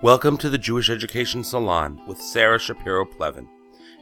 Welcome 0.00 0.36
to 0.38 0.48
the 0.48 0.58
Jewish 0.58 0.90
Education 0.90 1.42
Salon 1.42 2.00
with 2.06 2.22
Sarah 2.22 2.60
Shapiro 2.60 3.04
Plevin, 3.04 3.48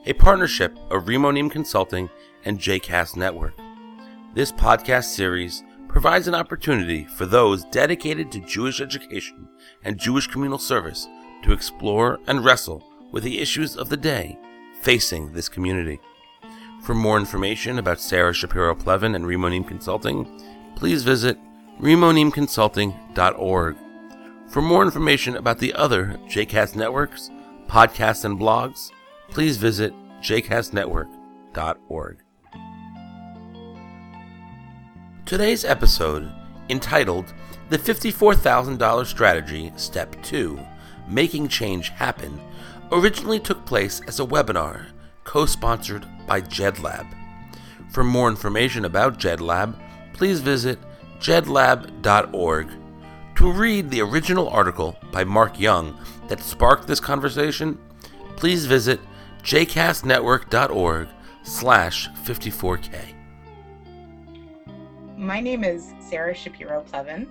a 0.04 0.12
partnership 0.12 0.76
of 0.90 1.04
Rimonim 1.04 1.50
Consulting 1.50 2.10
and 2.44 2.58
JCast 2.58 3.16
Network. 3.16 3.54
This 4.34 4.52
podcast 4.52 5.04
series 5.04 5.64
provides 5.88 6.28
an 6.28 6.34
opportunity 6.34 7.04
for 7.04 7.24
those 7.24 7.64
dedicated 7.64 8.30
to 8.32 8.40
Jewish 8.40 8.82
education 8.82 9.48
and 9.84 9.96
Jewish 9.96 10.26
communal 10.26 10.58
service 10.58 11.08
to 11.44 11.54
explore 11.54 12.18
and 12.26 12.44
wrestle 12.44 12.86
with 13.10 13.24
the 13.24 13.38
issues 13.38 13.74
of 13.74 13.88
the 13.88 13.96
day 13.96 14.38
facing 14.82 15.32
this 15.32 15.48
community. 15.48 15.98
For 16.82 16.94
more 16.94 17.16
information 17.16 17.78
about 17.78 18.00
Sarah 18.00 18.34
Shapiro 18.34 18.74
Plevin 18.74 19.16
and 19.16 19.24
Rimonim 19.24 19.66
Consulting, 19.66 20.26
please 20.76 21.04
visit 21.04 21.38
rimonimconsulting.org. 21.80 23.76
For 24.56 24.62
more 24.62 24.82
information 24.82 25.36
about 25.36 25.58
the 25.58 25.74
other 25.74 26.18
JCast 26.28 26.76
networks, 26.76 27.30
podcasts, 27.68 28.24
and 28.24 28.40
blogs, 28.40 28.90
please 29.28 29.58
visit 29.58 29.92
jcastnetwork.org. 30.22 32.16
Today's 35.26 35.62
episode, 35.66 36.32
entitled 36.70 37.34
The 37.68 37.76
$54,000 37.76 39.04
Strategy 39.04 39.72
Step 39.76 40.16
2 40.22 40.58
Making 41.06 41.48
Change 41.48 41.90
Happen, 41.90 42.40
originally 42.90 43.40
took 43.40 43.66
place 43.66 44.00
as 44.06 44.20
a 44.20 44.24
webinar 44.24 44.86
co 45.24 45.44
sponsored 45.44 46.06
by 46.26 46.40
JedLab. 46.40 47.06
For 47.90 48.02
more 48.02 48.30
information 48.30 48.86
about 48.86 49.18
JedLab, 49.18 49.78
please 50.14 50.40
visit 50.40 50.78
jedlab.org 51.18 52.85
to 53.36 53.52
read 53.52 53.90
the 53.90 54.00
original 54.00 54.48
article 54.48 54.96
by 55.12 55.22
Mark 55.22 55.60
Young 55.60 55.98
that 56.28 56.40
sparked 56.40 56.86
this 56.86 57.00
conversation, 57.00 57.78
please 58.36 58.64
visit 58.64 58.98
jcastnetwork.org 59.42 61.08
slash 61.42 62.08
54k. 62.24 63.14
My 65.18 65.40
name 65.40 65.64
is 65.64 65.92
Sarah 66.00 66.34
Shapiro 66.34 66.82
Plevin, 66.90 67.28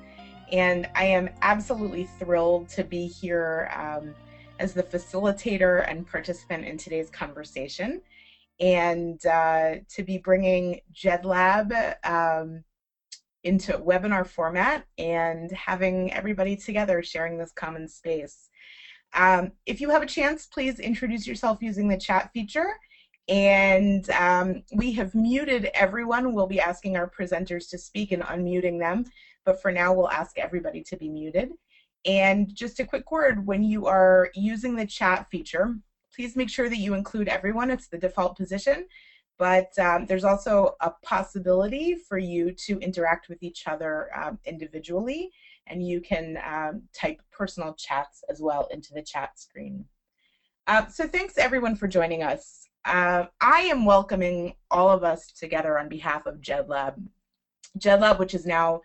and 0.52 0.88
I 0.95 1.05
am 1.05 1.29
absolutely 1.41 2.07
thrilled 2.19 2.69
to 2.69 2.83
be 2.83 3.07
here 3.07 3.72
um, 3.75 4.13
as 4.59 4.73
the 4.73 4.83
facilitator 4.83 5.89
and 5.89 6.07
participant 6.07 6.66
in 6.66 6.77
today's 6.77 7.09
conversation 7.09 8.01
and 8.59 9.25
uh, 9.25 9.75
to 9.89 10.03
be 10.03 10.19
bringing 10.19 10.81
JedLab 10.94 11.95
um, 12.05 12.63
into 13.45 13.73
webinar 13.77 14.25
format 14.25 14.85
and 14.97 15.51
having 15.51 16.11
everybody 16.11 16.57
together 16.57 17.03
sharing 17.03 17.38
this 17.38 17.51
common 17.51 17.88
space. 17.88 18.49
Um, 19.13 19.51
if 19.67 19.79
you 19.79 19.89
have 19.91 20.01
a 20.01 20.07
chance, 20.07 20.47
please 20.47 20.79
introduce 20.79 21.27
yourself 21.27 21.59
using 21.61 21.88
the 21.88 21.97
chat 21.97 22.31
feature. 22.33 22.73
And 23.29 24.09
um, 24.09 24.63
we 24.73 24.93
have 24.93 25.13
muted 25.13 25.69
everyone. 25.75 26.33
We'll 26.33 26.47
be 26.47 26.59
asking 26.59 26.97
our 26.97 27.09
presenters 27.09 27.69
to 27.69 27.77
speak 27.77 28.11
and 28.11 28.23
unmuting 28.23 28.79
them. 28.79 29.05
But 29.45 29.61
for 29.61 29.71
now, 29.71 29.93
we'll 29.93 30.09
ask 30.09 30.38
everybody 30.39 30.83
to 30.83 30.97
be 30.97 31.07
muted. 31.07 31.51
And 32.05 32.53
just 32.53 32.79
a 32.79 32.85
quick 32.85 33.11
word, 33.11 33.45
when 33.45 33.63
you 33.63 33.85
are 33.85 34.29
using 34.33 34.75
the 34.75 34.85
chat 34.88 35.27
feature, 35.29 35.75
please 36.16 36.35
make 36.35 36.49
sure 36.49 36.67
that 36.67 36.77
you 36.77 36.95
include 36.95 37.27
everyone. 37.27 37.69
It's 37.69 37.88
the 37.88 37.97
default 37.97 38.38
position 38.38 38.88
but 39.38 39.78
um, 39.80 40.05
there's 40.05 40.23
also 40.23 40.75
a 40.81 40.91
possibility 41.03 41.95
for 41.95 42.17
you 42.17 42.52
to 42.52 42.80
interact 42.80 43.30
with 43.30 43.44
each 43.44 43.67
other 43.67 44.09
um, 44.16 44.39
individually 44.45 45.31
and 45.67 45.86
you 45.86 46.02
can 46.02 46.38
um, 46.45 46.83
type 46.94 47.22
personal 47.31 47.73
chats 47.73 48.23
as 48.30 48.41
well 48.41 48.67
into 48.72 48.94
the 48.94 49.02
chat 49.02 49.38
screen. 49.39 49.86
Uh, 50.67 50.86
so 50.88 51.08
thanks 51.08 51.38
everyone 51.38 51.75
for 51.75 51.88
joining 51.88 52.23
us. 52.23 52.67
Uh, 52.86 53.25
I 53.41 53.61
am 53.61 53.86
welcoming 53.86 54.53
all 54.69 54.90
of 54.90 55.03
us 55.03 55.31
together 55.31 55.79
on 55.79 55.90
behalf 55.90 56.25
of 56.25 56.41
JedLab. 56.41 56.95
JedLab, 57.79 58.19
which 58.19 58.34
is 58.34 58.45
now, 58.45 58.81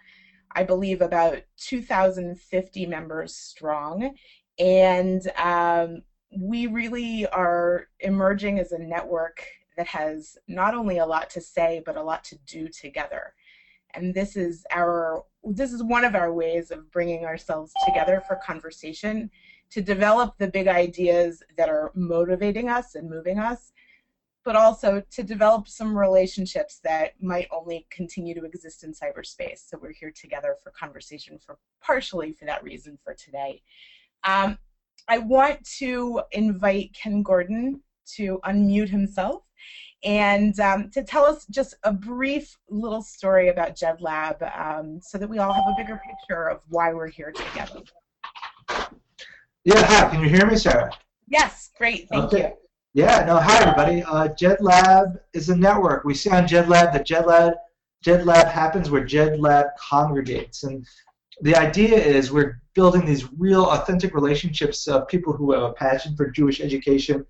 I 0.52 0.64
believe, 0.64 1.00
about 1.02 1.42
2,050 1.58 2.86
members 2.86 3.34
strong, 3.34 4.14
and 4.58 5.30
um, 5.36 6.02
we 6.36 6.66
really 6.66 7.26
are 7.26 7.88
emerging 8.00 8.58
as 8.58 8.72
a 8.72 8.78
network 8.78 9.44
that 9.76 9.86
has 9.86 10.36
not 10.48 10.74
only 10.74 10.98
a 10.98 11.06
lot 11.06 11.30
to 11.30 11.40
say 11.40 11.82
but 11.84 11.96
a 11.96 12.02
lot 12.02 12.24
to 12.24 12.38
do 12.46 12.68
together. 12.68 13.34
And 13.94 14.14
this 14.14 14.36
is 14.36 14.64
our 14.70 15.24
this 15.42 15.72
is 15.72 15.82
one 15.82 16.04
of 16.04 16.14
our 16.14 16.32
ways 16.32 16.70
of 16.70 16.90
bringing 16.92 17.24
ourselves 17.24 17.72
together 17.86 18.22
for 18.26 18.36
conversation 18.36 19.30
to 19.70 19.80
develop 19.80 20.36
the 20.36 20.48
big 20.48 20.68
ideas 20.68 21.42
that 21.56 21.68
are 21.68 21.92
motivating 21.94 22.68
us 22.68 22.94
and 22.94 23.08
moving 23.08 23.38
us, 23.38 23.72
but 24.44 24.56
also 24.56 25.02
to 25.10 25.22
develop 25.22 25.68
some 25.68 25.96
relationships 25.96 26.80
that 26.82 27.12
might 27.22 27.46
only 27.52 27.86
continue 27.90 28.34
to 28.34 28.44
exist 28.44 28.84
in 28.84 28.92
cyberspace. 28.92 29.68
So 29.68 29.78
we're 29.80 29.92
here 29.92 30.10
together 30.10 30.56
for 30.62 30.70
conversation 30.72 31.38
for 31.38 31.58
partially 31.80 32.32
for 32.32 32.44
that 32.46 32.64
reason 32.64 32.98
for 33.02 33.14
today. 33.14 33.62
Um, 34.24 34.58
I 35.08 35.18
want 35.18 35.64
to 35.78 36.22
invite 36.32 36.92
Ken 36.92 37.22
Gordon 37.22 37.80
to 38.16 38.40
unmute 38.44 38.88
himself 38.88 39.42
and 40.02 40.58
um, 40.60 40.90
to 40.90 41.02
tell 41.04 41.24
us 41.24 41.46
just 41.46 41.74
a 41.84 41.92
brief 41.92 42.56
little 42.68 43.02
story 43.02 43.48
about 43.48 43.76
JedLab 43.76 44.58
um, 44.58 45.00
so 45.02 45.18
that 45.18 45.28
we 45.28 45.38
all 45.38 45.52
have 45.52 45.64
a 45.64 45.74
bigger 45.76 46.00
picture 46.06 46.48
of 46.48 46.60
why 46.68 46.92
we're 46.92 47.08
here 47.08 47.32
together. 47.32 47.82
Yeah, 49.64 49.84
hi, 49.84 50.08
can 50.08 50.22
you 50.22 50.28
hear 50.28 50.46
me, 50.46 50.56
Sarah? 50.56 50.90
Yes, 51.28 51.70
great, 51.76 52.08
thank 52.08 52.24
okay. 52.24 52.38
you. 52.38 52.52
Yeah, 52.92 53.24
no, 53.24 53.38
hi 53.38 53.62
everybody. 53.62 54.02
Uh, 54.02 54.28
JedLab 54.28 55.20
is 55.32 55.48
a 55.48 55.56
network. 55.56 56.04
We 56.04 56.14
see 56.14 56.30
on 56.30 56.44
JedLab 56.44 56.92
that 56.92 57.06
JedLab, 57.06 57.52
JedLab 58.04 58.50
happens 58.50 58.90
where 58.90 59.04
JedLab 59.04 59.66
congregates. 59.78 60.64
And 60.64 60.84
the 61.42 61.54
idea 61.54 61.96
is 61.96 62.32
we're 62.32 62.60
building 62.74 63.04
these 63.04 63.28
real 63.38 63.66
authentic 63.66 64.14
relationships 64.14 64.88
of 64.88 65.06
people 65.06 65.32
who 65.32 65.52
have 65.52 65.62
a 65.62 65.72
passion 65.72 66.16
for 66.16 66.30
Jewish 66.30 66.60
education, 66.60 67.24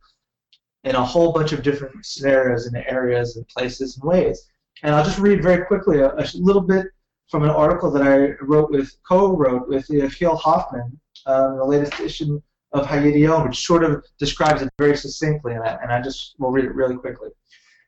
in 0.84 0.94
a 0.94 1.04
whole 1.04 1.32
bunch 1.32 1.52
of 1.52 1.62
different 1.62 2.04
scenarios 2.04 2.66
and 2.66 2.76
areas 2.88 3.36
and 3.36 3.46
places 3.48 3.98
and 3.98 4.08
ways. 4.08 4.48
And 4.82 4.94
I'll 4.94 5.04
just 5.04 5.18
read 5.18 5.42
very 5.42 5.64
quickly 5.66 6.00
a, 6.00 6.14
a 6.14 6.26
little 6.34 6.62
bit 6.62 6.86
from 7.28 7.44
an 7.44 7.50
article 7.50 7.90
that 7.92 8.02
I 8.02 8.42
wrote 8.44 8.70
with, 8.70 8.96
co-wrote 9.08 9.68
with 9.68 9.86
Yechiel 9.88 10.38
Hoffman, 10.38 10.98
um, 11.26 11.58
the 11.58 11.64
latest 11.64 11.94
edition 11.94 12.42
of 12.72 12.86
HaYidion, 12.86 13.46
which 13.46 13.66
sort 13.66 13.84
of 13.84 14.04
describes 14.18 14.62
it 14.62 14.70
very 14.78 14.96
succinctly, 14.96 15.54
and 15.54 15.62
I, 15.62 15.78
and 15.82 15.92
I 15.92 16.00
just 16.00 16.34
will 16.38 16.50
read 16.50 16.64
it 16.64 16.74
really 16.74 16.96
quickly. 16.96 17.30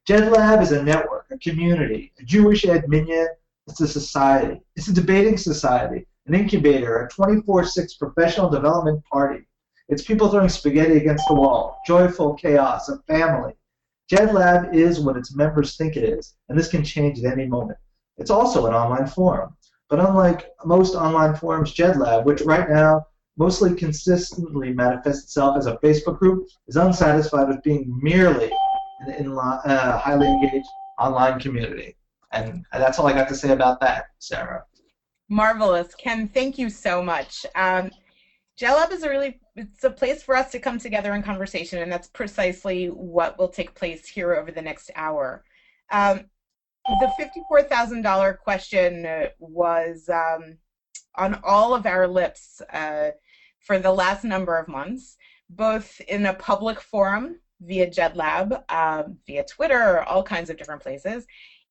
JedLab 0.09 0.61
is 0.61 0.73
a 0.73 0.83
network, 0.83 1.27
a 1.31 1.39
community, 1.39 2.13
a 2.21 2.25
Jewish 2.25 2.65
ed 2.65 2.89
minyan. 2.89 3.29
It's 3.69 3.81
a 3.81 3.87
society. 3.87 4.61
It's 4.75 4.89
a 4.89 4.93
debating 4.93 5.37
society, 5.37 6.07
an 6.27 6.35
incubator, 6.35 6.99
a 6.99 7.09
24/6 7.09 7.99
professional 7.99 8.51
development 8.51 9.05
party, 9.05 9.47
it's 9.93 10.03
people 10.03 10.31
throwing 10.31 10.49
spaghetti 10.49 10.97
against 10.97 11.29
the 11.29 11.35
wall, 11.35 11.79
joyful 11.87 12.33
chaos, 12.33 12.89
a 12.89 12.97
family. 13.07 13.53
JedLab 14.11 14.75
is 14.75 15.01
what 15.01 15.19
its 15.19 15.37
members 15.37 15.77
think 15.77 15.97
it 15.97 16.05
is, 16.05 16.35
and 16.49 16.59
this 16.59 16.69
can 16.69 16.83
change 16.83 17.19
at 17.19 17.31
any 17.31 17.47
moment. 17.47 17.79
It's 18.17 18.31
also 18.31 18.65
an 18.67 18.73
online 18.73 19.07
forum. 19.07 19.55
But 19.91 20.01
unlike 20.01 20.49
most 20.65 20.95
online 20.95 21.37
forums, 21.37 21.75
JedLab, 21.75 22.25
which 22.25 22.41
right 22.41 22.71
now 22.71 23.05
mostly 23.37 23.75
consistently 23.75 24.73
manifests 24.73 25.25
itself 25.25 25.59
as 25.59 25.67
a 25.67 25.77
Facebook 25.77 26.19
group, 26.19 26.49
is 26.69 26.77
unsatisfied 26.77 27.49
with 27.49 27.63
being 27.63 27.99
merely 28.03 28.51
an 29.01 29.13
in, 29.13 29.37
uh, 29.37 29.99
highly 29.99 30.27
engaged 30.27 30.67
online 30.99 31.39
community. 31.39 31.97
And 32.33 32.65
that's 32.73 32.99
all 32.99 33.07
I 33.07 33.13
got 33.13 33.29
to 33.29 33.35
say 33.35 33.51
about 33.51 33.79
that, 33.81 34.07
Sarah. 34.21 34.65
Marvelous. 35.29 35.95
Ken, 35.95 36.29
thank 36.29 36.57
you 36.57 36.71
so 36.71 37.03
much. 37.03 37.45
Um, 37.55 37.91
JedLab 38.63 38.93
is 38.93 39.03
a 39.03 39.11
really 39.11 39.41
it's 39.57 39.83
a 39.83 39.91
place 39.91 40.23
for 40.23 40.37
us 40.37 40.53
to 40.53 40.61
come 40.61 40.79
together 40.79 41.15
in 41.15 41.23
conversation, 41.23 41.81
and 41.81 41.91
that's 41.91 42.07
precisely 42.07 42.87
what 42.87 43.37
will 43.37 43.49
take 43.49 43.75
place 43.75 44.07
here 44.07 44.35
over 44.35 44.53
the 44.53 44.63
next 44.63 44.91
hour. 44.95 45.45
Um, 45.91 46.27
the 47.01 47.13
$54,000 47.53 48.39
question 48.39 49.29
was 49.41 50.09
um, 50.09 50.59
on 51.17 51.41
all 51.45 51.75
of 51.75 51.87
our 51.87 52.07
lips 52.07 52.63
uh, 52.73 53.11
for 53.59 53.81
the 53.81 53.93
last 53.93 54.23
number 54.23 54.57
of 54.57 54.69
months, 54.69 55.17
both 55.51 56.01
in 56.09 56.27
a 56.27 56.35
public 56.35 56.81
forum 56.81 57.41
via 57.61 57.91
JedLab, 57.91 58.63
um, 58.73 59.19
via 59.27 59.45
Twitter, 59.45 60.03
all 60.05 60.23
kinds 60.23 60.51
of 60.51 60.57
different 60.57 60.83
places, 60.83 61.27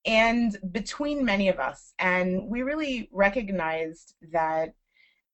and 0.06 0.58
between 0.72 1.24
many 1.24 1.48
of 1.48 1.60
us. 1.60 1.94
And 2.00 2.48
we 2.48 2.64
really 2.64 3.10
recognized 3.12 4.14
that 4.34 4.74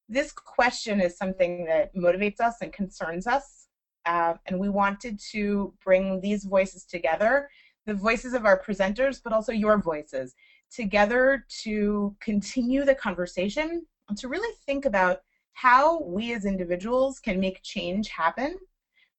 this 0.10 0.32
question 0.32 1.02
is 1.02 1.18
something 1.18 1.66
that 1.66 1.96
motivates 1.96 2.40
us 2.40 2.56
and 2.62 2.72
concerns 2.72 3.28
us, 3.28 3.68
uh, 4.06 4.36
and 4.46 4.60
we 4.60 4.70
wanted 4.70 5.20
to 5.32 5.74
bring 5.84 6.22
these 6.22 6.46
voices 6.46 6.86
together, 6.86 7.50
the 7.86 7.94
voices 7.94 8.34
of 8.34 8.46
our 8.46 8.62
presenters, 8.62 9.22
but 9.24 9.34
also 9.34 9.52
your 9.52 9.78
voices, 9.78 10.36
together 10.72 11.46
to 11.64 12.16
continue 12.20 12.86
the 12.86 12.96
conversation 12.96 13.86
and 14.10 14.18
to 14.18 14.28
really 14.28 14.54
think 14.66 14.86
about 14.86 15.22
how 15.54 16.02
we 16.04 16.34
as 16.34 16.46
individuals 16.46 17.20
can 17.20 17.40
make 17.40 17.64
change 17.64 18.10
happen, 18.10 18.58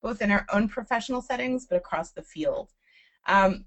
both 0.03 0.23
in 0.23 0.31
our 0.31 0.47
own 0.53 0.69
professional 0.69 1.21
settings, 1.21 1.67
but 1.67 1.77
across 1.77 2.13
the 2.13 2.23
field. 2.23 2.71
Um, 3.27 3.65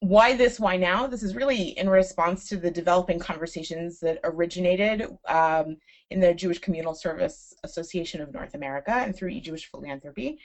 why 0.00 0.36
this, 0.36 0.58
why 0.58 0.76
now? 0.76 1.06
This 1.06 1.22
is 1.22 1.36
really 1.36 1.78
in 1.78 1.88
response 1.88 2.48
to 2.48 2.56
the 2.56 2.70
developing 2.70 3.20
conversations 3.20 4.00
that 4.00 4.18
originated 4.24 5.06
um, 5.28 5.76
in 6.12 6.20
the 6.20 6.34
Jewish 6.34 6.58
Communal 6.58 6.94
Service 6.94 7.54
Association 7.64 8.20
of 8.20 8.32
North 8.32 8.54
America 8.54 8.92
and 8.92 9.14
through 9.14 9.30
eJewish 9.30 9.66
Philanthropy, 9.70 10.38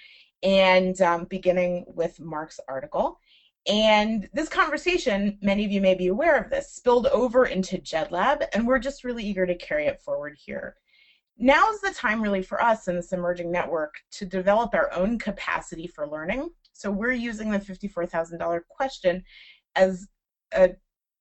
and 0.43 0.99
um, 1.01 1.25
beginning 1.25 1.85
with 1.87 2.19
Mark's 2.19 2.59
article. 2.67 3.19
And 3.67 4.29
this 4.33 4.47
conversation, 4.47 5.37
many 5.41 5.65
of 5.65 5.71
you 5.71 5.81
may 5.81 5.93
be 5.93 6.07
aware 6.07 6.37
of 6.41 6.49
this, 6.49 6.71
spilled 6.71 7.07
over 7.07 7.45
into 7.45 7.77
JedLab, 7.77 8.45
and 8.53 8.65
we're 8.65 8.79
just 8.79 9.03
really 9.03 9.25
eager 9.25 9.45
to 9.45 9.55
carry 9.55 9.87
it 9.87 10.01
forward 10.01 10.37
here. 10.37 10.75
Now 11.37 11.69
is 11.71 11.81
the 11.81 11.91
time 11.91 12.21
really 12.21 12.41
for 12.41 12.61
us 12.61 12.87
in 12.87 12.95
this 12.95 13.11
emerging 13.11 13.51
network 13.51 13.95
to 14.13 14.25
develop 14.25 14.73
our 14.73 14.91
own 14.93 15.19
capacity 15.19 15.85
for 15.85 16.07
learning. 16.07 16.49
So 16.73 16.89
we're 16.89 17.11
using 17.11 17.51
the 17.51 17.59
$54,000 17.59 18.61
question 18.69 19.23
as 19.75 20.07
a, 20.53 20.69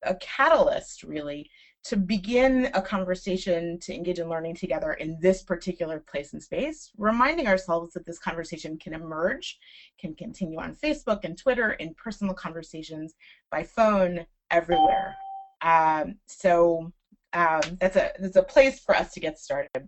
a 0.03 0.15
catalyst 0.15 1.03
really 1.03 1.49
to 1.87 1.95
begin 1.95 2.69
a 2.73 2.81
conversation 2.81 3.79
to 3.79 3.95
engage 3.95 4.19
in 4.19 4.27
learning 4.27 4.53
together 4.53 4.93
in 4.93 5.17
this 5.21 5.41
particular 5.41 6.01
place 6.01 6.33
and 6.33 6.43
space, 6.43 6.91
reminding 6.97 7.47
ourselves 7.47 7.93
that 7.93 8.05
this 8.05 8.19
conversation 8.19 8.77
can 8.77 8.93
emerge, 8.93 9.57
can 9.97 10.13
continue 10.13 10.59
on 10.59 10.75
Facebook 10.75 11.21
and 11.23 11.37
Twitter 11.37 11.71
in 11.73 11.93
personal 11.93 12.33
conversations, 12.33 13.13
by 13.51 13.63
phone, 13.63 14.25
everywhere. 14.51 15.15
Um, 15.61 16.15
so 16.25 16.91
um, 17.31 17.61
that's 17.79 17.95
a 17.95 18.11
that's 18.19 18.35
a 18.35 18.43
place 18.43 18.81
for 18.81 18.93
us 18.93 19.13
to 19.13 19.21
get 19.21 19.39
started. 19.39 19.87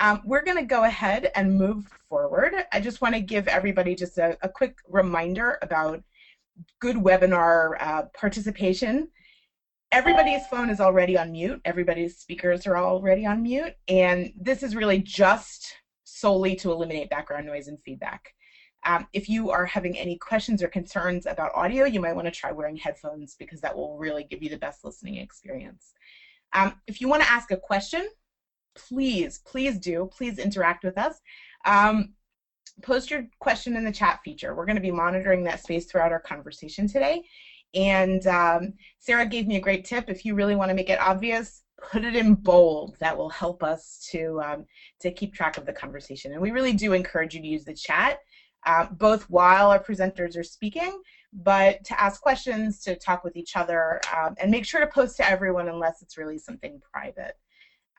Um, 0.00 0.20
we're 0.26 0.44
going 0.44 0.58
to 0.58 0.64
go 0.64 0.84
ahead 0.84 1.30
and 1.34 1.56
move 1.56 1.86
forward. 2.10 2.52
I 2.72 2.80
just 2.80 3.00
want 3.00 3.14
to 3.14 3.22
give 3.22 3.48
everybody 3.48 3.94
just 3.94 4.18
a, 4.18 4.36
a 4.42 4.50
quick 4.50 4.76
reminder 4.86 5.58
about 5.62 6.02
good 6.78 6.96
webinar 6.96 7.76
uh, 7.80 8.02
participation 8.14 9.08
everybody's 9.92 10.46
phone 10.46 10.70
is 10.70 10.80
already 10.80 11.16
on 11.16 11.32
mute. 11.32 11.60
Everybody's 11.64 12.18
speakers 12.18 12.66
are 12.66 12.76
already 12.76 13.24
on 13.26 13.42
mute. 13.42 13.74
And 13.88 14.32
this 14.36 14.62
is 14.62 14.76
really 14.76 14.98
just 14.98 15.74
solely 16.04 16.56
to 16.56 16.72
eliminate 16.72 17.10
background 17.10 17.46
noise 17.46 17.68
and 17.68 17.78
feedback. 17.84 18.34
Um, 18.84 19.06
if 19.12 19.28
you 19.28 19.50
are 19.50 19.66
having 19.66 19.98
any 19.98 20.16
questions 20.18 20.62
or 20.62 20.68
concerns 20.68 21.26
about 21.26 21.54
audio, 21.54 21.84
you 21.84 22.00
might 22.00 22.14
want 22.14 22.26
to 22.26 22.32
try 22.32 22.52
wearing 22.52 22.76
headphones 22.76 23.34
because 23.38 23.60
that 23.60 23.76
will 23.76 23.98
really 23.98 24.24
give 24.24 24.42
you 24.42 24.50
the 24.50 24.56
best 24.56 24.84
listening 24.84 25.16
experience. 25.16 25.92
Um, 26.52 26.74
if 26.86 27.00
you 27.00 27.08
want 27.08 27.22
to 27.22 27.30
ask 27.30 27.50
a 27.50 27.56
question, 27.56 28.08
please, 28.74 29.40
please 29.44 29.78
do. 29.78 30.08
Please 30.16 30.38
interact 30.38 30.84
with 30.84 30.96
us. 30.96 31.20
Um, 31.64 32.14
post 32.82 33.10
your 33.10 33.26
question 33.40 33.76
in 33.76 33.84
the 33.84 33.92
chat 33.92 34.20
feature. 34.24 34.54
We're 34.54 34.66
going 34.66 34.76
to 34.76 34.82
be 34.82 34.92
monitoring 34.92 35.44
that 35.44 35.62
space 35.62 35.86
throughout 35.86 36.12
our 36.12 36.20
conversation 36.20 36.86
today. 36.86 37.24
And 37.74 38.26
um, 38.26 38.74
Sarah 38.98 39.26
gave 39.26 39.46
me 39.46 39.56
a 39.56 39.60
great 39.60 39.84
tip. 39.84 40.08
If 40.08 40.24
you 40.24 40.34
really 40.34 40.56
want 40.56 40.70
to 40.70 40.74
make 40.74 40.90
it 40.90 41.00
obvious, 41.00 41.62
put 41.90 42.04
it 42.04 42.16
in 42.16 42.34
bold. 42.34 42.96
That 43.00 43.16
will 43.16 43.30
help 43.30 43.62
us 43.62 44.06
to 44.10 44.40
um, 44.42 44.66
to 45.00 45.10
keep 45.10 45.34
track 45.34 45.58
of 45.58 45.66
the 45.66 45.72
conversation. 45.72 46.32
And 46.32 46.40
we 46.40 46.50
really 46.50 46.72
do 46.72 46.92
encourage 46.92 47.34
you 47.34 47.40
to 47.42 47.46
use 47.46 47.64
the 47.64 47.74
chat, 47.74 48.18
uh, 48.66 48.86
both 48.90 49.24
while 49.30 49.70
our 49.70 49.82
presenters 49.82 50.36
are 50.36 50.42
speaking, 50.44 51.00
but 51.32 51.84
to 51.84 52.00
ask 52.00 52.20
questions, 52.20 52.80
to 52.82 52.96
talk 52.96 53.22
with 53.22 53.36
each 53.36 53.56
other, 53.56 54.00
um, 54.16 54.34
and 54.40 54.50
make 54.50 54.64
sure 54.64 54.80
to 54.80 54.86
post 54.86 55.16
to 55.18 55.28
everyone 55.28 55.68
unless 55.68 56.02
it's 56.02 56.18
really 56.18 56.38
something 56.38 56.80
private. 56.92 57.34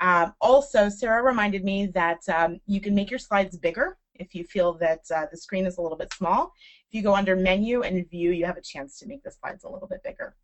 Um, 0.01 0.33
also, 0.39 0.89
Sarah 0.89 1.24
reminded 1.24 1.63
me 1.63 1.88
that 1.88 2.19
um, 2.30 2.60
you 2.66 2.80
can 2.81 2.95
make 2.95 3.10
your 3.10 3.19
slides 3.19 3.57
bigger 3.57 3.98
if 4.16 4.33
you 4.36 4.44
feel 4.44 4.74
that 4.74 5.01
uh, 5.13 5.25
the 5.31 5.38
screen 5.38 5.66
is 5.66 5.77
a 5.77 5.81
little 5.81 5.98
bit 5.98 6.13
small. 6.13 6.54
If 6.90 6.96
you 6.96 7.04
go 7.04 7.16
under 7.16 7.36
menu 7.36 7.84
and 7.84 8.10
view, 8.10 8.32
you 8.32 8.46
have 8.46 8.58
a 8.58 8.62
chance 8.62 8.98
to 8.98 9.08
make 9.08 9.24
the 9.24 9.30
slides 9.30 9.64
a 9.64 9.70
little 9.70 9.88
bit 9.88 10.02
bigger. 10.04 10.36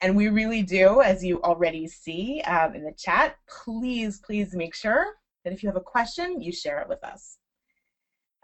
And 0.00 0.16
we 0.16 0.28
really 0.28 0.62
do, 0.62 1.02
as 1.02 1.24
you 1.24 1.42
already 1.42 1.88
see 1.88 2.40
um, 2.42 2.74
in 2.74 2.84
the 2.84 2.92
chat, 2.92 3.36
please, 3.48 4.20
please 4.24 4.54
make 4.54 4.74
sure 4.74 5.04
that 5.44 5.52
if 5.52 5.62
you 5.62 5.68
have 5.68 5.76
a 5.76 5.80
question, 5.80 6.40
you 6.40 6.52
share 6.52 6.80
it 6.80 6.88
with 6.88 7.02
us. 7.02 7.38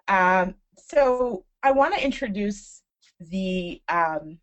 Um, 0.08 0.56
so 0.76 1.44
I 1.62 1.70
want 1.70 1.94
to 1.94 2.04
introduce 2.04 2.82
the, 3.20 3.80
um, 3.88 4.38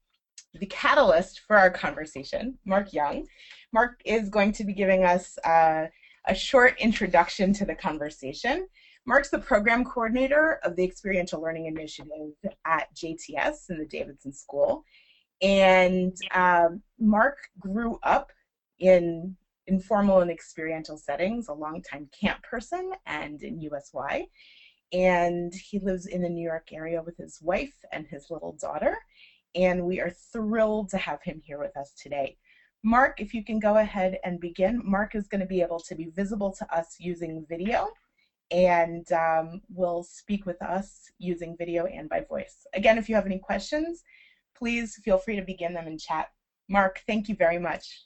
the 0.54 0.66
catalyst 0.68 1.42
for 1.46 1.58
our 1.58 1.70
conversation, 1.70 2.58
Mark 2.66 2.94
Young. 2.94 3.28
Mark 3.74 4.00
is 4.06 4.30
going 4.30 4.54
to 4.54 4.64
be 4.64 4.74
giving 4.74 5.04
us 5.04 5.38
uh, 5.40 5.88
a 6.26 6.34
short 6.34 6.80
introduction 6.80 7.52
to 7.54 7.66
the 7.66 7.76
conversation. 7.76 8.68
Mark's 9.06 9.30
the 9.30 9.40
program 9.40 9.84
coordinator 9.84 10.60
of 10.64 10.76
the 10.76 10.84
Experiential 10.84 11.42
Learning 11.42 11.66
Initiative 11.66 12.32
at 12.66 12.94
JTS 12.96 13.70
in 13.70 13.78
the 13.78 13.86
Davidson 13.86 14.32
School. 14.32 14.86
And 15.42 16.16
um, 16.34 16.82
Mark 17.00 17.38
grew 17.60 18.00
up 18.04 18.32
in 18.80 19.36
informal 19.68 20.22
and 20.22 20.32
experiential 20.32 20.98
settings, 20.98 21.50
a 21.50 21.54
longtime 21.54 22.10
camp 22.18 22.42
person, 22.44 22.94
and 23.06 23.44
in 23.44 23.60
USY. 23.60 24.28
And 24.94 25.54
he 25.54 25.80
lives 25.80 26.06
in 26.06 26.22
the 26.22 26.30
New 26.30 26.44
York 26.44 26.70
area 26.72 27.02
with 27.02 27.18
his 27.18 27.40
wife 27.42 27.74
and 27.92 28.08
his 28.08 28.28
little 28.30 28.54
daughter. 28.54 28.96
And 29.54 29.84
we 29.84 30.00
are 30.00 30.12
thrilled 30.32 30.90
to 30.90 30.98
have 30.98 31.22
him 31.24 31.42
here 31.44 31.60
with 31.60 31.76
us 31.76 31.92
today. 32.02 32.38
Mark, 32.84 33.20
if 33.20 33.34
you 33.34 33.44
can 33.44 33.60
go 33.60 33.78
ahead 33.78 34.18
and 34.24 34.40
begin. 34.40 34.82
Mark 34.84 35.16
is 35.16 35.28
going 35.28 35.42
to 35.42 35.48
be 35.48 35.62
able 35.62 35.80
to 35.80 35.96
be 35.96 36.10
visible 36.16 36.54
to 36.54 36.76
us 36.76 36.96
using 37.00 37.46
video 37.50 37.90
and 38.52 39.12
um, 39.12 39.62
will 39.74 40.04
speak 40.04 40.46
with 40.46 40.62
us 40.62 41.12
using 41.18 41.56
video 41.58 41.86
and 41.86 42.10
by 42.10 42.22
voice. 42.30 42.68
Again, 42.74 42.98
if 42.98 43.10
you 43.10 43.16
have 43.16 43.26
any 43.26 43.40
questions, 43.40 44.04
please 44.56 45.00
feel 45.04 45.18
free 45.18 45.36
to 45.36 45.42
begin 45.42 45.74
them 45.74 45.88
in 45.88 45.98
chat. 45.98 46.28
Mark, 46.70 47.02
thank 47.08 47.28
you 47.28 47.36
very 47.36 47.60
much. 47.60 48.06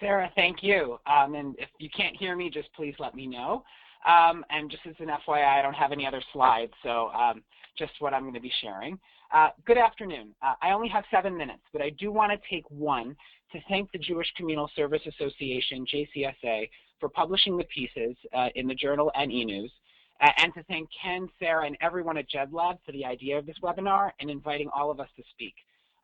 Sarah, 0.00 0.30
thank 0.34 0.62
you. 0.62 0.98
Um, 1.06 1.34
and 1.34 1.54
if 1.58 1.68
you 1.78 1.90
can't 1.94 2.16
hear 2.16 2.34
me, 2.34 2.50
just 2.50 2.72
please 2.74 2.94
let 2.98 3.14
me 3.14 3.26
know. 3.26 3.62
Um, 4.06 4.44
and 4.48 4.70
just 4.70 4.82
as 4.86 4.94
an 4.98 5.08
FYI, 5.08 5.58
I 5.58 5.62
don't 5.62 5.74
have 5.74 5.92
any 5.92 6.06
other 6.06 6.22
slides, 6.32 6.72
so 6.82 7.08
um, 7.08 7.42
just 7.76 7.92
what 7.98 8.14
I'm 8.14 8.22
going 8.22 8.34
to 8.34 8.40
be 8.40 8.52
sharing. 8.62 8.98
Uh, 9.32 9.48
good 9.66 9.76
afternoon. 9.76 10.34
Uh, 10.42 10.54
I 10.62 10.70
only 10.70 10.88
have 10.88 11.04
seven 11.10 11.36
minutes, 11.36 11.62
but 11.72 11.82
I 11.82 11.90
do 11.90 12.10
want 12.10 12.32
to 12.32 12.38
take 12.48 12.64
one 12.70 13.14
to 13.52 13.58
thank 13.68 13.92
the 13.92 13.98
Jewish 13.98 14.26
Communal 14.36 14.70
Service 14.74 15.02
Association, 15.06 15.84
JCSA, 15.92 16.68
for 17.00 17.08
publishing 17.08 17.56
the 17.56 17.64
pieces 17.64 18.16
uh, 18.34 18.48
in 18.54 18.66
the 18.66 18.74
journal 18.74 19.10
and 19.14 19.32
e-news, 19.32 19.72
uh, 20.20 20.30
and 20.38 20.54
to 20.54 20.62
thank 20.64 20.88
Ken, 21.02 21.28
Sarah, 21.38 21.66
and 21.66 21.76
everyone 21.80 22.18
at 22.18 22.30
JedLab 22.30 22.78
for 22.84 22.92
the 22.92 23.04
idea 23.04 23.38
of 23.38 23.46
this 23.46 23.56
webinar 23.62 24.10
and 24.20 24.30
inviting 24.30 24.68
all 24.74 24.90
of 24.90 25.00
us 25.00 25.08
to 25.16 25.22
speak. 25.30 25.54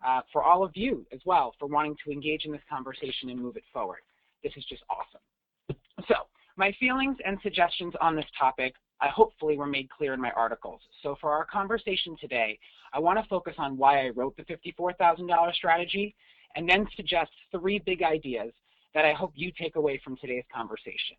Uh, 0.06 0.20
for 0.32 0.42
all 0.42 0.62
of 0.62 0.72
you 0.74 1.06
as 1.12 1.20
well 1.24 1.54
for 1.58 1.66
wanting 1.66 1.96
to 2.04 2.12
engage 2.12 2.44
in 2.44 2.52
this 2.52 2.60
conversation 2.68 3.30
and 3.30 3.40
move 3.40 3.56
it 3.56 3.64
forward. 3.72 4.00
This 4.42 4.52
is 4.56 4.64
just 4.66 4.82
awesome. 4.90 5.78
So 6.06 6.14
my 6.56 6.72
feelings 6.78 7.16
and 7.24 7.38
suggestions 7.42 7.94
on 8.00 8.14
this 8.14 8.26
topic 8.38 8.74
I 9.00 9.08
hopefully 9.08 9.56
were 9.56 9.66
made 9.66 9.90
clear 9.90 10.14
in 10.14 10.20
my 10.20 10.30
articles. 10.32 10.80
So 11.02 11.16
for 11.20 11.30
our 11.30 11.44
conversation 11.44 12.16
today, 12.20 12.58
I 12.92 12.98
want 12.98 13.18
to 13.18 13.28
focus 13.28 13.54
on 13.58 13.76
why 13.76 14.06
I 14.06 14.10
wrote 14.10 14.36
the 14.36 14.44
$54,000 14.44 15.54
strategy 15.54 16.14
and 16.54 16.68
then 16.68 16.86
suggest 16.96 17.30
three 17.50 17.78
big 17.78 18.02
ideas 18.02 18.52
that 18.96 19.04
I 19.04 19.12
hope 19.12 19.32
you 19.34 19.52
take 19.52 19.76
away 19.76 20.00
from 20.02 20.16
today's 20.16 20.46
conversation. 20.52 21.16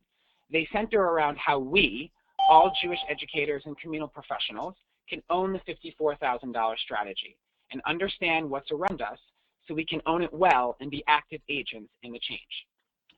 They 0.52 0.68
center 0.74 1.00
around 1.00 1.38
how 1.38 1.60
we, 1.60 2.12
all 2.50 2.76
Jewish 2.82 2.98
educators 3.08 3.62
and 3.68 3.80
communal 3.80 4.08
professionals, 4.08 4.74
can 5.08 5.22
own 5.30 5.54
the 5.54 5.60
$54,000 5.72 6.78
strategy 6.80 7.38
and 7.72 7.80
understand 7.86 8.50
what's 8.50 8.72
around 8.72 9.04
us 9.04 9.20
so 9.68 9.76
we 9.76 9.86
can 9.86 10.02
own 10.08 10.24
it 10.24 10.34
well 10.34 10.76
and 10.82 10.90
be 10.90 11.04
active 11.08 11.40
agents 11.50 11.92
in 12.02 12.12
the 12.12 12.20
change. 12.28 12.42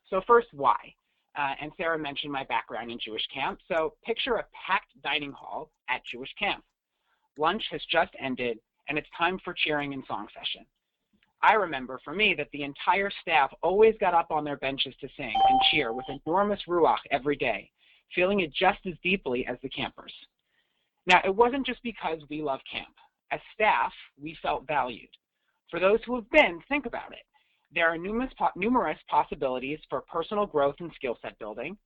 So 0.10 0.22
first, 0.28 0.48
why? 0.52 0.76
Uh, 1.38 1.54
and 1.62 1.72
Sarah 1.78 1.98
mentioned 1.98 2.34
my 2.34 2.44
background 2.44 2.92
in 2.92 3.00
Jewish 3.00 3.26
camp. 3.34 3.60
So 3.72 3.94
picture 4.06 4.36
a 4.36 4.46
packed 4.68 4.92
dining 5.02 5.32
hall 5.32 5.72
at 5.88 6.02
Jewish 6.12 6.34
camp. 6.38 6.66
Lunch 7.38 7.64
has 7.72 7.82
just 7.90 8.12
ended, 8.20 8.60
and 8.90 8.98
it's 8.98 9.08
time 9.18 9.40
for 9.46 9.54
cheering 9.54 9.94
and 9.94 10.04
song 10.06 10.28
session. 10.38 10.66
I 11.42 11.54
remember 11.54 12.00
for 12.04 12.14
me 12.14 12.34
that 12.38 12.50
the 12.52 12.64
entire 12.64 13.10
staff 13.22 13.52
always 13.64 13.96
got 14.00 14.14
up 14.14 14.30
on 14.30 14.44
their 14.44 14.58
benches 14.58 14.94
to 15.00 15.08
sing 15.16 15.34
and 15.50 15.62
cheer 15.72 15.94
with 15.94 16.06
enormous 16.26 16.60
ruach 16.68 16.98
every 17.12 17.38
day, 17.38 17.72
feeling 18.14 18.42
it 18.42 18.54
just 18.54 18.80
as 18.86 18.96
deeply 19.04 19.46
as 19.48 19.58
the 19.62 19.70
campers. 19.70 20.14
Now, 21.06 21.22
it 21.24 21.34
wasn't 21.34 21.66
just 21.66 21.82
because 21.82 22.20
we 22.30 22.42
love 22.42 22.60
camp. 22.70 22.94
As 23.32 23.40
staff, 23.54 23.94
we 24.22 24.38
felt 24.42 24.68
valued. 24.68 25.10
For 25.70 25.80
those 25.80 26.00
who 26.06 26.16
have 26.16 26.30
been, 26.30 26.60
think 26.68 26.86
about 26.86 27.14
it. 27.14 27.24
There 27.74 27.88
are 27.88 27.98
numerous, 27.98 28.34
numerous 28.56 28.98
possibilities 29.08 29.80
for 29.90 30.02
personal 30.02 30.46
growth 30.46 30.76
and 30.80 30.92
skill 30.96 31.18
set 31.22 31.38
building, 31.40 31.78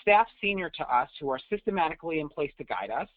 staff 0.00 0.26
senior 0.40 0.70
to 0.70 0.94
us 0.94 1.10
who 1.20 1.30
are 1.30 1.40
systematically 1.50 2.20
in 2.20 2.28
place 2.28 2.52
to 2.58 2.64
guide 2.64 2.90
us, 2.90 3.08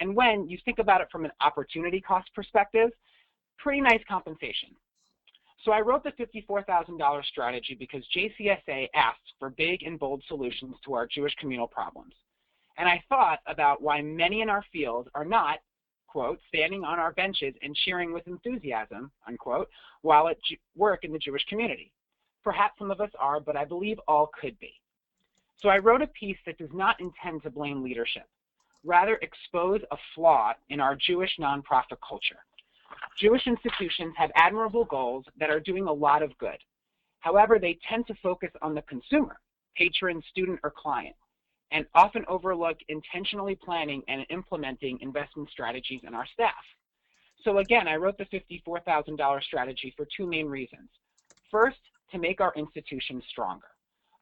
and 0.00 0.14
when 0.14 0.48
you 0.48 0.58
think 0.64 0.78
about 0.78 1.00
it 1.00 1.08
from 1.10 1.24
an 1.24 1.32
opportunity 1.40 2.00
cost 2.00 2.28
perspective, 2.34 2.90
pretty 3.58 3.80
nice 3.80 4.00
compensation. 4.08 4.70
So 5.64 5.72
I 5.72 5.80
wrote 5.80 6.04
the 6.04 6.12
$54,000 6.12 7.24
strategy 7.24 7.74
because 7.78 8.04
JCSA 8.14 8.88
asks 8.94 9.32
for 9.38 9.48
big 9.50 9.82
and 9.82 9.98
bold 9.98 10.22
solutions 10.28 10.76
to 10.84 10.92
our 10.92 11.06
Jewish 11.06 11.34
communal 11.36 11.66
problems. 11.66 12.12
And 12.76 12.86
I 12.86 13.02
thought 13.08 13.38
about 13.46 13.80
why 13.80 14.02
many 14.02 14.42
in 14.42 14.50
our 14.50 14.64
field 14.72 15.08
are 15.14 15.24
not, 15.24 15.60
quote, 16.06 16.38
standing 16.48 16.84
on 16.84 16.98
our 16.98 17.12
benches 17.12 17.54
and 17.62 17.74
cheering 17.74 18.12
with 18.12 18.26
enthusiasm, 18.26 19.10
unquote, 19.26 19.68
while 20.02 20.28
at 20.28 20.36
work 20.76 21.04
in 21.04 21.12
the 21.12 21.18
Jewish 21.18 21.44
community. 21.46 21.92
Perhaps 22.42 22.78
some 22.78 22.90
of 22.90 23.00
us 23.00 23.10
are, 23.18 23.40
but 23.40 23.56
I 23.56 23.64
believe 23.64 23.98
all 24.06 24.30
could 24.38 24.58
be. 24.58 24.74
So 25.62 25.70
I 25.70 25.78
wrote 25.78 26.02
a 26.02 26.08
piece 26.08 26.36
that 26.44 26.58
does 26.58 26.72
not 26.74 27.00
intend 27.00 27.42
to 27.42 27.50
blame 27.50 27.82
leadership, 27.82 28.28
rather 28.84 29.18
expose 29.22 29.80
a 29.90 29.96
flaw 30.14 30.52
in 30.68 30.78
our 30.78 30.94
Jewish 30.94 31.38
nonprofit 31.40 31.96
culture. 32.06 32.44
Jewish 33.18 33.46
institutions 33.46 34.14
have 34.16 34.30
admirable 34.34 34.84
goals 34.84 35.24
that 35.38 35.50
are 35.50 35.60
doing 35.60 35.86
a 35.86 35.92
lot 35.92 36.22
of 36.22 36.36
good. 36.38 36.58
However, 37.20 37.58
they 37.58 37.78
tend 37.88 38.06
to 38.08 38.14
focus 38.22 38.50
on 38.60 38.74
the 38.74 38.82
consumer, 38.82 39.40
patron, 39.76 40.22
student, 40.30 40.60
or 40.62 40.70
client, 40.70 41.16
and 41.70 41.86
often 41.94 42.24
overlook 42.28 42.76
intentionally 42.88 43.54
planning 43.54 44.02
and 44.08 44.26
implementing 44.30 44.98
investment 45.00 45.48
strategies 45.50 46.00
in 46.06 46.14
our 46.14 46.26
staff. 46.32 46.52
So 47.44 47.58
again, 47.58 47.88
I 47.88 47.96
wrote 47.96 48.18
the 48.18 48.26
$54,000 48.26 49.42
strategy 49.42 49.92
for 49.96 50.06
two 50.16 50.26
main 50.26 50.46
reasons. 50.46 50.88
First, 51.50 51.78
to 52.12 52.18
make 52.18 52.40
our 52.40 52.52
institutions 52.56 53.24
stronger. 53.30 53.68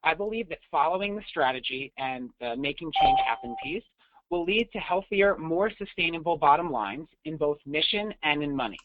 I 0.05 0.15
believe 0.15 0.49
that 0.49 0.59
following 0.71 1.15
the 1.15 1.23
strategy 1.29 1.93
and 1.99 2.31
the 2.41 2.57
making 2.57 2.91
change 3.01 3.19
happen 3.27 3.55
piece 3.63 3.85
will 4.33 4.45
lead 4.45 4.67
to 4.73 4.79
healthier, 4.79 5.37
more 5.37 5.71
sustainable 5.77 6.39
bottom 6.39 6.73
lines 6.73 7.07
in 7.27 7.37
both 7.37 7.59
mission 7.67 8.15
and 8.23 8.43
in 8.43 8.57
money. 8.57 8.79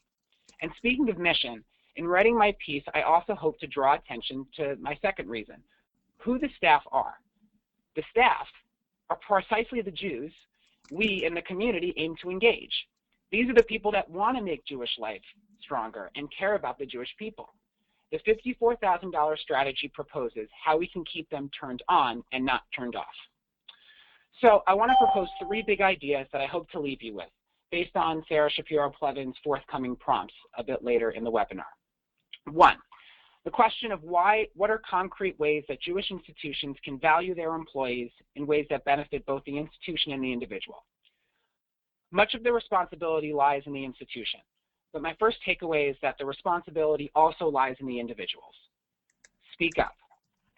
And 0.61 0.69
speaking 0.75 1.09
of 1.09 1.17
mission, 1.17 1.63
in 1.95 2.05
writing 2.05 2.37
my 2.37 2.53
piece, 2.63 2.83
I 2.93 3.03
also 3.03 3.33
hope 3.33 3.57
to 3.61 3.67
draw 3.67 3.95
attention 3.95 4.45
to 4.57 4.75
my 4.81 4.99
second 5.01 5.29
reason, 5.29 5.55
who 6.17 6.37
the 6.37 6.49
staff 6.57 6.83
are. 6.91 7.13
The 7.95 8.03
staff 8.11 8.45
are 9.09 9.17
precisely 9.25 9.81
the 9.81 9.89
Jews 9.89 10.33
we 10.91 11.23
in 11.25 11.33
the 11.33 11.41
community 11.43 11.93
aim 11.95 12.15
to 12.21 12.29
engage. 12.29 12.73
These 13.31 13.49
are 13.49 13.55
the 13.55 13.63
people 13.63 13.91
that 13.93 14.09
want 14.09 14.35
to 14.37 14.43
make 14.43 14.65
Jewish 14.65 14.97
life 14.99 15.23
stronger 15.61 16.11
and 16.17 16.27
care 16.37 16.55
about 16.55 16.77
the 16.77 16.85
Jewish 16.85 17.15
people. 17.17 17.53
The 18.11 18.19
$54,000 18.19 19.37
strategy 19.39 19.89
proposes 19.93 20.49
how 20.63 20.77
we 20.77 20.87
can 20.87 21.05
keep 21.05 21.29
them 21.29 21.49
turned 21.57 21.83
on 21.87 22.21
and 22.33 22.45
not 22.45 22.63
turned 22.75 22.97
off. 22.97 23.05
So 24.41 24.61
I 24.67 24.73
want 24.73 24.91
to 24.91 25.05
propose 25.05 25.27
three 25.43 25.63
big 25.65 25.81
ideas 25.81 26.27
that 26.31 26.41
I 26.41 26.45
hope 26.45 26.69
to 26.71 26.79
leave 26.79 27.01
you 27.01 27.15
with 27.15 27.29
based 27.71 27.95
on 27.95 28.23
Sarah 28.29 28.49
Shapiro-Plevin's 28.49 29.35
forthcoming 29.43 29.95
prompts 29.95 30.33
a 30.57 30.63
bit 30.63 30.83
later 30.83 31.11
in 31.11 31.23
the 31.23 31.31
webinar. 31.31 31.65
One, 32.51 32.77
the 33.43 33.51
question 33.51 33.91
of 33.91 34.03
why, 34.03 34.47
what 34.55 34.69
are 34.69 34.81
concrete 34.89 35.37
ways 35.39 35.63
that 35.67 35.81
Jewish 35.81 36.11
institutions 36.11 36.77
can 36.83 36.99
value 36.99 37.35
their 37.35 37.55
employees 37.55 38.11
in 38.35 38.45
ways 38.45 38.65
that 38.69 38.85
benefit 38.85 39.25
both 39.25 39.43
the 39.45 39.57
institution 39.57 40.13
and 40.13 40.23
the 40.23 40.31
individual? 40.31 40.85
Much 42.11 42.35
of 42.35 42.43
the 42.43 42.51
responsibility 42.51 43.33
lies 43.33 43.63
in 43.65 43.73
the 43.73 43.83
institution, 43.83 44.39
but 44.93 45.01
my 45.01 45.15
first 45.19 45.37
takeaway 45.45 45.89
is 45.89 45.97
that 46.01 46.15
the 46.17 46.25
responsibility 46.25 47.11
also 47.15 47.47
lies 47.47 47.75
in 47.79 47.87
the 47.87 47.99
individuals. 47.99 48.53
Speak 49.53 49.77
up. 49.77 49.95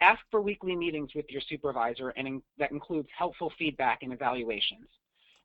Ask 0.02 0.22
for 0.32 0.42
weekly 0.42 0.76
meetings 0.76 1.12
with 1.14 1.26
your 1.30 1.42
supervisor 1.50 2.10
and 2.10 2.42
that 2.58 2.72
includes 2.72 3.10
helpful 3.18 3.52
feedback 3.58 4.00
and 4.02 4.14
evaluations. 4.14 4.88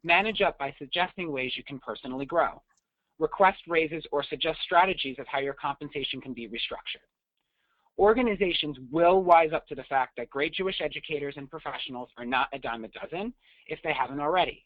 Manage 0.04 0.42
up 0.42 0.58
by 0.58 0.74
suggesting 0.78 1.32
ways 1.32 1.52
you 1.56 1.64
can 1.64 1.80
personally 1.80 2.26
grow. 2.26 2.62
Request 3.18 3.58
raises 3.66 4.04
or 4.12 4.22
suggest 4.22 4.60
strategies 4.62 5.18
of 5.18 5.26
how 5.26 5.38
your 5.38 5.54
compensation 5.54 6.20
can 6.20 6.34
be 6.34 6.48
restructured. 6.48 7.06
Organizations 7.98 8.76
will 8.90 9.22
wise 9.22 9.52
up 9.52 9.66
to 9.68 9.74
the 9.74 9.84
fact 9.84 10.16
that 10.16 10.30
great 10.30 10.52
Jewish 10.52 10.80
educators 10.80 11.34
and 11.36 11.48
professionals 11.50 12.10
are 12.18 12.24
not 12.24 12.48
a 12.52 12.58
dime 12.58 12.84
a 12.84 12.88
dozen 12.88 13.32
if 13.68 13.78
they 13.82 13.92
haven't 13.92 14.20
already. 14.20 14.64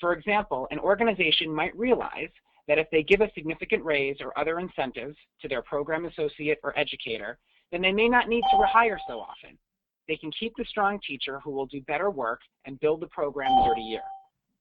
For 0.00 0.12
example, 0.12 0.66
an 0.70 0.80
organization 0.80 1.54
might 1.54 1.76
realize 1.76 2.30
that 2.66 2.78
if 2.78 2.88
they 2.90 3.02
give 3.02 3.20
a 3.20 3.30
significant 3.34 3.84
raise 3.84 4.16
or 4.20 4.36
other 4.38 4.58
incentives 4.58 5.16
to 5.40 5.48
their 5.48 5.62
program 5.62 6.04
associate 6.04 6.58
or 6.64 6.76
educator, 6.78 7.38
then 7.74 7.82
they 7.82 7.92
may 7.92 8.08
not 8.08 8.28
need 8.28 8.44
to 8.52 8.56
rehire 8.56 8.98
so 9.08 9.18
often. 9.18 9.58
They 10.06 10.16
can 10.16 10.30
keep 10.38 10.52
the 10.56 10.64
strong 10.66 11.00
teacher 11.04 11.40
who 11.40 11.50
will 11.50 11.66
do 11.66 11.80
better 11.82 12.08
work 12.08 12.40
and 12.66 12.78
build 12.78 13.00
the 13.00 13.08
program 13.08 13.50
year 13.64 13.74
to 13.74 13.80
year. 13.80 14.02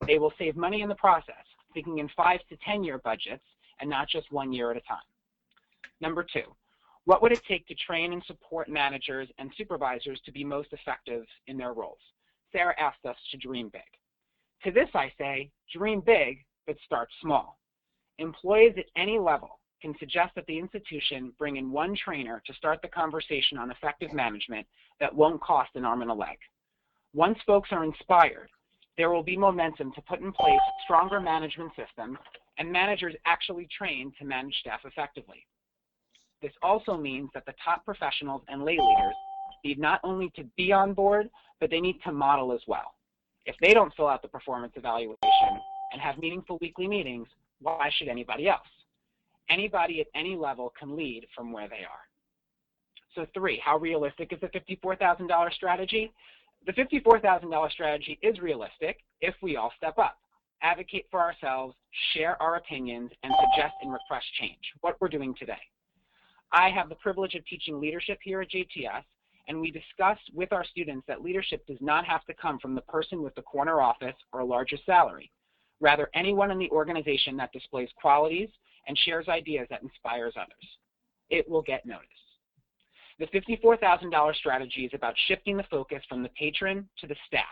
They 0.08 0.18
will 0.18 0.34
save 0.40 0.56
money 0.56 0.82
in 0.82 0.90
the 0.90 0.96
process, 0.96 1.46
thinking 1.76 2.00
in 2.00 2.10
five 2.18 2.40
to 2.50 2.58
10 2.66 2.84
year 2.84 3.00
budgets 3.04 3.44
and 3.80 3.90
not 3.90 4.10
just 4.10 4.32
one 4.32 4.52
year 4.52 4.72
at 4.72 4.78
a 4.78 4.82
time. 4.82 4.98
Number 6.02 6.26
two, 6.34 6.56
what 7.06 7.22
would 7.22 7.32
it 7.32 7.42
take 7.48 7.68
to 7.68 7.76
train 7.76 8.14
and 8.14 8.24
support 8.26 8.68
managers 8.68 9.30
and 9.38 9.52
supervisors 9.58 10.20
to 10.26 10.32
be 10.32 10.44
most 10.44 10.70
effective 10.72 11.24
in 11.46 11.58
their 11.58 11.74
roles? 11.74 12.00
Sarah 12.52 12.80
asked 12.80 13.06
us 13.06 13.18
to 13.30 13.38
dream 13.38 13.70
big. 13.72 13.82
To 14.64 14.72
this 14.72 14.90
I 14.96 15.12
say, 15.20 15.52
dream 15.76 16.02
big, 16.04 16.44
but 16.66 16.78
start 16.86 17.10
small. 17.22 17.60
Employees 18.18 18.74
at 18.78 18.86
any 18.96 19.20
level 19.20 19.60
can 19.84 19.94
suggest 20.00 20.34
that 20.34 20.46
the 20.48 20.58
institution 20.58 21.34
bring 21.38 21.58
in 21.58 21.70
one 21.70 21.94
trainer 21.94 22.42
to 22.48 22.54
start 22.54 22.82
the 22.82 22.88
conversation 22.88 23.58
on 23.58 23.70
effective 23.70 24.14
management 24.14 24.66
that 25.02 25.14
won't 25.14 25.42
cost 25.42 25.72
an 25.76 25.84
arm 25.84 26.02
and 26.02 26.10
a 26.10 26.14
leg. 26.14 26.38
Once 27.14 27.38
folks 27.46 27.70
are 27.74 27.84
inspired, 27.84 28.50
there 28.98 29.12
will 29.12 29.24
be 29.24 29.36
momentum 29.36 29.92
to 29.92 30.02
put 30.04 30.22
in 30.22 30.32
place 30.32 30.62
stronger 30.86 31.20
management 31.20 31.70
systems 31.76 32.18
and 32.58 32.72
managers 32.72 33.14
actually 33.26 33.68
trained 33.78 34.14
to 34.18 34.26
manage 34.26 34.56
staff 34.62 34.80
effectively. 34.86 35.46
This 36.42 36.54
also 36.62 36.96
means 36.96 37.30
that 37.34 37.46
the 37.46 37.54
top 37.64 37.84
professionals 37.84 38.42
and 38.48 38.64
lay 38.64 38.78
leaders 38.80 39.16
need 39.66 39.80
not 39.80 40.00
only 40.06 40.32
to 40.38 40.46
be 40.56 40.72
on 40.72 40.94
board, 40.94 41.30
but 41.60 41.70
they 41.70 41.82
need 41.82 42.00
to 42.06 42.12
model 42.14 42.54
as 42.54 42.62
well. 42.68 42.94
If 43.46 43.56
they 43.62 43.74
don't 43.74 43.94
fill 43.96 44.08
out 44.08 44.22
the 44.22 44.30
performance 44.30 44.74
evaluation 44.78 45.60
and 45.92 46.02
have 46.02 46.18
meaningful 46.20 46.58
weekly 46.62 46.88
meetings, 46.88 47.28
why 47.60 47.90
should 47.98 48.08
anybody 48.08 48.48
else? 48.48 48.68
Anybody 49.50 50.02
at 50.02 50.08
any 50.16 50.36
level 50.36 50.74
can 50.78 50.96
lead 50.96 51.28
from 51.36 51.52
where 51.52 51.68
they 51.68 51.84
are. 51.84 52.04
So 53.16 53.28
three, 53.34 53.62
how 53.64 53.78
realistic 53.78 54.34
is 54.34 54.40
the 54.42 54.48
$54,000 54.48 55.54
strategy? 55.54 56.12
The 56.66 56.74
$54,000 56.74 57.72
strategy 57.72 58.20
is 58.22 58.40
realistic 58.40 59.00
if 59.22 59.36
we 59.42 59.58
all 59.58 59.72
step 59.78 59.98
up, 59.98 60.18
advocate 60.62 61.06
for 61.12 61.20
ourselves, 61.20 61.76
share 62.14 62.42
our 62.42 62.56
opinions, 62.56 63.12
and 63.24 63.34
suggest 63.40 63.76
and 63.82 63.92
request 63.92 64.26
change, 64.40 64.62
what 64.82 64.96
we're 65.00 65.10
doing 65.10 65.36
today. 65.38 65.60
I 66.52 66.70
have 66.70 66.90
the 66.90 66.96
privilege 66.96 67.36
of 67.36 67.46
teaching 67.46 67.80
leadership 67.80 68.20
here 68.24 68.42
at 68.42 68.50
JTS, 68.50 69.04
and 69.48 69.60
we 69.60 69.72
discussed 69.72 70.32
with 70.34 70.54
our 70.54 70.64
students 70.64 71.06
that 71.08 71.22
leadership 71.22 71.66
does 71.68 71.82
not 71.82 72.06
have 72.06 72.24
to 72.26 72.34
come 72.34 72.60
from 72.60 72.76
the 72.76 72.82
person 72.82 73.22
with 73.22 73.36
the 73.36 73.42
corner 73.42 73.82
office 73.82 74.16
or 74.32 74.40
a 74.40 74.46
larger 74.46 74.78
salary. 74.86 75.32
Rather, 75.82 76.10
anyone 76.14 76.50
in 76.50 76.60
the 76.60 76.70
organization 76.70 77.36
that 77.38 77.52
displays 77.52 77.90
qualities 78.00 78.50
and 78.88 78.98
shares 78.98 79.28
ideas 79.28 79.68
that 79.70 79.84
inspires 79.84 80.34
others. 80.38 80.78
It 81.30 81.50
will 81.50 81.62
get 81.62 81.86
noticed. 81.86 82.10
The 83.20 83.28
$54,000 83.28 84.36
strategy 84.36 84.86
is 84.86 84.92
about 84.94 85.16
shifting 85.28 85.56
the 85.56 85.64
focus 85.70 86.04
from 86.10 86.24
the 86.24 86.30
patron 86.30 86.88
to 87.00 87.08
the 87.08 87.16
staff, 87.28 87.44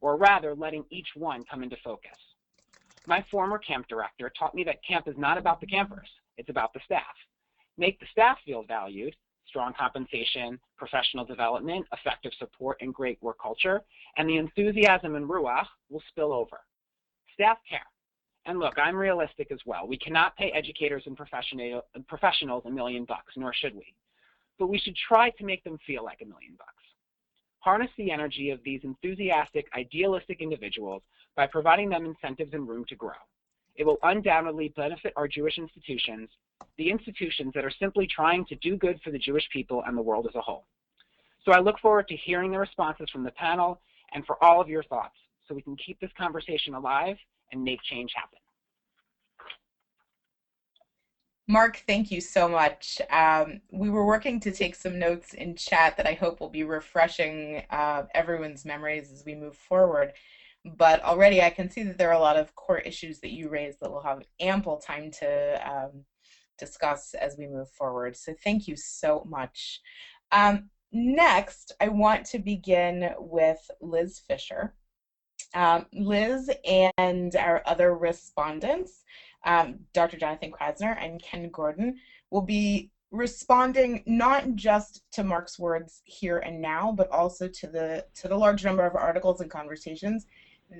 or 0.00 0.16
rather 0.16 0.54
letting 0.54 0.84
each 0.90 1.08
one 1.14 1.44
come 1.50 1.62
into 1.62 1.76
focus. 1.84 2.18
My 3.06 3.24
former 3.30 3.58
camp 3.58 3.86
director 3.88 4.32
taught 4.38 4.54
me 4.54 4.64
that 4.64 4.84
camp 4.86 5.06
is 5.08 5.16
not 5.16 5.38
about 5.38 5.60
the 5.60 5.66
campers, 5.66 6.08
it's 6.36 6.48
about 6.48 6.72
the 6.72 6.80
staff. 6.84 7.14
Make 7.76 8.00
the 8.00 8.06
staff 8.10 8.38
feel 8.44 8.64
valued, 8.66 9.14
strong 9.46 9.72
compensation, 9.78 10.58
professional 10.76 11.24
development, 11.24 11.86
effective 11.92 12.32
support, 12.38 12.78
and 12.80 12.94
great 12.94 13.22
work 13.22 13.36
culture, 13.40 13.82
and 14.16 14.28
the 14.28 14.36
enthusiasm 14.36 15.14
and 15.14 15.28
ruach 15.28 15.66
will 15.90 16.02
spill 16.08 16.32
over. 16.32 16.60
Staff 17.34 17.58
care. 17.68 17.86
And 18.46 18.58
look, 18.58 18.74
I'm 18.78 18.96
realistic 18.96 19.50
as 19.50 19.60
well. 19.64 19.86
We 19.86 19.98
cannot 19.98 20.36
pay 20.36 20.50
educators 20.52 21.04
and 21.06 21.16
professionals 21.16 22.62
a 22.66 22.70
million 22.70 23.04
bucks, 23.04 23.32
nor 23.36 23.54
should 23.54 23.74
we. 23.74 23.94
But 24.58 24.66
we 24.66 24.78
should 24.78 24.96
try 24.96 25.30
to 25.30 25.44
make 25.44 25.64
them 25.64 25.78
feel 25.86 26.04
like 26.04 26.20
a 26.22 26.26
million 26.26 26.54
bucks. 26.58 26.70
Harness 27.60 27.90
the 27.96 28.10
energy 28.10 28.50
of 28.50 28.60
these 28.62 28.80
enthusiastic, 28.84 29.66
idealistic 29.74 30.42
individuals 30.42 31.02
by 31.34 31.46
providing 31.46 31.88
them 31.88 32.04
incentives 32.04 32.52
and 32.52 32.68
room 32.68 32.84
to 32.88 32.94
grow. 32.94 33.12
It 33.76 33.84
will 33.84 33.98
undoubtedly 34.02 34.68
benefit 34.76 35.14
our 35.16 35.26
Jewish 35.26 35.58
institutions, 35.58 36.28
the 36.76 36.90
institutions 36.90 37.52
that 37.54 37.64
are 37.64 37.72
simply 37.80 38.06
trying 38.06 38.44
to 38.46 38.54
do 38.56 38.76
good 38.76 39.00
for 39.02 39.10
the 39.10 39.18
Jewish 39.18 39.48
people 39.50 39.82
and 39.86 39.96
the 39.96 40.02
world 40.02 40.26
as 40.28 40.34
a 40.34 40.40
whole. 40.40 40.66
So 41.44 41.52
I 41.52 41.60
look 41.60 41.78
forward 41.80 42.06
to 42.08 42.16
hearing 42.16 42.52
the 42.52 42.58
responses 42.58 43.08
from 43.10 43.24
the 43.24 43.32
panel 43.32 43.80
and 44.12 44.24
for 44.26 44.42
all 44.44 44.60
of 44.60 44.68
your 44.68 44.84
thoughts 44.84 45.16
so 45.46 45.54
we 45.54 45.62
can 45.62 45.76
keep 45.76 45.98
this 46.00 46.10
conversation 46.16 46.74
alive 46.74 47.16
and 47.54 47.64
make 47.64 47.80
change 47.82 48.12
happen. 48.14 48.38
Mark, 51.46 51.82
thank 51.86 52.10
you 52.10 52.22
so 52.22 52.48
much. 52.48 53.00
Um, 53.10 53.60
we 53.70 53.90
were 53.90 54.06
working 54.06 54.40
to 54.40 54.50
take 54.50 54.74
some 54.74 54.98
notes 54.98 55.34
in 55.34 55.56
chat 55.56 55.96
that 55.98 56.06
I 56.06 56.14
hope 56.14 56.40
will 56.40 56.48
be 56.48 56.64
refreshing 56.64 57.62
uh, 57.70 58.04
everyone's 58.14 58.64
memories 58.64 59.12
as 59.12 59.24
we 59.26 59.34
move 59.34 59.54
forward. 59.54 60.12
But 60.64 61.04
already 61.04 61.42
I 61.42 61.50
can 61.50 61.70
see 61.70 61.82
that 61.82 61.98
there 61.98 62.08
are 62.08 62.14
a 62.14 62.18
lot 62.18 62.38
of 62.38 62.54
core 62.54 62.78
issues 62.78 63.20
that 63.20 63.32
you 63.32 63.50
raised 63.50 63.78
that 63.80 63.90
we'll 63.90 64.00
have 64.00 64.22
ample 64.40 64.78
time 64.78 65.10
to 65.20 65.70
um, 65.70 66.04
discuss 66.58 67.12
as 67.12 67.36
we 67.36 67.46
move 67.46 67.68
forward. 67.68 68.16
So 68.16 68.34
thank 68.42 68.66
you 68.66 68.74
so 68.74 69.26
much. 69.28 69.82
Um, 70.32 70.70
next, 70.92 71.72
I 71.78 71.88
want 71.88 72.24
to 72.26 72.38
begin 72.38 73.10
with 73.18 73.70
Liz 73.82 74.18
Fisher. 74.18 74.72
Um, 75.54 75.86
Liz 75.92 76.50
and 76.64 77.36
our 77.36 77.62
other 77.66 77.94
respondents, 77.94 79.04
um, 79.44 79.78
Dr. 79.92 80.16
Jonathan 80.16 80.52
Krasner 80.52 80.96
and 81.00 81.22
Ken 81.22 81.48
Gordon, 81.50 81.98
will 82.30 82.42
be 82.42 82.90
responding 83.10 84.02
not 84.06 84.56
just 84.56 85.02
to 85.12 85.22
Mark's 85.22 85.58
words 85.58 86.02
here 86.04 86.38
and 86.38 86.60
now, 86.60 86.92
but 86.92 87.08
also 87.10 87.46
to 87.46 87.66
the 87.68 88.04
to 88.14 88.28
the 88.28 88.36
large 88.36 88.64
number 88.64 88.84
of 88.84 88.96
articles 88.96 89.40
and 89.40 89.50
conversations 89.50 90.26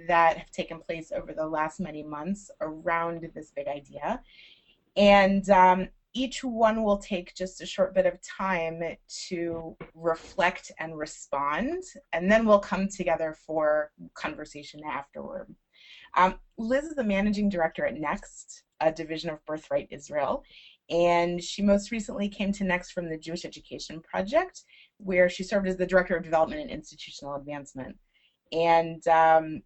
that 0.09 0.39
have 0.39 0.51
taken 0.51 0.81
place 0.81 1.13
over 1.13 1.33
the 1.33 1.47
last 1.47 1.79
many 1.79 2.03
months 2.03 2.51
around 2.61 3.31
this 3.35 3.53
big 3.55 3.69
idea. 3.69 4.21
And 4.97 5.49
um, 5.51 5.89
each 6.15 6.45
one 6.45 6.85
will 6.85 6.99
take 6.99 7.35
just 7.35 7.61
a 7.61 7.67
short 7.67 7.95
bit 7.95 8.07
of 8.07 8.19
time 8.23 8.81
to 9.29 9.77
reflect 9.95 10.71
and 10.79 10.97
respond, 10.97 11.83
and 12.13 12.31
then 12.31 12.47
we'll 12.47 12.61
come 12.61 12.89
together 12.89 13.37
for 13.47 13.91
conversation 14.15 14.81
afterward. 14.89 15.53
Um, 16.17 16.39
Liz 16.57 16.85
is 16.85 16.95
the 16.95 17.03
managing 17.03 17.49
director 17.49 17.85
at 17.85 17.97
Next, 17.97 18.63
a 18.81 18.93
division 18.93 19.31
of 19.31 19.45
Birthright 19.45 19.89
Israel, 19.91 20.45
and 20.89 21.43
she 21.43 21.63
most 21.63 21.91
recently 21.91 22.29
came 22.29 22.53
to 22.53 22.65
Next 22.65 22.93
from 22.93 23.09
the 23.09 23.19
Jewish 23.19 23.45
Education 23.45 24.01
Project, 24.01 24.63
where 24.99 25.29
she 25.29 25.43
served 25.43 25.67
as 25.67 25.77
the 25.77 25.87
director 25.87 26.17
of 26.17 26.23
development 26.23 26.63
and 26.63 26.71
institutional 26.71 27.35
advancement. 27.35 27.97
And 28.53 29.07
um, 29.09 29.63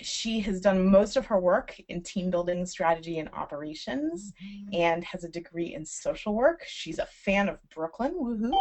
she 0.00 0.40
has 0.40 0.60
done 0.60 0.90
most 0.90 1.16
of 1.16 1.26
her 1.26 1.38
work 1.38 1.78
in 1.88 2.02
team 2.02 2.30
building 2.30 2.64
strategy 2.66 3.18
and 3.18 3.28
operations 3.32 4.32
mm-hmm. 4.42 4.74
and 4.74 5.04
has 5.04 5.24
a 5.24 5.28
degree 5.28 5.74
in 5.74 5.84
social 5.84 6.34
work. 6.34 6.62
She's 6.66 6.98
a 6.98 7.06
fan 7.06 7.48
of 7.48 7.58
Brooklyn, 7.74 8.14
woohoo. 8.18 8.52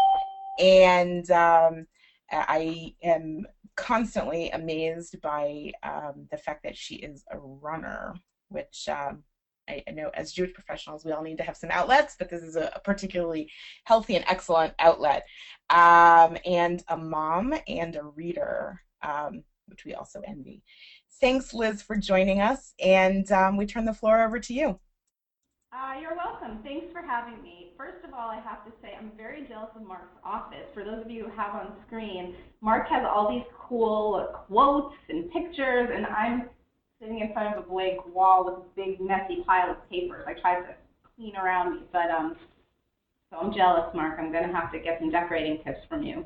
And 0.60 1.30
um, 1.32 1.88
I 2.32 2.96
am 3.04 3.46
constantly 3.76 4.50
amazed 4.52 5.22
by 5.22 5.72
um, 5.84 6.28
the 6.30 6.38
fact 6.38 6.64
that 6.64 6.78
she 6.78 6.96
is 6.96 7.24
a 7.32 7.38
runner, 7.40 8.16
which 8.50 8.88
um, 8.90 9.24
I, 9.70 9.84
I, 9.88 9.92
know 9.92 10.12
as 10.14 10.34
Jewish 10.34 10.54
professionals 10.54 11.06
we 11.06 11.12
all 11.12 11.24
need 11.24 11.38
to 11.38 11.44
have 11.44 11.58
some 11.58 11.72
outlets, 11.72 12.16
but 12.18 12.30
this 12.30 12.44
is 12.44 12.56
a, 12.56 12.72
a 12.76 12.80
particularly 12.80 13.50
healthy 13.86 14.16
and 14.16 14.26
excellent 14.28 14.74
outlet. 14.80 15.26
Um, 15.70 16.38
and 16.46 16.84
a 16.90 16.98
mom 16.98 17.54
and 17.68 17.96
a 17.96 18.04
reader, 18.04 18.82
um, 19.02 19.44
which 19.68 19.86
we 19.86 19.94
also 19.94 20.22
envy. 20.28 20.64
Thanks, 21.20 21.54
Liz, 21.54 21.82
for 21.82 21.96
joining 21.96 22.42
us, 22.42 22.74
and 22.84 23.32
um, 23.32 23.58
we 23.58 23.66
turn 23.66 23.86
the 23.86 23.94
floor 23.94 24.24
over 24.24 24.40
to 24.40 24.54
you. 24.54 24.80
Uh, 25.74 25.94
you're 26.02 26.16
welcome. 26.16 26.60
Thanks 26.64 26.88
for 26.92 27.02
having 27.02 27.42
me. 27.42 27.72
First 27.78 28.04
of 28.04 28.14
all, 28.14 28.30
I 28.30 28.40
have 28.42 28.66
to 28.66 28.72
say 28.82 28.96
I'm 28.98 29.12
very 29.16 29.46
jealous 29.48 29.70
of 29.76 29.84
Mark's 29.84 30.16
office. 30.24 30.66
For 30.74 30.84
those 30.84 31.06
of 31.06 31.10
you 31.10 31.26
who 31.26 31.32
have 31.32 31.56
on 31.56 31.74
screen, 31.88 32.36
Mark 32.62 32.88
has 32.90 33.06
all 33.06 33.32
these 33.32 33.46
cool 33.58 34.28
quotes 34.48 34.96
and 35.10 35.32
pictures, 35.32 35.90
and 35.94 36.06
I'm 36.08 36.50
sitting 37.00 37.20
in 37.20 37.34
front 37.34 37.56
of 37.56 37.64
a 37.64 37.68
blank 37.68 38.06
wall 38.14 38.46
with 38.46 38.56
a 38.56 38.68
big 38.76 39.00
messy 39.00 39.44
pile 39.46 39.72
of 39.72 39.90
papers. 39.90 40.26
I 40.28 40.34
tried 40.34 40.62
to 40.62 40.76
clean 41.16 41.36
around 41.36 41.76
me, 41.76 41.82
but 41.92 42.12
um, 42.12 42.36
so 43.30 43.38
I'm 43.38 43.54
jealous, 43.54 43.94
Mark. 43.96 44.20
I'm 44.20 44.32
going 44.32 44.48
to 44.48 44.54
have 44.54 44.72
to 44.74 44.80
get 44.80 45.00
some 45.00 45.10
decorating 45.10 45.64
tips 45.64 45.80
from 45.88 46.04
you. 46.04 46.26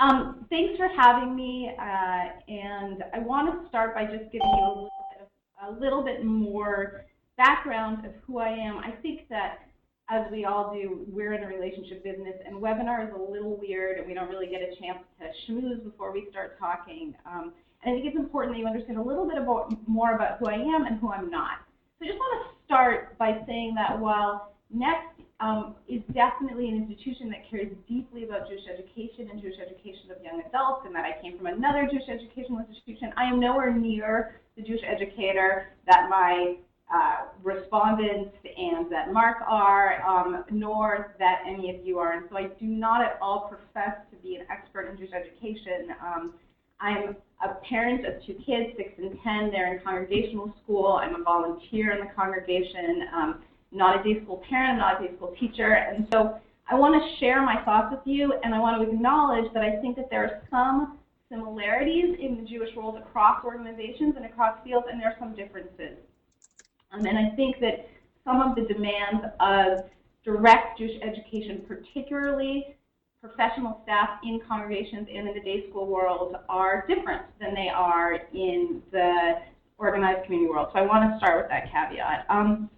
Um, 0.00 0.46
thanks 0.50 0.76
for 0.76 0.88
having 0.88 1.36
me, 1.36 1.70
uh, 1.78 2.24
and 2.48 3.04
I 3.14 3.18
want 3.20 3.62
to 3.62 3.68
start 3.68 3.94
by 3.94 4.04
just 4.04 4.32
giving 4.32 4.48
you 4.48 4.64
a 4.64 4.68
little, 4.68 4.90
bit 5.12 5.22
of, 5.22 5.76
a 5.76 5.80
little 5.80 6.02
bit 6.02 6.24
more 6.24 7.04
background 7.36 8.04
of 8.06 8.12
who 8.26 8.38
I 8.38 8.48
am. 8.48 8.78
I 8.78 8.92
think 9.02 9.28
that, 9.28 9.60
as 10.08 10.26
we 10.32 10.44
all 10.44 10.74
do, 10.74 11.06
we're 11.08 11.34
in 11.34 11.44
a 11.44 11.46
relationship 11.46 12.02
business, 12.02 12.34
and 12.44 12.56
webinar 12.56 13.06
is 13.06 13.14
a 13.14 13.32
little 13.32 13.56
weird, 13.56 13.98
and 13.98 14.06
we 14.06 14.14
don't 14.14 14.28
really 14.28 14.48
get 14.48 14.60
a 14.60 14.74
chance 14.80 14.98
to 15.20 15.52
schmooze 15.52 15.84
before 15.84 16.12
we 16.12 16.26
start 16.30 16.58
talking. 16.58 17.14
Um, 17.26 17.52
and 17.84 17.92
I 17.92 18.00
think 18.00 18.06
it's 18.06 18.18
important 18.18 18.54
that 18.54 18.60
you 18.60 18.66
understand 18.66 18.98
a 18.98 19.02
little 19.02 19.28
bit 19.28 19.38
about, 19.38 19.74
more 19.86 20.14
about 20.14 20.38
who 20.38 20.46
I 20.46 20.54
am 20.54 20.86
and 20.86 20.98
who 21.00 21.12
I'm 21.12 21.30
not. 21.30 21.58
So 21.98 22.06
I 22.06 22.08
just 22.08 22.18
want 22.18 22.46
to 22.46 22.64
start 22.64 23.16
by 23.18 23.38
saying 23.46 23.74
that 23.76 23.98
while 23.98 24.51
Next 24.72 25.20
um, 25.40 25.74
is 25.88 26.00
definitely 26.14 26.68
an 26.68 26.76
institution 26.76 27.28
that 27.30 27.48
cares 27.50 27.68
deeply 27.88 28.24
about 28.24 28.48
Jewish 28.48 28.64
education 28.72 29.28
and 29.30 29.40
Jewish 29.40 29.56
education 29.60 30.10
of 30.10 30.22
young 30.24 30.42
adults, 30.48 30.86
and 30.86 30.94
that 30.94 31.04
I 31.04 31.20
came 31.20 31.36
from 31.36 31.46
another 31.46 31.88
Jewish 31.90 32.08
educational 32.08 32.60
institution. 32.60 33.12
I 33.16 33.24
am 33.24 33.38
nowhere 33.38 33.74
near 33.74 34.40
the 34.56 34.62
Jewish 34.62 34.80
educator 34.86 35.68
that 35.86 36.08
my 36.08 36.56
uh, 36.92 37.24
respondents 37.42 38.34
and 38.44 38.90
that 38.92 39.12
Mark 39.12 39.38
are, 39.48 40.02
um, 40.06 40.44
nor 40.50 41.14
that 41.18 41.42
any 41.46 41.74
of 41.74 41.84
you 41.84 41.98
are. 41.98 42.12
And 42.12 42.26
so 42.30 42.36
I 42.36 42.48
do 42.60 42.66
not 42.66 43.02
at 43.02 43.18
all 43.20 43.48
profess 43.48 43.96
to 44.10 44.16
be 44.22 44.36
an 44.36 44.46
expert 44.50 44.90
in 44.90 44.96
Jewish 44.96 45.12
education. 45.12 45.94
Um, 46.04 46.34
I'm 46.80 47.16
a 47.42 47.54
parent 47.68 48.06
of 48.06 48.24
two 48.26 48.34
kids, 48.44 48.76
six 48.76 48.90
and 48.98 49.16
10. 49.22 49.50
They're 49.50 49.74
in 49.74 49.82
congregational 49.82 50.54
school. 50.62 51.00
I'm 51.02 51.14
a 51.20 51.22
volunteer 51.22 51.92
in 51.92 52.06
the 52.06 52.12
congregation. 52.14 53.04
Um, 53.14 53.42
not 53.72 54.00
a 54.00 54.02
day 54.02 54.22
school 54.22 54.42
parent, 54.48 54.72
I'm 54.72 54.78
not 54.78 55.02
a 55.02 55.08
day 55.08 55.14
school 55.16 55.34
teacher. 55.38 55.72
And 55.72 56.06
so 56.12 56.38
I 56.70 56.74
want 56.74 57.02
to 57.02 57.18
share 57.18 57.42
my 57.42 57.62
thoughts 57.64 57.88
with 57.90 58.06
you, 58.06 58.34
and 58.44 58.54
I 58.54 58.58
want 58.58 58.80
to 58.80 58.88
acknowledge 58.88 59.52
that 59.54 59.62
I 59.62 59.76
think 59.80 59.96
that 59.96 60.10
there 60.10 60.24
are 60.24 60.42
some 60.50 60.98
similarities 61.28 62.16
in 62.20 62.36
the 62.36 62.48
Jewish 62.48 62.70
roles 62.76 62.96
across 62.98 63.44
organizations 63.44 64.14
and 64.16 64.24
across 64.26 64.58
fields, 64.64 64.86
and 64.90 65.00
there 65.00 65.08
are 65.08 65.16
some 65.18 65.34
differences. 65.34 65.98
Um, 66.92 67.06
and 67.06 67.18
I 67.18 67.30
think 67.36 67.58
that 67.60 67.88
some 68.24 68.40
of 68.40 68.54
the 68.54 68.62
demands 68.62 69.24
of 69.40 69.90
direct 70.24 70.78
Jewish 70.78 71.00
education, 71.02 71.64
particularly 71.66 72.76
professional 73.20 73.80
staff 73.84 74.10
in 74.24 74.40
congregations 74.46 75.08
and 75.12 75.28
in 75.28 75.34
the 75.34 75.40
day 75.40 75.68
school 75.70 75.86
world, 75.86 76.36
are 76.48 76.84
different 76.88 77.22
than 77.40 77.54
they 77.54 77.68
are 77.68 78.14
in 78.34 78.82
the 78.90 79.40
organized 79.78 80.24
community 80.26 80.50
world. 80.50 80.68
So 80.72 80.78
I 80.78 80.82
want 80.82 81.10
to 81.10 81.18
start 81.18 81.42
with 81.42 81.50
that 81.50 81.70
caveat. 81.72 82.26
Um, 82.28 82.70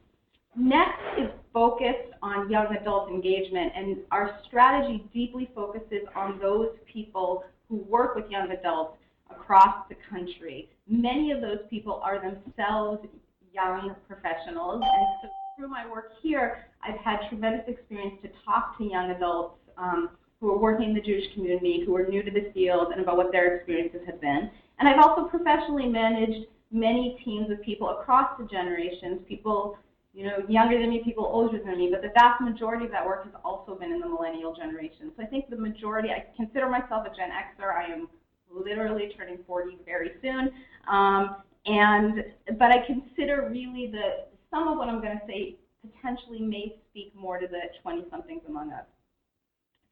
Next 0.57 1.01
is 1.19 1.31
focused 1.53 2.13
on 2.23 2.51
young 2.51 2.77
adult 2.77 3.11
engagement, 3.11 3.73
and 3.75 3.99
our 4.11 4.39
strategy 4.47 5.05
deeply 5.13 5.51
focuses 5.55 6.07
on 6.15 6.39
those 6.39 6.69
people 6.91 7.45
who 7.69 7.77
work 7.77 8.15
with 8.15 8.31
young 8.31 8.51
adults 8.51 8.97
across 9.31 9.89
the 9.89 9.97
country. 10.09 10.69
Many 10.87 11.33
of 11.33 11.41
those 11.41 11.59
people 11.71 12.01
are 12.05 12.21
themselves 12.21 13.07
young 13.53 13.95
professionals, 14.07 14.83
and 14.85 15.07
so 15.23 15.29
through 15.57 15.69
my 15.69 15.89
work 15.91 16.13
here, 16.23 16.67
I've 16.83 16.99
had 16.99 17.29
tremendous 17.29 17.67
experience 17.69 18.21
to 18.23 18.31
talk 18.45 18.79
to 18.79 18.85
young 18.85 19.11
adults 19.11 19.59
um, 19.77 20.11
who 20.41 20.51
are 20.51 20.59
working 20.59 20.91
in 20.91 20.95
the 20.95 21.01
Jewish 21.01 21.33
community, 21.35 21.83
who 21.85 21.97
are 21.97 22.07
new 22.07 22.23
to 22.23 22.31
the 22.31 22.51
field, 22.53 22.93
and 22.93 23.01
about 23.01 23.17
what 23.17 23.33
their 23.33 23.57
experiences 23.57 24.01
have 24.07 24.21
been. 24.21 24.51
And 24.79 24.89
I've 24.89 24.99
also 24.99 25.29
professionally 25.29 25.87
managed 25.87 26.47
many 26.71 27.21
teams 27.25 27.51
of 27.51 27.63
people 27.63 27.91
across 27.91 28.37
the 28.39 28.45
generations, 28.47 29.21
people 29.29 29.79
you 30.15 30.27
know, 30.27 30.39
younger 30.49 30.79
than 30.79 30.91
me, 30.91 31.03
people 31.05 31.25
older 31.25 31.59
than 31.59 31.77
me, 31.77 31.89
but 31.91 32.01
the 32.01 32.11
vast 32.15 32.41
majority 32.41 32.87
of 32.87 32.93
that 32.93 33.05
work 33.05 33.25
has 33.25 33.33
also 33.45 33.75
been 33.75 33.93
in 33.93 34.01
the 34.01 34.09
millennial 34.09 34.55
generation. 34.55 35.11
So 35.17 35.25
I 35.25 35.27
think 35.27 35.51
the 35.51 35.57
majority, 35.57 36.11
I 36.11 36.25
consider 36.37 36.69
myself 36.71 37.05
a 37.05 37.15
Gen 37.15 37.31
Xer. 37.31 37.75
I 37.75 37.93
am 37.93 38.09
literally 38.49 39.13
turning 39.17 39.39
40 39.45 39.79
very 39.85 40.13
soon. 40.23 40.53
Um, 40.89 41.37
and, 41.67 42.25
but 42.59 42.71
I 42.71 42.87
consider 42.87 43.49
really 43.51 43.91
the, 43.91 44.27
some 44.51 44.69
of 44.69 44.79
what 44.79 44.89
I'm 44.89 45.01
going 45.01 45.19
to 45.19 45.27
say 45.27 45.57
potentially 45.83 46.41
may 46.41 46.77
speak 46.91 47.13
more 47.17 47.39
to 47.39 47.49
the 47.49 47.61
20 47.83 48.05
somethings 48.09 48.43
among 48.49 48.73
us. 48.73 48.85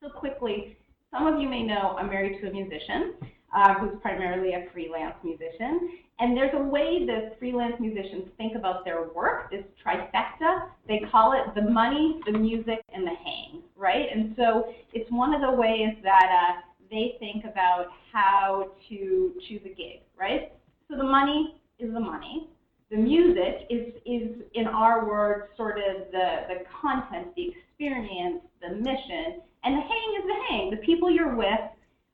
So 0.01 0.09
quickly, 0.09 0.77
some 1.11 1.27
of 1.27 1.41
you 1.41 1.49
may 1.49 1.65
know 1.65 1.97
I'm 1.99 2.07
married 2.07 2.41
to 2.41 2.49
a 2.49 2.53
musician 2.53 3.15
uh, 3.53 3.75
who's 3.75 3.99
primarily 4.01 4.55
a 4.55 4.71
freelance 4.73 5.15
musician. 5.23 5.99
And 6.19 6.37
there's 6.37 6.55
a 6.55 6.62
way 6.62 7.05
that 7.07 7.38
freelance 7.38 7.75
musicians 7.81 8.29
think 8.37 8.55
about 8.55 8.85
their 8.85 9.09
work, 9.15 9.51
this 9.51 9.65
trifecta. 9.85 10.69
They 10.87 11.03
call 11.11 11.33
it 11.33 11.55
the 11.55 11.69
money, 11.69 12.21
the 12.27 12.33
music, 12.33 12.85
and 12.95 13.05
the 13.05 13.11
hang, 13.25 13.62
right? 13.77 14.07
And 14.15 14.35
so 14.37 14.73
it's 14.93 15.11
one 15.11 15.35
of 15.35 15.41
the 15.41 15.51
ways 15.51 15.97
that 16.03 16.29
uh, 16.31 16.61
they 16.91 17.17
think 17.19 17.45
about 17.45 17.87
how 18.12 18.71
to 18.88 19.33
choose 19.49 19.61
a 19.65 19.75
gig, 19.75 20.01
right? 20.19 20.53
So 20.88 20.97
the 20.97 21.05
money 21.05 21.61
is 21.79 21.93
the 21.93 22.01
money. 22.01 22.49
The 22.91 22.99
music 22.99 23.67
is, 23.71 23.95
is 24.05 24.43
in 24.55 24.67
our 24.67 25.09
words, 25.09 25.49
sort 25.57 25.79
of 25.79 26.11
the, 26.12 26.45
the 26.49 26.65
content, 26.81 27.35
the 27.35 27.49
experience, 27.49 28.43
the 28.61 28.77
mission. 28.77 29.41
And 29.65 29.77
the 29.77 29.81
hang 29.81 30.17
is 30.19 30.25
the 30.27 30.41
hang, 30.49 30.71
the 30.71 30.77
people 30.77 31.11
you're 31.11 31.35
with, 31.35 31.61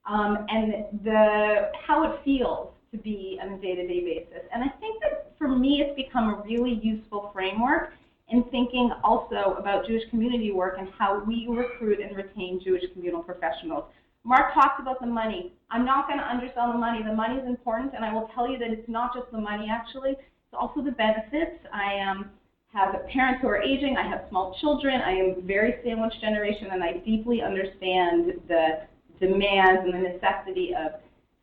um, 0.05 0.45
and 0.49 0.85
the 1.03 1.71
how 1.87 2.03
it 2.11 2.19
feels 2.23 2.69
to 2.91 2.97
be 2.97 3.39
on 3.41 3.53
a 3.53 3.57
day-to-day 3.57 4.01
basis. 4.03 4.43
And 4.53 4.63
I 4.63 4.69
think 4.79 5.01
that 5.01 5.31
for 5.37 5.47
me, 5.47 5.83
it's 5.85 5.95
become 5.95 6.29
a 6.29 6.41
really 6.43 6.79
useful 6.81 7.29
framework 7.33 7.93
in 8.29 8.43
thinking 8.51 8.91
also 9.03 9.55
about 9.57 9.87
Jewish 9.87 10.09
community 10.09 10.51
work 10.51 10.75
and 10.77 10.87
how 10.97 11.23
we 11.25 11.47
recruit 11.49 11.99
and 11.99 12.15
retain 12.15 12.61
Jewish 12.63 12.83
communal 12.93 13.23
professionals. 13.23 13.85
Mark 14.23 14.53
talked 14.53 14.79
about 14.79 14.99
the 14.99 15.07
money. 15.07 15.53
I'm 15.71 15.85
not 15.85 16.07
going 16.07 16.19
to 16.19 16.27
undersell 16.27 16.71
the 16.71 16.77
money. 16.77 17.01
The 17.03 17.13
money 17.13 17.39
is 17.39 17.47
important, 17.47 17.93
and 17.95 18.03
I 18.03 18.13
will 18.13 18.29
tell 18.35 18.49
you 18.49 18.57
that 18.59 18.69
it's 18.69 18.89
not 18.89 19.15
just 19.15 19.31
the 19.31 19.39
money, 19.39 19.67
actually. 19.71 20.11
It's 20.11 20.53
also 20.53 20.81
the 20.81 20.91
benefits. 20.91 21.57
I 21.73 21.99
um, 21.99 22.29
have 22.73 22.95
parents 23.07 23.41
who 23.41 23.47
are 23.47 23.61
aging. 23.61 23.97
I 23.97 24.07
have 24.07 24.25
small 24.29 24.55
children. 24.59 25.01
I 25.01 25.11
am 25.11 25.47
very 25.47 25.75
sandwich 25.83 26.13
generation, 26.21 26.67
and 26.71 26.83
I 26.83 26.97
deeply 27.05 27.41
understand 27.41 28.33
the 28.47 28.81
demands 29.19 29.81
and 29.85 29.93
the 29.93 30.09
necessity 30.09 30.73
of 30.73 30.93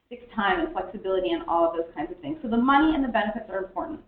sick 0.09 0.33
time 0.35 0.61
and 0.61 0.73
flexibility 0.73 1.31
and 1.31 1.43
all 1.49 1.69
of 1.69 1.77
those 1.77 1.93
kinds 1.95 2.11
of 2.11 2.19
things. 2.19 2.39
So 2.43 2.49
the 2.49 2.57
money 2.57 2.95
and 2.95 3.05
the 3.05 3.09
benefits 3.09 3.47
are 3.51 3.59
important. 3.59 4.01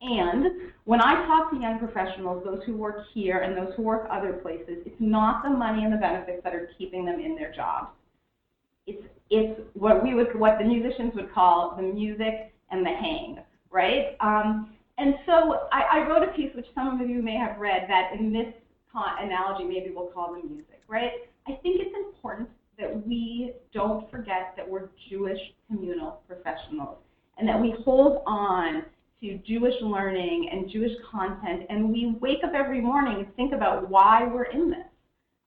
And 0.00 0.72
when 0.84 1.00
I 1.00 1.26
talk 1.26 1.50
to 1.50 1.58
young 1.58 1.78
professionals, 1.78 2.44
those 2.44 2.62
who 2.66 2.76
work 2.76 3.04
here 3.14 3.38
and 3.38 3.56
those 3.56 3.74
who 3.76 3.82
work 3.82 4.06
other 4.10 4.34
places, 4.34 4.78
it's 4.84 5.00
not 5.00 5.42
the 5.42 5.50
money 5.50 5.84
and 5.84 5.92
the 5.92 5.96
benefits 5.96 6.42
that 6.44 6.54
are 6.54 6.68
keeping 6.76 7.04
them 7.04 7.18
in 7.20 7.34
their 7.34 7.52
jobs. 7.52 7.88
It's 8.86 9.02
it's 9.30 9.60
what 9.74 10.04
we 10.04 10.14
would 10.14 10.38
what 10.38 10.58
the 10.58 10.64
musicians 10.64 11.12
would 11.14 11.32
call 11.32 11.74
the 11.76 11.82
music 11.82 12.52
and 12.70 12.86
the 12.86 12.90
hang, 12.90 13.38
right? 13.70 14.16
Um, 14.20 14.70
and 14.98 15.14
so 15.26 15.68
I, 15.72 16.00
I 16.00 16.08
wrote 16.08 16.22
a 16.22 16.32
piece 16.32 16.54
which 16.54 16.66
some 16.74 17.00
of 17.00 17.08
you 17.08 17.20
may 17.22 17.36
have 17.36 17.58
read 17.58 17.86
that 17.88 18.12
in 18.18 18.32
this 18.32 18.54
analogy 19.20 19.64
maybe 19.64 19.92
we'll 19.94 20.06
call 20.06 20.34
the 20.34 20.48
music, 20.48 20.80
right? 20.88 21.12
I 21.46 21.52
think 21.62 21.80
it's 21.80 21.94
important 21.94 22.48
that 22.78 23.06
we 23.06 23.52
don't 23.72 24.10
forget 24.10 24.54
that 24.56 24.68
we're 24.68 24.88
Jewish 25.08 25.40
communal 25.68 26.22
professionals 26.26 26.98
and 27.38 27.48
that 27.48 27.60
we 27.60 27.74
hold 27.84 28.22
on 28.26 28.84
to 29.20 29.38
Jewish 29.46 29.74
learning 29.80 30.50
and 30.52 30.70
Jewish 30.70 30.92
content, 31.10 31.62
and 31.70 31.90
we 31.90 32.14
wake 32.20 32.44
up 32.44 32.52
every 32.54 32.80
morning 32.80 33.24
and 33.24 33.34
think 33.34 33.54
about 33.54 33.88
why 33.88 34.26
we're 34.26 34.44
in 34.44 34.70
this. 34.70 34.86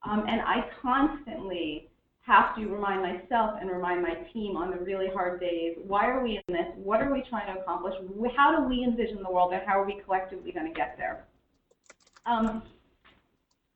Um, 0.03 0.25
and 0.27 0.41
I 0.41 0.65
constantly 0.81 1.87
have 2.21 2.55
to 2.55 2.67
remind 2.67 3.01
myself 3.01 3.57
and 3.59 3.69
remind 3.69 4.01
my 4.01 4.15
team 4.33 4.55
on 4.55 4.71
the 4.71 4.77
really 4.77 5.07
hard 5.13 5.39
days, 5.39 5.77
why 5.85 6.07
are 6.07 6.23
we 6.23 6.41
in 6.47 6.53
this? 6.53 6.67
What 6.75 7.01
are 7.01 7.11
we 7.11 7.23
trying 7.29 7.53
to 7.53 7.61
accomplish? 7.61 7.93
How 8.35 8.55
do 8.55 8.67
we 8.67 8.83
envision 8.83 9.21
the 9.23 9.31
world, 9.31 9.53
and 9.53 9.61
how 9.65 9.79
are 9.79 9.85
we 9.85 10.01
collectively 10.03 10.51
going 10.51 10.67
to 10.67 10.73
get 10.73 10.95
there? 10.97 11.25
Um, 12.25 12.63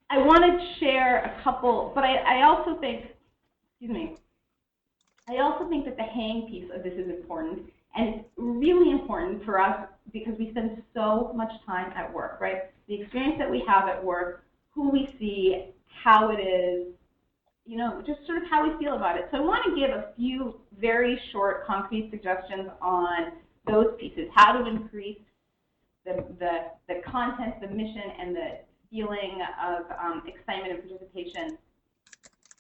I 0.09 0.17
want 0.19 0.43
to 0.43 0.79
share 0.79 1.23
a 1.23 1.43
couple, 1.43 1.91
but 1.95 2.03
I, 2.03 2.17
I 2.17 2.43
also 2.43 2.79
think, 2.79 3.05
excuse 3.83 4.01
me, 4.01 4.15
I 5.27 5.41
also 5.41 5.67
think 5.67 5.83
that 5.85 5.97
the 5.97 6.03
hang 6.03 6.47
piece 6.49 6.69
of 6.73 6.83
this 6.83 6.93
is 6.93 7.09
important, 7.09 7.63
and 7.95 8.23
really 8.37 8.91
important 8.91 9.43
for 9.43 9.59
us 9.59 9.87
because 10.13 10.33
we 10.39 10.51
spend 10.51 10.81
so 10.93 11.33
much 11.35 11.51
time 11.65 11.91
at 11.95 12.13
work, 12.13 12.37
right? 12.39 12.71
The 12.87 13.01
experience 13.01 13.35
that 13.39 13.49
we 13.49 13.61
have 13.67 13.89
at 13.89 14.01
work, 14.03 14.45
who 14.71 14.89
we 14.89 15.09
see, 15.19 15.73
how 16.03 16.31
it 16.31 16.39
is, 16.39 16.87
you 17.65 17.77
know, 17.77 18.01
just 18.05 18.25
sort 18.25 18.37
of 18.37 18.43
how 18.49 18.67
we 18.67 18.77
feel 18.83 18.95
about 18.95 19.17
it. 19.17 19.27
So 19.31 19.37
I 19.37 19.41
want 19.41 19.63
to 19.65 19.75
give 19.75 19.89
a 19.89 20.13
few 20.15 20.59
very 20.79 21.19
short, 21.31 21.65
concrete 21.67 22.09
suggestions 22.09 22.69
on 22.81 23.33
those 23.67 23.95
pieces, 23.99 24.29
how 24.33 24.53
to 24.53 24.65
increase 24.65 25.19
the, 26.05 26.23
the, 26.39 26.71
the 26.87 27.01
content, 27.09 27.55
the 27.61 27.67
mission, 27.67 28.03
and 28.19 28.35
the 28.35 28.49
feeling 28.89 29.39
of 29.61 29.85
um, 30.01 30.23
excitement 30.25 30.71
and 30.71 30.89
participation 30.89 31.57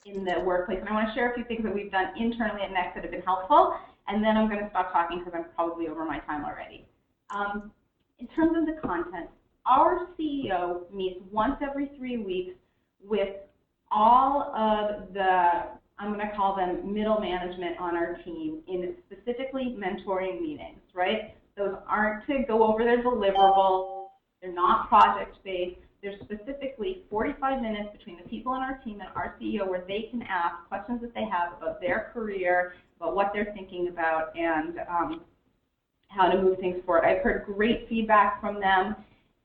in 0.05 0.25
the 0.25 0.39
workplace. 0.45 0.79
And 0.79 0.89
I 0.89 0.93
want 0.93 1.09
to 1.09 1.13
share 1.13 1.31
a 1.31 1.35
few 1.35 1.43
things 1.45 1.63
that 1.63 1.73
we've 1.73 1.91
done 1.91 2.07
internally 2.17 2.61
at 2.61 2.71
Next 2.71 2.95
that 2.95 3.03
have 3.03 3.11
been 3.11 3.21
helpful, 3.21 3.73
and 4.07 4.23
then 4.23 4.37
I'm 4.37 4.49
going 4.49 4.61
to 4.61 4.69
stop 4.69 4.91
talking 4.91 5.19
because 5.19 5.33
I'm 5.35 5.45
probably 5.55 5.87
over 5.87 6.05
my 6.05 6.19
time 6.19 6.43
already. 6.43 6.85
Um, 7.29 7.71
in 8.19 8.27
terms 8.27 8.57
of 8.57 8.65
the 8.65 8.79
content, 8.85 9.29
our 9.65 10.07
CEO 10.19 10.91
meets 10.93 11.19
once 11.31 11.55
every 11.61 11.89
three 11.97 12.17
weeks 12.17 12.55
with 13.05 13.35
all 13.91 14.53
of 14.55 15.13
the, 15.13 15.63
I'm 15.99 16.13
going 16.13 16.19
to 16.19 16.35
call 16.35 16.55
them 16.55 16.93
middle 16.93 17.19
management 17.19 17.79
on 17.79 17.95
our 17.95 18.15
team 18.23 18.59
in 18.67 18.95
specifically 19.09 19.77
mentoring 19.77 20.41
meetings, 20.41 20.81
right? 20.93 21.35
Those 21.55 21.75
aren't 21.87 22.25
to 22.27 22.43
go 22.47 22.63
over 22.63 22.83
their 22.83 23.03
deliverables. 23.03 24.07
They're 24.41 24.53
not 24.53 24.89
project-based. 24.89 25.79
There's 26.03 26.19
specifically 26.19 27.03
45 27.09 27.61
minutes 27.61 27.89
between 27.97 28.17
the 28.21 28.29
people 28.29 28.51
on 28.51 28.61
our 28.61 28.77
team 28.83 28.99
and 28.99 29.09
our 29.15 29.35
CEO 29.41 29.65
where 29.65 29.85
they 29.87 30.09
can 30.11 30.21
ask 30.23 30.67
questions 30.67 30.99
that 31.01 31.13
they 31.13 31.23
have 31.23 31.53
about 31.57 31.79
their 31.79 32.11
career, 32.13 32.73
about 32.97 33.15
what 33.15 33.31
they're 33.33 33.53
thinking 33.53 33.87
about, 33.87 34.35
and 34.37 34.79
um, 34.89 35.21
how 36.09 36.29
to 36.29 36.41
move 36.41 36.59
things 36.59 36.83
forward. 36.85 37.05
I've 37.05 37.23
heard 37.23 37.45
great 37.45 37.87
feedback 37.87 38.41
from 38.41 38.59
them 38.59 38.97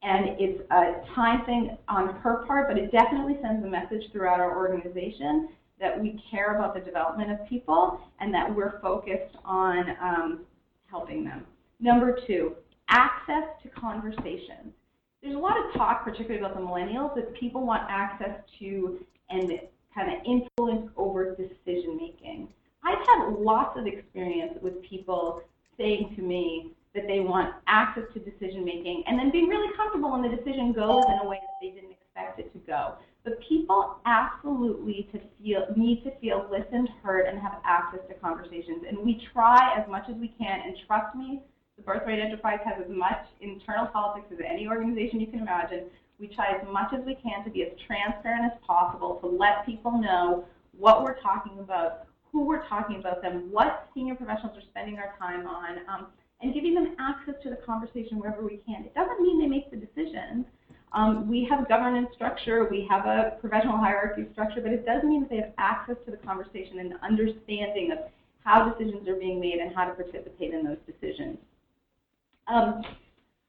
and 0.02 0.36
it's 0.38 0.60
a 0.70 1.14
time 1.14 1.44
thing 1.44 1.76
on 1.88 2.14
her 2.16 2.44
part, 2.46 2.68
but 2.68 2.78
it 2.78 2.92
definitely 2.92 3.36
sends 3.42 3.64
a 3.64 3.68
message 3.68 4.02
throughout 4.12 4.38
our 4.38 4.56
organization 4.56 5.48
that 5.80 6.00
we 6.00 6.20
care 6.30 6.56
about 6.56 6.74
the 6.74 6.80
development 6.80 7.30
of 7.32 7.48
people 7.48 8.00
and 8.20 8.32
that 8.32 8.52
we're 8.52 8.80
focused 8.80 9.36
on 9.44 9.96
um, 10.00 10.40
helping 10.86 11.24
them. 11.24 11.44
Number 11.80 12.18
two, 12.26 12.54
access 12.88 13.44
to 13.62 13.68
conversations. 13.68 14.72
There's 15.22 15.34
a 15.34 15.38
lot 15.38 15.56
of 15.58 15.72
talk, 15.74 16.04
particularly 16.04 16.38
about 16.38 16.54
the 16.54 16.60
millennials, 16.60 17.14
that 17.16 17.34
people 17.34 17.66
want 17.66 17.82
access 17.88 18.38
to 18.60 19.04
and 19.30 19.60
kind 19.94 20.12
of 20.12 20.18
influence 20.24 20.90
over 20.96 21.34
decision 21.34 21.96
making. 21.96 22.48
I've 22.84 22.98
had 22.98 23.34
lots 23.38 23.78
of 23.78 23.86
experience 23.86 24.54
with 24.62 24.80
people 24.82 25.42
saying 25.76 26.14
to 26.16 26.22
me, 26.22 26.72
that 26.94 27.06
they 27.06 27.20
want 27.20 27.54
access 27.66 28.04
to 28.14 28.18
decision 28.18 28.64
making, 28.64 29.04
and 29.06 29.18
then 29.18 29.30
being 29.30 29.46
really 29.46 29.74
comfortable 29.76 30.10
when 30.10 30.22
the 30.22 30.28
decision 30.28 30.72
goes 30.72 31.04
in 31.06 31.18
a 31.22 31.28
way 31.28 31.38
that 31.40 31.56
they 31.60 31.70
didn't 31.70 31.92
expect 31.92 32.38
it 32.38 32.52
to 32.52 32.58
go. 32.60 32.94
But 33.24 33.40
people 33.46 33.96
absolutely 34.06 35.08
to 35.12 35.20
feel 35.38 35.66
need 35.76 36.02
to 36.04 36.10
feel 36.18 36.48
listened, 36.50 36.88
heard, 37.02 37.26
and 37.26 37.38
have 37.38 37.60
access 37.64 38.00
to 38.08 38.14
conversations. 38.14 38.84
And 38.88 38.98
we 38.98 39.22
try 39.32 39.74
as 39.76 39.88
much 39.88 40.08
as 40.08 40.16
we 40.16 40.28
can. 40.38 40.60
And 40.64 40.76
trust 40.86 41.14
me, 41.14 41.40
the 41.78 41.82
Birthright 41.84 42.18
Enterprise 42.18 42.58
has 42.64 42.84
as 42.84 42.90
much 42.90 43.24
internal 43.40 43.86
politics 43.86 44.26
as 44.30 44.38
any 44.46 44.68
organization 44.68 45.20
you 45.20 45.28
can 45.28 45.40
imagine. 45.40 45.84
We 46.20 46.26
try 46.26 46.48
as 46.50 46.66
much 46.70 46.92
as 46.92 47.00
we 47.06 47.14
can 47.14 47.44
to 47.44 47.50
be 47.50 47.62
as 47.62 47.70
transparent 47.86 48.52
as 48.52 48.58
possible 48.66 49.18
to 49.22 49.26
let 49.26 49.64
people 49.64 49.96
know 49.98 50.44
what 50.76 51.02
we're 51.02 51.20
talking 51.20 51.58
about, 51.60 52.06
who 52.32 52.44
we're 52.44 52.66
talking 52.68 52.96
about 52.96 53.22
them, 53.22 53.48
what 53.50 53.88
senior 53.94 54.16
professionals 54.16 54.56
are 54.58 54.68
spending 54.70 54.98
our 54.98 55.14
time 55.18 55.46
on. 55.46 55.78
Um, 55.88 56.06
and 56.40 56.54
giving 56.54 56.74
them 56.74 56.94
access 56.98 57.34
to 57.42 57.50
the 57.50 57.56
conversation 57.56 58.18
wherever 58.18 58.42
we 58.42 58.60
can. 58.64 58.84
It 58.84 58.94
doesn't 58.94 59.20
mean 59.20 59.40
they 59.40 59.46
make 59.46 59.70
the 59.70 59.76
decisions. 59.76 60.46
Um, 60.92 61.28
we 61.28 61.46
have 61.50 61.68
governance 61.68 62.08
structure, 62.14 62.66
we 62.70 62.86
have 62.88 63.06
a 63.06 63.36
professional 63.40 63.76
hierarchy 63.76 64.26
structure, 64.32 64.60
but 64.62 64.72
it 64.72 64.86
does 64.86 65.02
mean 65.02 65.22
that 65.22 65.30
they 65.30 65.36
have 65.36 65.52
access 65.58 65.96
to 66.06 66.10
the 66.10 66.16
conversation 66.18 66.78
and 66.78 66.94
understanding 67.02 67.92
of 67.92 67.98
how 68.44 68.70
decisions 68.70 69.06
are 69.06 69.16
being 69.16 69.38
made 69.38 69.58
and 69.58 69.74
how 69.74 69.84
to 69.84 69.92
participate 69.92 70.54
in 70.54 70.64
those 70.64 70.78
decisions. 70.86 71.36
Um, 72.48 72.82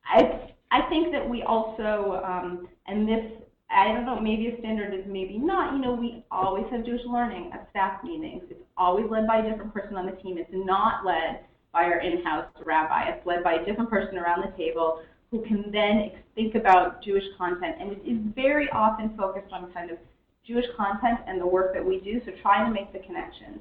I, 0.05 0.51
I 0.71 0.89
think 0.89 1.11
that 1.11 1.27
we 1.27 1.43
also, 1.43 2.21
um, 2.25 2.67
and 2.87 3.07
this, 3.07 3.25
I 3.71 3.87
don't 3.93 4.05
know, 4.05 4.19
maybe 4.19 4.47
a 4.47 4.59
standard 4.59 4.93
is 4.93 5.05
maybe 5.07 5.37
not, 5.37 5.73
you 5.73 5.79
know, 5.79 5.93
we 5.93 6.25
always 6.31 6.65
have 6.71 6.85
Jewish 6.85 7.01
learning 7.05 7.51
at 7.53 7.67
staff 7.69 8.03
meetings. 8.03 8.43
It's 8.49 8.59
always 8.77 9.05
led 9.09 9.27
by 9.27 9.39
a 9.39 9.49
different 9.49 9.73
person 9.73 9.95
on 9.95 10.05
the 10.05 10.13
team. 10.13 10.37
It's 10.37 10.49
not 10.51 11.05
led 11.05 11.45
by 11.71 11.83
our 11.83 11.99
in-house 11.99 12.47
rabbi. 12.65 13.09
It's 13.09 13.25
led 13.25 13.43
by 13.43 13.53
a 13.53 13.65
different 13.65 13.89
person 13.89 14.17
around 14.17 14.43
the 14.43 14.57
table 14.57 15.01
who 15.31 15.43
can 15.43 15.71
then 15.71 16.11
think 16.33 16.55
about 16.55 17.03
Jewish 17.03 17.23
content, 17.37 17.75
and 17.79 17.91
it 17.91 18.01
is 18.05 18.17
very 18.35 18.67
often 18.71 19.15
focused 19.15 19.53
on 19.53 19.71
kind 19.71 19.91
of 19.91 19.97
Jewish 20.45 20.65
content 20.75 21.19
and 21.27 21.39
the 21.39 21.45
work 21.45 21.73
that 21.75 21.85
we 21.85 21.99
do, 21.99 22.19
so 22.25 22.31
trying 22.41 22.65
to 22.65 22.73
make 22.73 22.91
the 22.91 22.99
connections. 22.99 23.59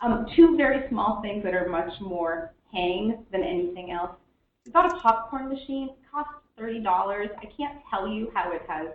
Um, 0.00 0.26
two 0.36 0.56
very 0.56 0.88
small 0.88 1.20
things 1.20 1.42
that 1.42 1.54
are 1.54 1.68
much 1.68 1.92
more 2.00 2.52
hang 2.72 3.24
than 3.32 3.42
anything 3.42 3.90
else. 3.90 4.12
We 4.66 4.72
got 4.72 4.92
a 4.92 5.00
popcorn 5.00 5.48
machine, 5.48 5.88
it 5.90 6.10
costs 6.10 6.34
$30. 6.58 6.86
I 6.86 7.46
can't 7.56 7.80
tell 7.88 8.06
you 8.06 8.30
how 8.34 8.52
it 8.52 8.62
has 8.68 8.88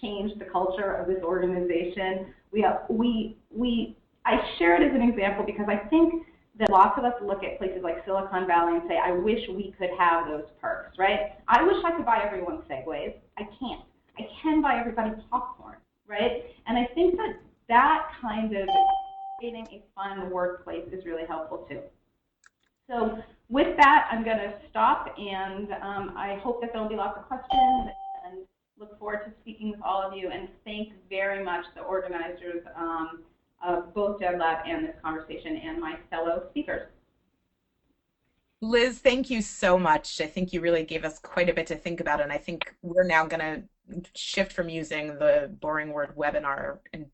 changed 0.00 0.40
the 0.40 0.46
culture 0.46 0.94
of 0.94 1.06
this 1.06 1.22
organization. 1.22 2.34
We, 2.52 2.62
have, 2.62 2.82
we, 2.88 3.36
we, 3.50 3.96
I 4.24 4.38
share 4.58 4.80
it 4.80 4.86
as 4.86 4.94
an 4.94 5.08
example 5.08 5.44
because 5.46 5.66
I 5.68 5.76
think 5.88 6.26
that 6.58 6.70
lots 6.70 6.98
of 6.98 7.04
us 7.04 7.12
look 7.22 7.44
at 7.44 7.58
places 7.58 7.82
like 7.82 8.04
Silicon 8.04 8.46
Valley 8.46 8.78
and 8.78 8.82
say, 8.88 8.98
I 9.02 9.12
wish 9.12 9.40
we 9.48 9.74
could 9.78 9.90
have 9.98 10.26
those 10.26 10.46
perks, 10.60 10.98
right? 10.98 11.32
I 11.48 11.62
wish 11.62 11.76
I 11.84 11.92
could 11.92 12.06
buy 12.06 12.22
everyone 12.24 12.62
Segways. 12.68 13.14
I 13.38 13.42
can't. 13.60 13.82
I 14.18 14.22
can 14.42 14.62
buy 14.62 14.80
everybody 14.80 15.10
popcorn, 15.30 15.76
right? 16.08 16.44
And 16.66 16.78
I 16.78 16.86
think 16.94 17.16
that 17.16 17.36
that 17.68 18.08
kind 18.20 18.56
of 18.56 18.68
creating 19.38 19.66
a 19.70 19.82
fun 19.94 20.30
workplace 20.30 20.88
is 20.92 21.04
really 21.04 21.26
helpful 21.28 21.66
too. 21.68 21.80
So 22.88 23.18
with 23.48 23.76
that, 23.76 24.08
I'm 24.10 24.24
going 24.24 24.38
to 24.38 24.54
stop, 24.70 25.14
and 25.18 25.72
um, 25.82 26.14
I 26.16 26.38
hope 26.42 26.60
that 26.60 26.72
there 26.72 26.82
will 26.82 26.88
be 26.88 26.96
lots 26.96 27.18
of 27.18 27.26
questions, 27.26 27.90
and 28.26 28.38
look 28.78 28.98
forward 28.98 29.24
to 29.24 29.32
speaking 29.40 29.70
with 29.70 29.80
all 29.82 30.02
of 30.02 30.16
you, 30.16 30.30
and 30.30 30.48
thank 30.64 30.92
very 31.08 31.44
much 31.44 31.64
the 31.74 31.82
organizers 31.82 32.62
um, 32.76 33.20
of 33.64 33.94
both 33.94 34.20
JedLab 34.20 34.68
and 34.68 34.84
this 34.86 34.96
conversation 35.02 35.56
and 35.56 35.80
my 35.80 35.96
fellow 36.10 36.44
speakers. 36.50 36.88
Liz, 38.62 38.98
thank 38.98 39.30
you 39.30 39.42
so 39.42 39.78
much. 39.78 40.20
I 40.20 40.26
think 40.26 40.52
you 40.52 40.60
really 40.60 40.82
gave 40.82 41.04
us 41.04 41.18
quite 41.18 41.48
a 41.48 41.54
bit 41.54 41.66
to 41.68 41.76
think 41.76 42.00
about, 42.00 42.20
and 42.20 42.32
I 42.32 42.38
think 42.38 42.74
we're 42.82 43.04
now 43.04 43.26
going 43.26 43.40
to 43.40 43.62
shift 44.14 44.52
from 44.52 44.68
using 44.68 45.18
the 45.18 45.54
boring 45.60 45.90
word 45.90 46.16
webinar 46.16 46.78
and 46.92 47.06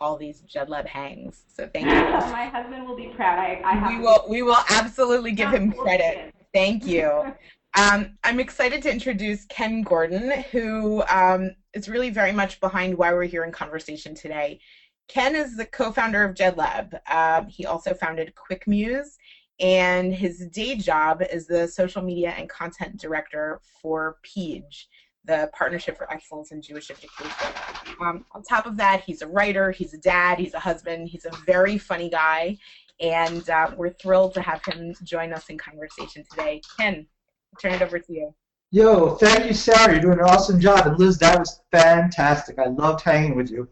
to 0.00 0.04
call 0.04 0.16
these 0.16 0.42
JedLab 0.42 0.86
hangs. 0.86 1.44
So 1.54 1.68
thank 1.72 1.86
you. 1.86 1.92
My 1.92 2.46
husband 2.46 2.86
will 2.86 2.96
be 2.96 3.08
proud. 3.08 3.38
I, 3.38 3.60
I 3.64 3.88
we 3.88 4.02
will 4.02 4.24
we 4.28 4.42
will 4.42 4.62
absolutely 4.70 5.32
give 5.32 5.50
him 5.50 5.72
credit. 5.72 6.34
Thank 6.52 6.86
you. 6.86 7.34
Um, 7.78 8.18
I'm 8.24 8.40
excited 8.40 8.82
to 8.82 8.92
introduce 8.92 9.44
Ken 9.44 9.82
Gordon, 9.82 10.42
who 10.50 11.04
um, 11.08 11.54
is 11.72 11.88
really 11.88 12.10
very 12.10 12.32
much 12.32 12.58
behind 12.58 12.98
why 12.98 13.12
we're 13.12 13.26
here 13.26 13.44
in 13.44 13.52
conversation 13.52 14.12
today. 14.12 14.58
Ken 15.06 15.36
is 15.36 15.56
the 15.56 15.66
co-founder 15.66 16.24
of 16.24 16.34
JedLab. 16.34 16.98
Uh, 17.06 17.44
he 17.44 17.66
also 17.66 17.94
founded 17.94 18.32
QuickMuse, 18.34 19.10
and 19.60 20.12
his 20.12 20.48
day 20.48 20.74
job 20.74 21.22
is 21.30 21.46
the 21.46 21.68
social 21.68 22.02
media 22.02 22.30
and 22.30 22.48
content 22.48 23.00
director 23.00 23.60
for 23.80 24.16
PEJE, 24.24 24.86
the 25.24 25.50
Partnership 25.52 25.96
for 25.96 26.10
Excellence 26.12 26.52
in 26.52 26.62
Jewish 26.62 26.90
Education. 26.90 27.30
Um, 28.00 28.24
on 28.32 28.42
top 28.42 28.66
of 28.66 28.76
that, 28.78 29.02
he's 29.02 29.22
a 29.22 29.26
writer, 29.26 29.70
he's 29.70 29.94
a 29.94 29.98
dad, 29.98 30.38
he's 30.38 30.54
a 30.54 30.58
husband, 30.58 31.08
he's 31.08 31.26
a 31.26 31.30
very 31.46 31.78
funny 31.78 32.08
guy, 32.08 32.56
and 33.00 33.48
uh, 33.50 33.70
we're 33.76 33.90
thrilled 33.90 34.34
to 34.34 34.42
have 34.42 34.64
him 34.64 34.94
join 35.04 35.32
us 35.32 35.48
in 35.48 35.58
conversation 35.58 36.24
today. 36.30 36.60
Ken, 36.78 37.06
I'll 37.52 37.58
turn 37.60 37.74
it 37.74 37.82
over 37.82 37.98
to 37.98 38.12
you. 38.12 38.34
Yo, 38.72 39.16
thank 39.16 39.46
you, 39.46 39.54
Sarah. 39.54 39.92
You're 39.92 40.00
doing 40.00 40.18
an 40.20 40.24
awesome 40.24 40.60
job. 40.60 40.86
And 40.86 40.98
Liz, 40.98 41.18
that 41.18 41.38
was 41.38 41.60
fantastic. 41.72 42.58
I 42.58 42.66
loved 42.66 43.02
hanging 43.02 43.34
with 43.34 43.50
you. 43.50 43.68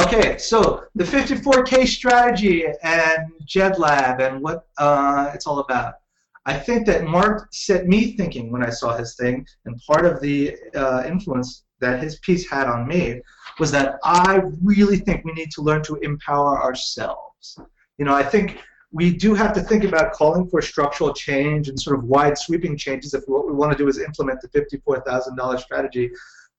Okay, 0.00 0.38
so 0.38 0.84
the 0.94 1.04
54K 1.04 1.86
strategy 1.86 2.64
and 2.82 3.30
JED 3.44 3.78
Lab 3.78 4.20
and 4.20 4.42
what 4.42 4.66
uh, 4.78 5.30
it's 5.34 5.46
all 5.46 5.58
about. 5.58 5.96
I 6.46 6.58
think 6.58 6.86
that 6.86 7.04
Mark 7.04 7.48
set 7.52 7.86
me 7.86 8.16
thinking 8.16 8.52
when 8.52 8.62
I 8.62 8.70
saw 8.70 8.96
his 8.96 9.16
thing, 9.16 9.46
and 9.64 9.80
part 9.86 10.04
of 10.04 10.20
the 10.20 10.56
uh, 10.74 11.02
influence 11.06 11.64
that 11.80 12.02
his 12.02 12.18
piece 12.20 12.48
had 12.48 12.66
on 12.66 12.86
me 12.86 13.20
was 13.58 13.70
that 13.72 13.98
I 14.04 14.42
really 14.62 14.98
think 14.98 15.24
we 15.24 15.32
need 15.32 15.50
to 15.52 15.62
learn 15.62 15.82
to 15.84 15.96
empower 15.96 16.62
ourselves. 16.62 17.58
You 17.98 18.04
know, 18.04 18.14
I 18.14 18.22
think 18.22 18.58
we 18.92 19.12
do 19.14 19.34
have 19.34 19.52
to 19.54 19.60
think 19.60 19.84
about 19.84 20.12
calling 20.12 20.48
for 20.48 20.62
structural 20.62 21.12
change 21.12 21.68
and 21.68 21.78
sort 21.78 21.98
of 21.98 22.04
wide 22.04 22.38
sweeping 22.38 22.76
changes 22.76 23.12
if 23.12 23.24
what 23.26 23.46
we 23.46 23.52
want 23.52 23.72
to 23.72 23.78
do 23.78 23.88
is 23.88 23.98
implement 23.98 24.40
the 24.40 24.48
$54,000 24.48 25.60
strategy. 25.60 26.10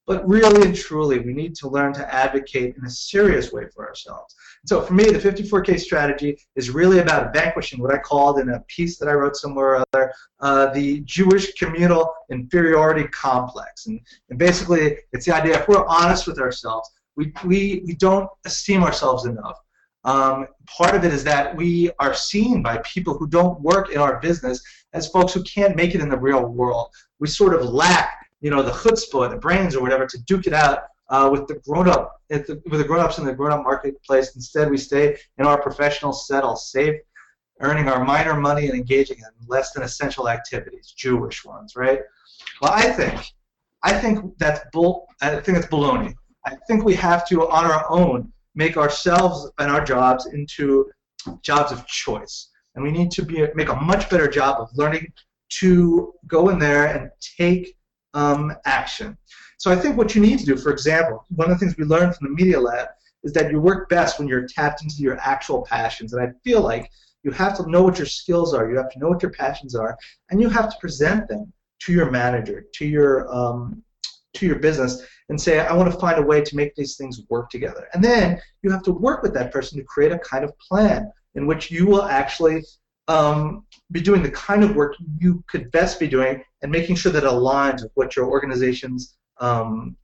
But 0.08 0.28
really 0.28 0.68
and 0.68 0.76
truly, 0.76 1.20
we 1.20 1.34
need 1.34 1.56
to 1.56 1.68
learn 1.68 1.94
to 1.94 2.14
advocate 2.14 2.76
in 2.78 2.86
a 2.86 2.90
serious 2.90 3.52
way 3.52 3.64
for 3.74 3.88
ourselves. 3.88 4.36
So 4.66 4.82
for 4.82 4.94
me, 4.94 5.06
the 5.06 5.20
54K 5.20 5.80
strategy 5.80 6.38
is 6.56 6.70
really 6.70 7.00
about 7.00 7.34
vanquishing 7.34 7.82
what 7.82 7.94
I 7.94 7.98
called 7.98 8.40
in 8.40 8.50
a 8.50 8.60
piece 8.62 8.98
that 8.98 9.08
I 9.08 9.14
wrote 9.14 9.36
somewhere 9.36 9.76
or 9.76 9.86
other, 9.94 10.14
uh, 10.40 10.74
the 10.74 11.02
Jewish 11.02 11.54
communal 11.54 12.12
inferiority 12.30 13.08
complex. 13.10 13.88
And, 13.88 14.00
and 14.30 14.40
basically, 14.40 14.98
it's 15.12 15.26
the 15.26 15.36
idea 15.36 15.60
if 15.60 15.68
we're 15.68 15.86
honest 15.88 16.28
with 16.28 16.40
ourselves, 16.40 16.90
we, 17.16 17.32
we, 17.46 17.84
we 17.86 17.96
don't 17.96 18.30
esteem 18.46 18.84
ourselves 18.84 19.26
enough. 19.26 19.58
Um, 20.04 20.48
part 20.68 20.96
of 20.96 21.04
it 21.04 21.12
is 21.12 21.24
that 21.24 21.56
we 21.56 21.92
are 22.00 22.14
seen 22.14 22.62
by 22.62 22.78
people 22.86 23.18
who 23.18 23.28
don't 23.28 23.60
work 23.62 23.92
in 23.92 23.98
our 23.98 24.20
business 24.20 24.62
as 24.94 25.10
folks 25.10 25.34
who 25.34 25.44
can't 25.44 25.76
make 25.76 25.96
it 25.96 26.02
in 26.02 26.10
the 26.10 26.18
real 26.18 26.46
world. 26.46 26.90
We 27.20 27.28
sort 27.28 27.56
of 27.56 27.66
lack, 27.66 28.15
you 28.42 28.50
know, 28.50 28.62
the 28.62 28.72
chutzpah, 28.72 29.30
the 29.30 29.38
brains, 29.38 29.76
or 29.76 29.82
whatever, 29.82 30.06
to 30.06 30.18
duke 30.24 30.48
it 30.48 30.54
out 30.54 30.80
uh, 31.10 31.30
with 31.32 31.48
the 31.48 31.56
grown-up, 31.68 32.22
the, 32.30 32.62
with 32.70 32.80
the 32.80 32.88
grown-ups 32.88 33.18
in 33.18 33.26
the 33.26 33.34
grown-up 33.34 33.64
marketplace. 33.64 34.36
Instead, 34.36 34.70
we 34.70 34.78
stay 34.78 35.18
in 35.38 35.46
our 35.46 35.62
professional 35.62 36.14
settle, 36.14 36.56
safe, 36.56 37.00
earning 37.62 37.88
our 37.88 38.04
minor 38.04 38.36
money 38.40 38.66
and 38.68 38.76
engaging 38.76 39.18
in 39.18 39.48
less 39.48 39.72
than 39.72 39.84
essential 39.84 40.28
activities, 40.28 40.94
Jewish 40.96 41.46
ones, 41.46 41.76
right? 41.76 42.00
Well, 42.62 42.72
I 42.74 42.90
think, 42.92 43.26
I 43.84 43.94
think 43.94 44.38
that's 44.38 44.62
bull. 44.74 45.08
I 45.22 45.40
think 45.40 45.58
that's 45.58 45.68
baloney. 45.68 46.14
I 46.46 46.56
think 46.68 46.84
we 46.84 46.96
have 46.96 47.28
to, 47.30 47.48
on 47.50 47.66
our 47.66 47.90
own, 47.90 48.32
make 48.56 48.78
ourselves 48.78 49.52
and 49.58 49.72
our 49.72 49.84
jobs 49.84 50.28
into 50.28 50.90
jobs 51.42 51.72
of 51.72 51.86
choice. 51.88 52.50
And 52.76 52.84
we 52.84 52.92
need 52.92 53.12
to 53.12 53.24
be 53.24 53.48
make 53.56 53.70
a 53.70 53.76
much 53.76 54.10
better 54.10 54.28
job 54.28 54.60
of 54.60 54.70
learning 54.76 55.12
to 55.60 56.14
go 56.28 56.50
in 56.50 56.60
there 56.60 56.88
and 56.88 57.10
take 57.38 57.75
um, 58.16 58.54
action. 58.66 59.18
So 59.58 59.72
I 59.72 59.76
think 59.76 59.98
what 59.98 60.16
you 60.16 60.22
need 60.22 60.40
to 60.40 60.46
do, 60.46 60.58
for 60.58 60.72
example, 60.72 61.26
one 61.30 61.52
of 61.52 61.58
the 61.58 61.66
things 61.66 61.78
we 61.78 61.86
learned 61.86 62.16
from 62.16 62.28
the 62.28 62.34
Media 62.34 62.60
Lab 62.60 62.88
is 63.24 63.34
that 63.34 63.52
you 63.52 63.60
work 63.60 63.90
best 63.90 64.20
when 64.20 64.28
you're 64.28 64.48
tapped 64.48 64.82
into 64.82 64.96
your 64.98 65.18
actual 65.20 65.64
passions. 65.64 66.14
And 66.14 66.22
I 66.22 66.32
feel 66.44 66.62
like 66.62 66.90
you 67.24 67.32
have 67.32 67.56
to 67.58 67.70
know 67.70 67.84
what 67.84 67.98
your 67.98 68.06
skills 68.08 68.54
are, 68.54 68.70
you 68.70 68.78
have 68.78 68.92
to 68.92 69.00
know 69.00 69.10
what 69.10 69.22
your 69.22 69.32
passions 69.32 69.76
are, 69.76 69.98
and 70.30 70.42
you 70.42 70.50
have 70.50 70.70
to 70.70 70.78
present 70.80 71.28
them 71.28 71.52
to 71.80 71.94
your 71.94 72.12
manager, 72.12 72.66
to 72.74 72.86
your 72.86 73.34
um, 73.34 73.84
to 74.34 74.46
your 74.46 74.60
business 74.60 75.02
and 75.30 75.42
say, 75.42 75.60
I 75.60 75.74
want 75.74 75.92
to 75.92 76.00
find 76.00 76.20
a 76.20 76.22
way 76.22 76.42
to 76.42 76.56
make 76.56 76.76
these 76.76 76.98
things 76.98 77.22
work 77.30 77.50
together. 77.50 77.88
And 77.94 78.04
then 78.04 78.40
you 78.62 78.72
have 78.72 78.84
to 78.84 78.92
work 78.92 79.24
with 79.24 79.34
that 79.34 79.52
person 79.52 79.78
to 79.80 79.84
create 79.84 80.12
a 80.12 80.20
kind 80.20 80.44
of 80.44 80.58
plan 80.60 81.12
in 81.34 81.48
which 81.48 81.72
you 81.72 81.88
will 81.88 82.04
actually 82.04 82.64
um, 83.08 83.65
be 83.92 84.02
doing 84.02 84.24
the 84.24 84.32
kind 84.32 84.64
of 84.64 84.76
work 84.76 84.96
you 85.20 85.44
could 85.48 85.72
best 85.72 86.00
be 86.00 86.08
doing 86.08 86.44
and 86.62 86.72
making 86.72 86.96
sure 86.96 87.12
that 87.12 87.24
it 87.24 87.30
aligns 87.30 87.84
with 87.84 87.92
what 87.96 88.16
your 88.16 88.26
organization's 88.26 89.16
um, 89.40 89.96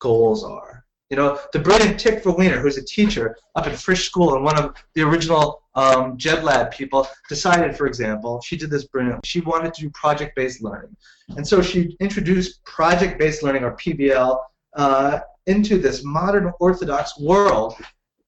goals 0.00 0.44
are. 0.44 0.84
You 1.10 1.16
know, 1.18 1.38
the 1.52 1.58
brilliant 1.58 2.02
Tikva 2.02 2.36
Wiener, 2.36 2.58
who's 2.58 2.78
a 2.78 2.84
teacher 2.84 3.36
up 3.54 3.66
at 3.66 3.76
Frisch 3.78 4.06
School 4.06 4.34
and 4.34 4.42
one 4.42 4.58
of 4.58 4.74
the 4.94 5.02
original 5.02 5.62
um, 5.74 6.16
JedLab 6.16 6.72
people, 6.72 7.06
decided, 7.28 7.76
for 7.76 7.86
example, 7.86 8.40
she 8.40 8.56
did 8.56 8.70
this 8.70 8.84
brilliant. 8.86 9.24
She 9.24 9.40
wanted 9.40 9.74
to 9.74 9.82
do 9.82 9.90
project-based 9.90 10.62
learning, 10.62 10.96
and 11.36 11.46
so 11.46 11.60
she 11.60 11.96
introduced 12.00 12.64
project-based 12.64 13.42
learning, 13.42 13.64
or 13.64 13.76
PBL, 13.76 14.38
uh, 14.76 15.20
into 15.46 15.78
this 15.78 16.02
modern 16.04 16.52
Orthodox 16.58 17.18
world, 17.20 17.74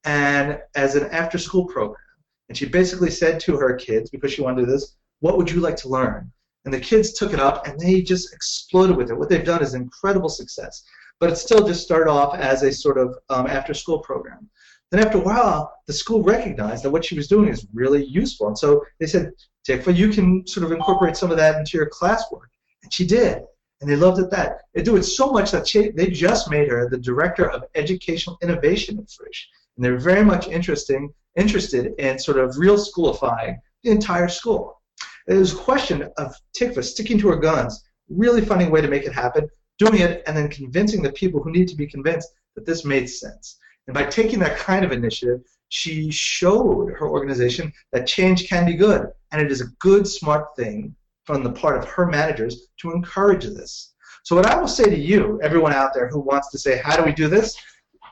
and 0.05 0.61
as 0.75 0.95
an 0.97 1.09
after-school 1.11 1.67
program. 1.67 2.01
And 2.49 2.57
she 2.57 2.67
basically 2.67 3.11
said 3.11 3.41
to 3.41 3.57
her 3.57 3.75
kids, 3.75 4.11
because 4.11 4.33
she 4.33 4.43
wanted 4.43 4.61
to 4.61 4.67
do 4.67 4.73
this, 4.73 4.97
"What 5.21 5.37
would 5.37 5.51
you 5.51 5.61
like 5.61 5.77
to 5.79 5.89
learn?" 5.89 6.31
And 6.65 6.75
the 6.75 6.81
kids 6.81 7.13
took 7.13 7.33
it 7.33 7.41
up, 7.41 7.67
and 7.67 7.79
they 7.79 8.03
just 8.03 8.33
exploded 8.33 8.97
with 8.97 9.11
it. 9.11 9.19
What 9.19 9.29
they've 9.29 9.45
done 9.45 9.63
is 9.63 9.75
incredible 9.75 10.29
success 10.29 10.85
but 11.19 11.31
it 11.31 11.37
still 11.37 11.67
just 11.67 11.83
started 11.83 12.11
off 12.11 12.35
as 12.35 12.63
a 12.63 12.73
sort 12.73 12.99
of 12.99 13.17
um, 13.31 13.47
after 13.47 13.75
school 13.75 13.99
program. 14.01 14.49
Then 14.91 15.05
after 15.05 15.19
a 15.19 15.23
while, 15.23 15.73
the 15.87 15.93
school 15.93 16.23
recognized 16.23 16.85
that 16.85 16.91
what 16.91 17.05
she 17.05 17.17
was 17.17 17.27
doing 17.27 17.49
is 17.49 17.67
really 17.73 18.05
useful. 18.05 18.49
And 18.49 18.59
so 18.59 18.85
they 19.01 19.07
said, 19.07 19.33
Tikva, 19.67 19.97
you 19.97 20.11
can 20.11 20.47
sort 20.47 20.65
of 20.65 20.73
incorporate 20.73 21.17
some 21.17 21.31
of 21.31 21.37
that 21.39 21.57
into 21.57 21.77
your 21.77 21.91
classwork. 21.91 22.51
And 22.83 22.93
she 22.93 23.07
did. 23.07 23.43
And 23.81 23.91
they 23.91 23.97
loved 23.97 24.21
it 24.21 24.31
that. 24.31 24.61
They 24.75 24.83
do 24.83 24.97
it 24.97 25.03
so 25.03 25.33
much 25.33 25.51
that 25.51 25.67
she, 25.67 25.91
they 25.91 26.09
just 26.09 26.51
made 26.51 26.69
her 26.69 26.89
the 26.89 26.99
director 26.99 27.51
of 27.51 27.65
educational 27.75 28.39
innovation 28.43 28.99
at 28.99 29.11
Frisch. 29.11 29.49
And 29.77 29.85
they're 29.85 29.99
very 29.99 30.25
much 30.25 30.47
interesting, 30.47 31.13
interested 31.37 31.93
in 31.99 32.19
sort 32.19 32.39
of 32.39 32.57
real 32.59 32.77
schoolifying 32.77 33.57
the 33.83 33.91
entire 33.91 34.29
school. 34.29 34.81
It 35.27 35.35
was 35.35 35.53
a 35.53 35.57
question 35.57 36.09
of 36.17 36.35
Tikva 36.59 36.83
sticking 36.85 37.19
to 37.19 37.29
her 37.29 37.37
guns, 37.37 37.85
really 38.09 38.41
finding 38.41 38.69
a 38.69 38.71
way 38.71 38.81
to 38.81 38.89
make 38.89 39.05
it 39.05 39.13
happen, 39.13 39.49
doing 39.79 40.01
it 40.01 40.23
and 40.27 40.37
then 40.37 40.49
convincing 40.49 41.03
the 41.03 41.13
people 41.13 41.43
who 41.43 41.51
need 41.51 41.69
to 41.69 41.77
be 41.77 41.87
convinced 41.87 42.29
that 42.55 42.65
this 42.65 42.85
made 42.85 43.07
sense. 43.07 43.59
And 43.87 43.95
by 43.95 44.05
taking 44.05 44.39
that 44.41 44.57
kind 44.57 44.85
of 44.85 44.93
initiative, 44.93 45.43
she 45.69 46.11
showed 46.11 46.93
her 46.93 47.09
organization 47.09 47.73
that 47.93 48.07
change 48.07 48.49
can 48.49 48.65
be 48.65 48.75
good, 48.75 49.09
and 49.33 49.43
it 49.43 49.51
is 49.51 49.61
a 49.61 49.69
good, 49.81 50.07
smart 50.07 50.55
thing 50.57 50.95
from 51.25 51.43
the 51.43 51.53
part 51.53 51.77
of 51.77 51.85
her 51.85 52.07
managers 52.07 52.69
to 52.79 52.93
encourage 52.93 53.45
this. 53.45 53.95
So, 54.25 54.35
what 54.35 54.47
I 54.47 54.59
will 54.59 54.69
say 54.69 54.85
to 54.85 54.99
you, 54.99 55.41
everyone 55.43 55.73
out 55.73 55.93
there 55.93 56.09
who 56.09 56.21
wants 56.21 56.51
to 56.51 56.59
say, 56.59 56.79
How 56.79 56.97
do 56.97 57.05
we 57.05 57.13
do 57.13 57.29
this? 57.29 57.57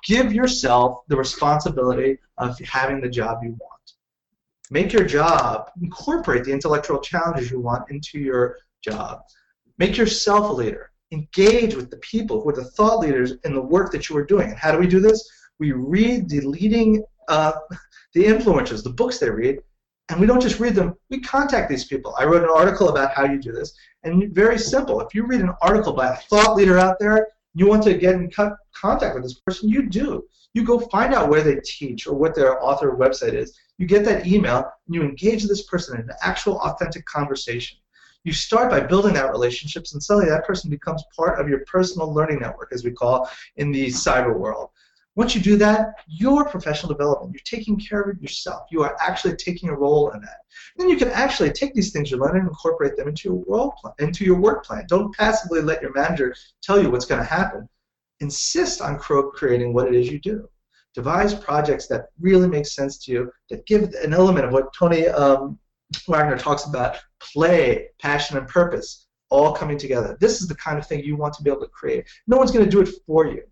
Give 0.04 0.32
yourself 0.32 1.02
the 1.08 1.16
responsibility 1.16 2.18
of 2.38 2.58
having 2.60 3.00
the 3.00 3.08
job 3.08 3.38
you 3.42 3.50
want. 3.50 3.92
Make 4.70 4.92
your 4.92 5.04
job, 5.04 5.70
incorporate 5.82 6.44
the 6.44 6.52
intellectual 6.52 7.00
challenges 7.00 7.50
you 7.50 7.60
want 7.60 7.90
into 7.90 8.18
your 8.18 8.58
job. 8.82 9.20
Make 9.78 9.96
yourself 9.96 10.50
a 10.50 10.52
leader 10.52 10.90
engage 11.14 11.74
with 11.74 11.90
the 11.90 11.96
people 11.98 12.40
who 12.40 12.50
are 12.50 12.54
the 12.54 12.64
thought 12.64 12.98
leaders 12.98 13.34
in 13.44 13.54
the 13.54 13.60
work 13.60 13.92
that 13.92 14.08
you 14.08 14.16
are 14.16 14.24
doing. 14.24 14.50
And 14.50 14.58
how 14.58 14.72
do 14.72 14.78
we 14.78 14.86
do 14.86 15.00
this? 15.00 15.26
We 15.58 15.72
read 15.72 16.28
the 16.28 16.40
leading, 16.40 17.02
uh, 17.28 17.52
the 18.14 18.24
influencers, 18.24 18.82
the 18.82 18.90
books 18.90 19.18
they 19.18 19.30
read, 19.30 19.60
and 20.08 20.20
we 20.20 20.26
don't 20.26 20.42
just 20.42 20.60
read 20.60 20.74
them, 20.74 20.94
we 21.08 21.20
contact 21.20 21.70
these 21.70 21.84
people. 21.84 22.14
I 22.18 22.24
wrote 22.24 22.42
an 22.42 22.50
article 22.50 22.90
about 22.90 23.14
how 23.14 23.24
you 23.24 23.40
do 23.40 23.52
this, 23.52 23.72
and 24.02 24.34
very 24.34 24.58
simple. 24.58 25.00
If 25.00 25.14
you 25.14 25.26
read 25.26 25.40
an 25.40 25.54
article 25.62 25.94
by 25.94 26.12
a 26.12 26.16
thought 26.16 26.56
leader 26.56 26.78
out 26.78 26.98
there, 26.98 27.28
you 27.54 27.66
want 27.66 27.82
to 27.84 27.94
get 27.94 28.14
in 28.14 28.30
contact 28.30 29.14
with 29.14 29.22
this 29.22 29.40
person, 29.40 29.68
you 29.68 29.88
do. 29.88 30.24
You 30.54 30.64
go 30.64 30.78
find 30.80 31.14
out 31.14 31.28
where 31.28 31.42
they 31.42 31.60
teach 31.64 32.06
or 32.06 32.14
what 32.14 32.34
their 32.34 32.62
author 32.62 32.96
website 32.96 33.34
is. 33.34 33.58
You 33.78 33.86
get 33.86 34.04
that 34.04 34.26
email, 34.26 34.70
and 34.86 34.94
you 34.94 35.02
engage 35.02 35.44
this 35.44 35.62
person 35.62 36.00
in 36.00 36.02
an 36.02 36.16
actual 36.22 36.58
authentic 36.60 37.04
conversation 37.06 37.78
you 38.24 38.32
start 38.32 38.70
by 38.70 38.80
building 38.80 39.12
that 39.14 39.30
relationships 39.30 39.92
and 39.92 40.02
suddenly 40.02 40.30
that 40.30 40.46
person 40.46 40.70
becomes 40.70 41.04
part 41.14 41.38
of 41.38 41.48
your 41.48 41.60
personal 41.66 42.12
learning 42.12 42.40
network 42.40 42.72
as 42.72 42.82
we 42.82 42.90
call 42.90 43.28
in 43.56 43.70
the 43.70 43.86
cyber 43.86 44.36
world 44.36 44.70
once 45.16 45.34
you 45.34 45.40
do 45.40 45.56
that 45.56 45.94
your 46.06 46.44
professional 46.48 46.92
development 46.92 47.32
you're 47.32 47.58
taking 47.58 47.78
care 47.78 48.00
of 48.00 48.16
it 48.16 48.22
yourself 48.22 48.62
you 48.70 48.82
are 48.82 48.96
actually 49.00 49.34
taking 49.36 49.68
a 49.68 49.74
role 49.74 50.10
in 50.10 50.20
that 50.20 50.38
then 50.76 50.88
you 50.88 50.96
can 50.96 51.08
actually 51.10 51.50
take 51.50 51.74
these 51.74 51.92
things 51.92 52.10
you're 52.10 52.20
learning 52.20 52.40
and 52.40 52.48
incorporate 52.48 52.96
them 52.96 53.08
into 53.08 53.28
your 53.28 53.44
role 53.46 53.72
plan, 53.80 53.94
into 53.98 54.24
your 54.24 54.38
work 54.38 54.64
plan 54.64 54.84
don't 54.88 55.14
passively 55.16 55.60
let 55.60 55.82
your 55.82 55.92
manager 55.92 56.34
tell 56.62 56.80
you 56.80 56.90
what's 56.90 57.06
going 57.06 57.20
to 57.20 57.26
happen 57.26 57.68
insist 58.20 58.80
on 58.80 58.98
creating 58.98 59.72
what 59.72 59.88
it 59.88 59.94
is 59.94 60.10
you 60.10 60.20
do 60.20 60.48
devise 60.94 61.34
projects 61.34 61.88
that 61.88 62.06
really 62.20 62.48
make 62.48 62.66
sense 62.66 62.98
to 62.98 63.10
you 63.12 63.32
that 63.50 63.66
give 63.66 63.92
an 64.02 64.14
element 64.14 64.46
of 64.46 64.52
what 64.52 64.72
tony 64.72 65.08
um, 65.08 65.58
Wagner 66.08 66.36
talks 66.36 66.64
about 66.64 66.96
play, 67.20 67.88
passion, 68.00 68.36
and 68.36 68.48
purpose. 68.48 69.06
all 69.30 69.52
coming 69.52 69.78
together. 69.78 70.16
This 70.20 70.40
is 70.40 70.46
the 70.46 70.54
kind 70.54 70.78
of 70.78 70.86
thing 70.86 71.02
you 71.02 71.16
want 71.16 71.34
to 71.34 71.42
be 71.42 71.50
able 71.50 71.62
to 71.62 71.68
create. 71.68 72.04
No 72.28 72.36
one's 72.36 72.52
going 72.52 72.64
to 72.64 72.70
do 72.70 72.80
it 72.82 72.90
for 73.06 73.26
you. 73.26 73.42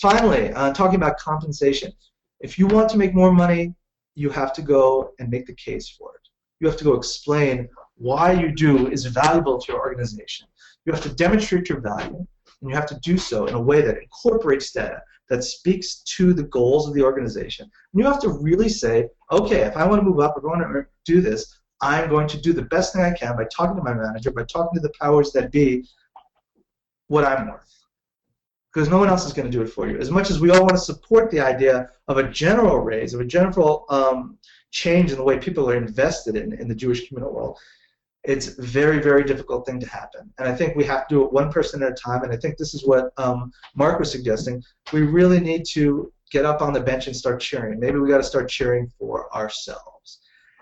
Finally, 0.00 0.52
uh, 0.52 0.72
talking 0.72 0.96
about 0.96 1.18
compensation. 1.18 1.92
If 2.40 2.58
you 2.58 2.66
want 2.66 2.88
to 2.90 2.96
make 2.96 3.14
more 3.14 3.32
money, 3.32 3.74
you 4.14 4.30
have 4.30 4.52
to 4.54 4.62
go 4.62 5.12
and 5.18 5.30
make 5.30 5.46
the 5.46 5.54
case 5.54 5.88
for 5.88 6.14
it. 6.14 6.28
You 6.60 6.68
have 6.68 6.76
to 6.78 6.84
go 6.84 6.94
explain 6.94 7.68
why 7.96 8.32
you 8.32 8.52
do 8.54 8.88
is 8.88 9.04
valuable 9.06 9.60
to 9.60 9.72
your 9.72 9.80
organization. 9.80 10.46
You 10.84 10.92
have 10.92 11.02
to 11.02 11.14
demonstrate 11.14 11.68
your 11.68 11.80
value, 11.80 12.16
and 12.60 12.70
you 12.70 12.74
have 12.74 12.86
to 12.86 12.98
do 13.00 13.16
so 13.16 13.46
in 13.46 13.54
a 13.54 13.60
way 13.60 13.80
that 13.82 13.98
incorporates 13.98 14.72
data, 14.72 15.00
that 15.28 15.44
speaks 15.44 16.02
to 16.16 16.34
the 16.34 16.42
goals 16.44 16.88
of 16.88 16.94
the 16.94 17.02
organization. 17.02 17.64
And 17.64 18.02
you 18.02 18.04
have 18.04 18.20
to 18.22 18.30
really 18.30 18.68
say, 18.68 19.08
okay, 19.30 19.60
if 19.60 19.76
I 19.76 19.86
want 19.86 20.00
to 20.02 20.08
move 20.08 20.20
up, 20.20 20.34
if 20.36 20.44
I 20.44 20.48
want 20.48 20.62
to 20.62 20.86
do 21.04 21.20
this, 21.20 21.58
I'm 21.80 22.08
going 22.08 22.28
to 22.28 22.40
do 22.40 22.52
the 22.52 22.62
best 22.62 22.92
thing 22.92 23.02
I 23.02 23.12
can 23.12 23.36
by 23.36 23.44
talking 23.44 23.76
to 23.76 23.82
my 23.82 23.94
manager, 23.94 24.30
by 24.30 24.44
talking 24.44 24.74
to 24.74 24.80
the 24.80 24.92
powers 25.00 25.32
that 25.32 25.50
be, 25.50 25.84
what 27.08 27.24
I'm 27.24 27.48
worth. 27.48 27.81
Because 28.72 28.88
no 28.88 28.98
one 28.98 29.08
else 29.08 29.26
is 29.26 29.32
going 29.32 29.50
to 29.50 29.56
do 29.56 29.62
it 29.62 29.68
for 29.68 29.86
you. 29.88 29.98
As 29.98 30.10
much 30.10 30.30
as 30.30 30.40
we 30.40 30.50
all 30.50 30.60
want 30.60 30.72
to 30.72 30.78
support 30.78 31.30
the 31.30 31.40
idea 31.40 31.90
of 32.08 32.16
a 32.16 32.28
general 32.30 32.78
raise, 32.78 33.12
of 33.12 33.20
a 33.20 33.24
general 33.24 33.84
um, 33.90 34.38
change 34.70 35.10
in 35.10 35.18
the 35.18 35.24
way 35.24 35.38
people 35.38 35.68
are 35.68 35.76
invested 35.76 36.36
in, 36.36 36.54
in 36.54 36.68
the 36.68 36.74
Jewish 36.74 37.06
communal 37.06 37.34
world, 37.34 37.58
it's 38.24 38.56
a 38.56 38.62
very, 38.62 39.00
very 39.00 39.24
difficult 39.24 39.66
thing 39.66 39.80
to 39.80 39.88
happen. 39.88 40.32
And 40.38 40.48
I 40.48 40.54
think 40.54 40.76
we 40.76 40.84
have 40.84 41.08
to 41.08 41.14
do 41.14 41.24
it 41.24 41.32
one 41.32 41.52
person 41.52 41.82
at 41.82 41.92
a 41.92 41.94
time. 41.94 42.22
And 42.22 42.32
I 42.32 42.36
think 42.36 42.56
this 42.56 42.72
is 42.72 42.86
what 42.86 43.12
um, 43.18 43.52
Mark 43.74 43.98
was 43.98 44.10
suggesting. 44.10 44.62
We 44.92 45.02
really 45.02 45.40
need 45.40 45.64
to 45.72 46.12
get 46.30 46.46
up 46.46 46.62
on 46.62 46.72
the 46.72 46.80
bench 46.80 47.08
and 47.08 47.16
start 47.16 47.40
cheering. 47.40 47.78
Maybe 47.78 47.98
we 47.98 48.08
got 48.08 48.18
to 48.18 48.22
start 48.22 48.48
cheering 48.48 48.90
for 48.98 49.34
ourselves. 49.34 50.20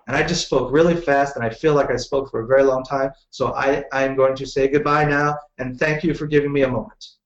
And 0.08 0.16
I 0.16 0.26
just 0.26 0.46
spoke 0.46 0.72
really 0.72 0.96
fast, 0.96 1.36
and 1.36 1.44
I 1.44 1.50
feel 1.50 1.74
like 1.74 1.90
I 1.90 1.96
spoke 1.96 2.30
for 2.30 2.40
a 2.40 2.46
very 2.46 2.64
long 2.64 2.82
time. 2.82 3.12
So 3.30 3.54
I, 3.54 3.84
I'm 3.92 4.16
going 4.16 4.34
to 4.36 4.46
say 4.46 4.66
goodbye 4.66 5.04
now, 5.04 5.36
and 5.58 5.78
thank 5.78 6.02
you 6.02 6.14
for 6.14 6.26
giving 6.26 6.52
me 6.52 6.62
a 6.62 6.68
moment. 6.68 7.19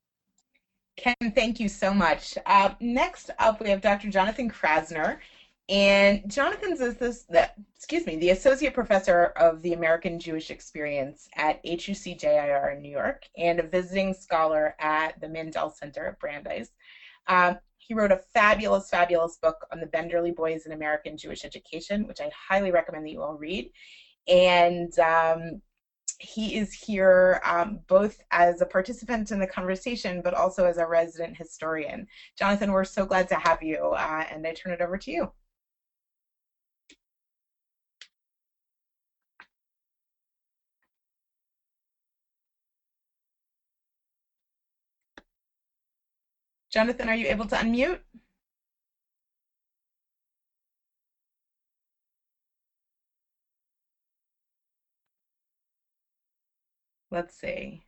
Ken, 0.96 1.14
thank 1.34 1.58
you 1.58 1.68
so 1.68 1.92
much. 1.92 2.38
Uh, 2.46 2.70
next 2.80 3.30
up, 3.38 3.60
we 3.60 3.70
have 3.70 3.80
Dr. 3.80 4.10
Jonathan 4.10 4.50
Krasner. 4.50 5.18
And 5.68 6.30
Jonathan's 6.30 6.80
is 6.80 6.96
this, 6.96 7.22
the, 7.22 7.50
excuse 7.74 8.06
me, 8.06 8.16
the 8.16 8.30
associate 8.30 8.74
professor 8.74 9.32
of 9.36 9.62
the 9.62 9.72
American 9.72 10.20
Jewish 10.20 10.50
Experience 10.50 11.28
at 11.36 11.60
HUC-JIR 11.64 12.74
in 12.76 12.82
New 12.82 12.90
York, 12.90 13.24
and 13.38 13.58
a 13.58 13.62
visiting 13.62 14.12
scholar 14.12 14.76
at 14.78 15.18
the 15.22 15.28
Mandel 15.28 15.70
Center 15.70 16.06
at 16.06 16.20
Brandeis. 16.20 16.68
Um, 17.28 17.58
he 17.78 17.94
wrote 17.94 18.12
a 18.12 18.20
fabulous, 18.34 18.90
fabulous 18.90 19.36
book 19.36 19.66
on 19.72 19.80
the 19.80 19.86
Benderly 19.86 20.34
Boys 20.34 20.66
in 20.66 20.72
American 20.72 21.16
Jewish 21.16 21.44
Education, 21.46 22.06
which 22.06 22.20
I 22.20 22.30
highly 22.48 22.70
recommend 22.70 23.06
that 23.06 23.10
you 23.10 23.22
all 23.22 23.34
read. 23.34 23.70
And 24.28 24.98
um, 24.98 25.62
he 26.24 26.56
is 26.56 26.72
here 26.72 27.40
um, 27.44 27.80
both 27.88 28.20
as 28.30 28.60
a 28.60 28.66
participant 28.66 29.30
in 29.30 29.38
the 29.38 29.46
conversation, 29.46 30.22
but 30.22 30.34
also 30.34 30.64
as 30.64 30.78
a 30.78 30.86
resident 30.86 31.36
historian. 31.36 32.06
Jonathan, 32.38 32.72
we're 32.72 32.84
so 32.84 33.04
glad 33.06 33.28
to 33.28 33.34
have 33.36 33.62
you, 33.62 33.78
uh, 33.90 34.24
and 34.30 34.46
I 34.46 34.52
turn 34.54 34.72
it 34.72 34.80
over 34.80 34.96
to 34.98 35.10
you. 35.10 35.32
Jonathan, 46.70 47.08
are 47.08 47.14
you 47.14 47.28
able 47.28 47.46
to 47.46 47.56
unmute? 47.56 48.00
Let's 57.14 57.36
see. 57.36 57.84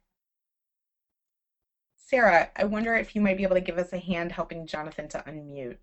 Sarah, 1.97 2.49
I 2.55 2.65
wonder 2.65 2.95
if 2.95 3.17
you 3.17 3.21
might 3.21 3.37
be 3.37 3.43
able 3.43 3.57
to 3.57 3.61
give 3.61 3.77
us 3.77 3.93
a 3.93 3.99
hand 3.99 4.31
helping 4.31 4.67
Jonathan 4.67 5.09
to 5.09 5.19
unmute. 5.27 5.79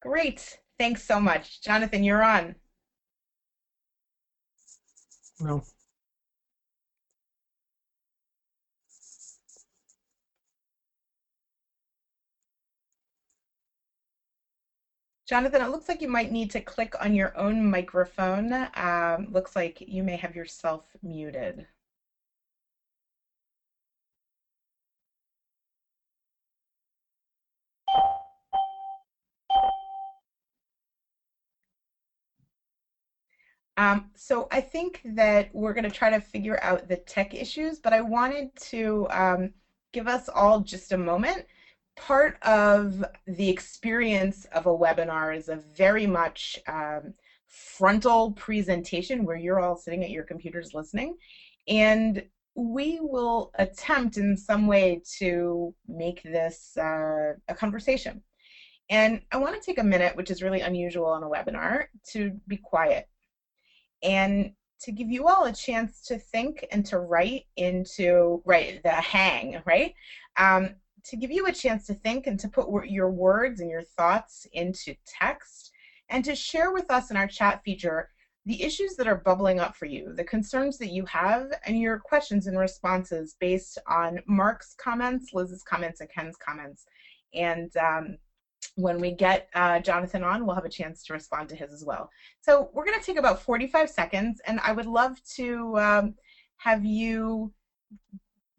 Great. 0.00 0.60
Thanks 0.78 1.02
so 1.02 1.18
much. 1.20 1.60
Jonathan, 1.60 2.04
you're 2.04 2.22
on. 2.22 2.54
No. 5.40 5.64
Jonathan, 15.30 15.62
it 15.62 15.70
looks 15.70 15.88
like 15.88 16.02
you 16.02 16.08
might 16.08 16.32
need 16.32 16.50
to 16.50 16.60
click 16.60 16.96
on 17.00 17.14
your 17.14 17.32
own 17.38 17.70
microphone. 17.70 18.52
Um, 18.74 19.28
looks 19.30 19.54
like 19.54 19.80
you 19.86 20.02
may 20.02 20.16
have 20.16 20.34
yourself 20.34 20.86
muted. 21.04 21.68
Um, 33.76 34.10
so 34.16 34.48
I 34.50 34.60
think 34.60 35.00
that 35.04 35.50
we're 35.54 35.74
going 35.74 35.84
to 35.84 35.90
try 35.90 36.10
to 36.10 36.20
figure 36.20 36.58
out 36.62 36.88
the 36.88 36.96
tech 36.96 37.34
issues, 37.34 37.78
but 37.78 37.92
I 37.92 38.00
wanted 38.00 38.56
to 38.70 39.06
um, 39.10 39.50
give 39.92 40.08
us 40.08 40.28
all 40.28 40.60
just 40.60 40.92
a 40.92 40.98
moment 40.98 41.46
part 42.00 42.36
of 42.42 43.04
the 43.26 43.48
experience 43.48 44.46
of 44.52 44.66
a 44.66 44.76
webinar 44.76 45.36
is 45.36 45.48
a 45.48 45.56
very 45.56 46.06
much 46.06 46.58
um, 46.66 47.14
frontal 47.46 48.32
presentation 48.32 49.24
where 49.24 49.36
you're 49.36 49.60
all 49.60 49.76
sitting 49.76 50.02
at 50.02 50.10
your 50.10 50.24
computers 50.24 50.72
listening. 50.72 51.14
And 51.68 52.22
we 52.54 52.98
will 53.00 53.50
attempt 53.58 54.16
in 54.16 54.36
some 54.36 54.66
way 54.66 55.02
to 55.18 55.74
make 55.86 56.22
this 56.22 56.76
uh, 56.76 57.34
a 57.48 57.54
conversation. 57.54 58.22
And 58.88 59.20
I 59.30 59.36
want 59.36 59.54
to 59.54 59.64
take 59.64 59.78
a 59.78 59.84
minute, 59.84 60.16
which 60.16 60.30
is 60.30 60.42
really 60.42 60.60
unusual 60.60 61.06
on 61.06 61.22
a 61.22 61.28
webinar, 61.28 61.84
to 62.12 62.32
be 62.48 62.56
quiet 62.56 63.06
and 64.02 64.50
to 64.80 64.90
give 64.90 65.10
you 65.10 65.28
all 65.28 65.44
a 65.44 65.52
chance 65.52 66.02
to 66.06 66.18
think 66.18 66.66
and 66.72 66.84
to 66.86 66.98
write 66.98 67.44
into, 67.56 68.40
right, 68.44 68.82
the 68.82 68.90
hang, 68.90 69.62
right? 69.66 69.92
Um, 70.38 70.70
to 71.04 71.16
give 71.16 71.30
you 71.30 71.46
a 71.46 71.52
chance 71.52 71.86
to 71.86 71.94
think 71.94 72.26
and 72.26 72.38
to 72.40 72.48
put 72.48 72.86
your 72.86 73.10
words 73.10 73.60
and 73.60 73.70
your 73.70 73.82
thoughts 73.82 74.46
into 74.52 74.94
text 75.06 75.72
and 76.08 76.24
to 76.24 76.34
share 76.34 76.72
with 76.72 76.90
us 76.90 77.10
in 77.10 77.16
our 77.16 77.26
chat 77.26 77.62
feature 77.64 78.10
the 78.46 78.62
issues 78.62 78.96
that 78.96 79.06
are 79.06 79.16
bubbling 79.16 79.60
up 79.60 79.76
for 79.76 79.84
you, 79.86 80.14
the 80.14 80.24
concerns 80.24 80.78
that 80.78 80.90
you 80.90 81.04
have, 81.04 81.52
and 81.66 81.78
your 81.78 81.98
questions 81.98 82.46
and 82.46 82.58
responses 82.58 83.36
based 83.38 83.78
on 83.86 84.20
Mark's 84.26 84.74
comments, 84.74 85.32
Liz's 85.34 85.62
comments, 85.62 86.00
and 86.00 86.10
Ken's 86.10 86.36
comments. 86.36 86.86
And 87.34 87.74
um, 87.76 88.16
when 88.76 88.98
we 88.98 89.12
get 89.12 89.48
uh, 89.54 89.78
Jonathan 89.80 90.24
on, 90.24 90.46
we'll 90.46 90.54
have 90.54 90.64
a 90.64 90.70
chance 90.70 91.04
to 91.04 91.12
respond 91.12 91.48
to 91.50 91.56
his 91.56 91.72
as 91.72 91.84
well. 91.84 92.10
So 92.40 92.70
we're 92.72 92.86
going 92.86 92.98
to 92.98 93.04
take 93.04 93.18
about 93.18 93.42
45 93.42 93.90
seconds, 93.90 94.40
and 94.46 94.58
I 94.60 94.72
would 94.72 94.86
love 94.86 95.22
to 95.36 95.78
um, 95.78 96.14
have 96.56 96.84
you 96.84 97.52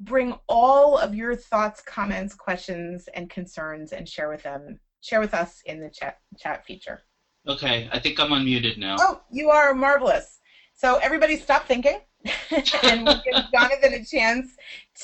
bring 0.02 0.34
all 0.48 0.98
of 0.98 1.16
your 1.16 1.36
thoughts, 1.36 1.82
comments, 1.82 2.34
questions, 2.34 3.08
and 3.14 3.30
concerns 3.30 3.94
and 3.94 4.08
share 4.08 4.30
with 4.30 4.44
them, 4.44 4.80
share 5.02 5.20
with 5.20 5.34
us 5.34 5.62
in 5.66 5.80
the 5.80 5.90
chat 5.90 6.18
chat 6.38 6.66
feature. 6.66 7.02
Okay, 7.48 7.90
I 7.92 8.00
think 8.00 8.20
I'm 8.20 8.32
unmuted 8.32 8.78
now. 8.78 8.98
Oh, 9.00 9.22
you 9.32 9.50
are 9.50 9.74
marvelous. 9.74 10.40
So 10.74 10.98
everybody 10.98 11.38
stop 11.38 11.68
thinking 11.68 12.00
and 12.84 13.06
we'll 13.06 13.22
give 13.24 13.44
Jonathan 13.54 13.94
a 13.94 14.04
chance 14.04 14.56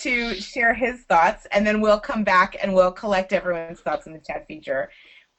to 0.01 0.35
share 0.35 0.73
his 0.73 1.03
thoughts 1.03 1.47
and 1.51 1.65
then 1.65 1.81
we'll 1.81 1.99
come 1.99 2.23
back 2.23 2.55
and 2.61 2.73
we'll 2.73 2.91
collect 2.91 3.33
everyone's 3.33 3.79
thoughts 3.79 4.07
in 4.07 4.13
the 4.13 4.19
chat 4.19 4.45
feature 4.47 4.89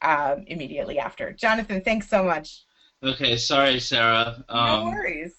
um, 0.02 0.44
immediately 0.46 0.98
after. 0.98 1.32
Jonathan, 1.32 1.80
thanks 1.80 2.08
so 2.08 2.22
much. 2.22 2.62
Okay, 3.02 3.36
sorry, 3.36 3.78
Sarah. 3.78 4.44
Um, 4.48 4.66
no 4.66 4.84
worries 4.86 5.34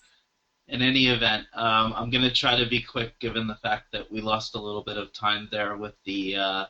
in 0.69 0.82
any 0.82 1.08
event, 1.08 1.47
um, 1.53 1.93
I'm 1.95 2.10
going 2.10 2.23
to 2.23 2.32
try 2.32 2.55
to 2.55 2.69
be 2.69 2.82
quick, 2.82 3.19
given 3.19 3.47
the 3.47 3.55
fact 3.55 3.91
that 3.91 4.12
we 4.12 4.21
lost 4.21 4.55
a 4.55 4.62
little 4.62 4.84
bit 4.84 4.97
of 4.97 5.12
time 5.13 5.47
there 5.51 5.77
with 5.77 5.95
the 6.05 6.38
uh, 6.38 6.65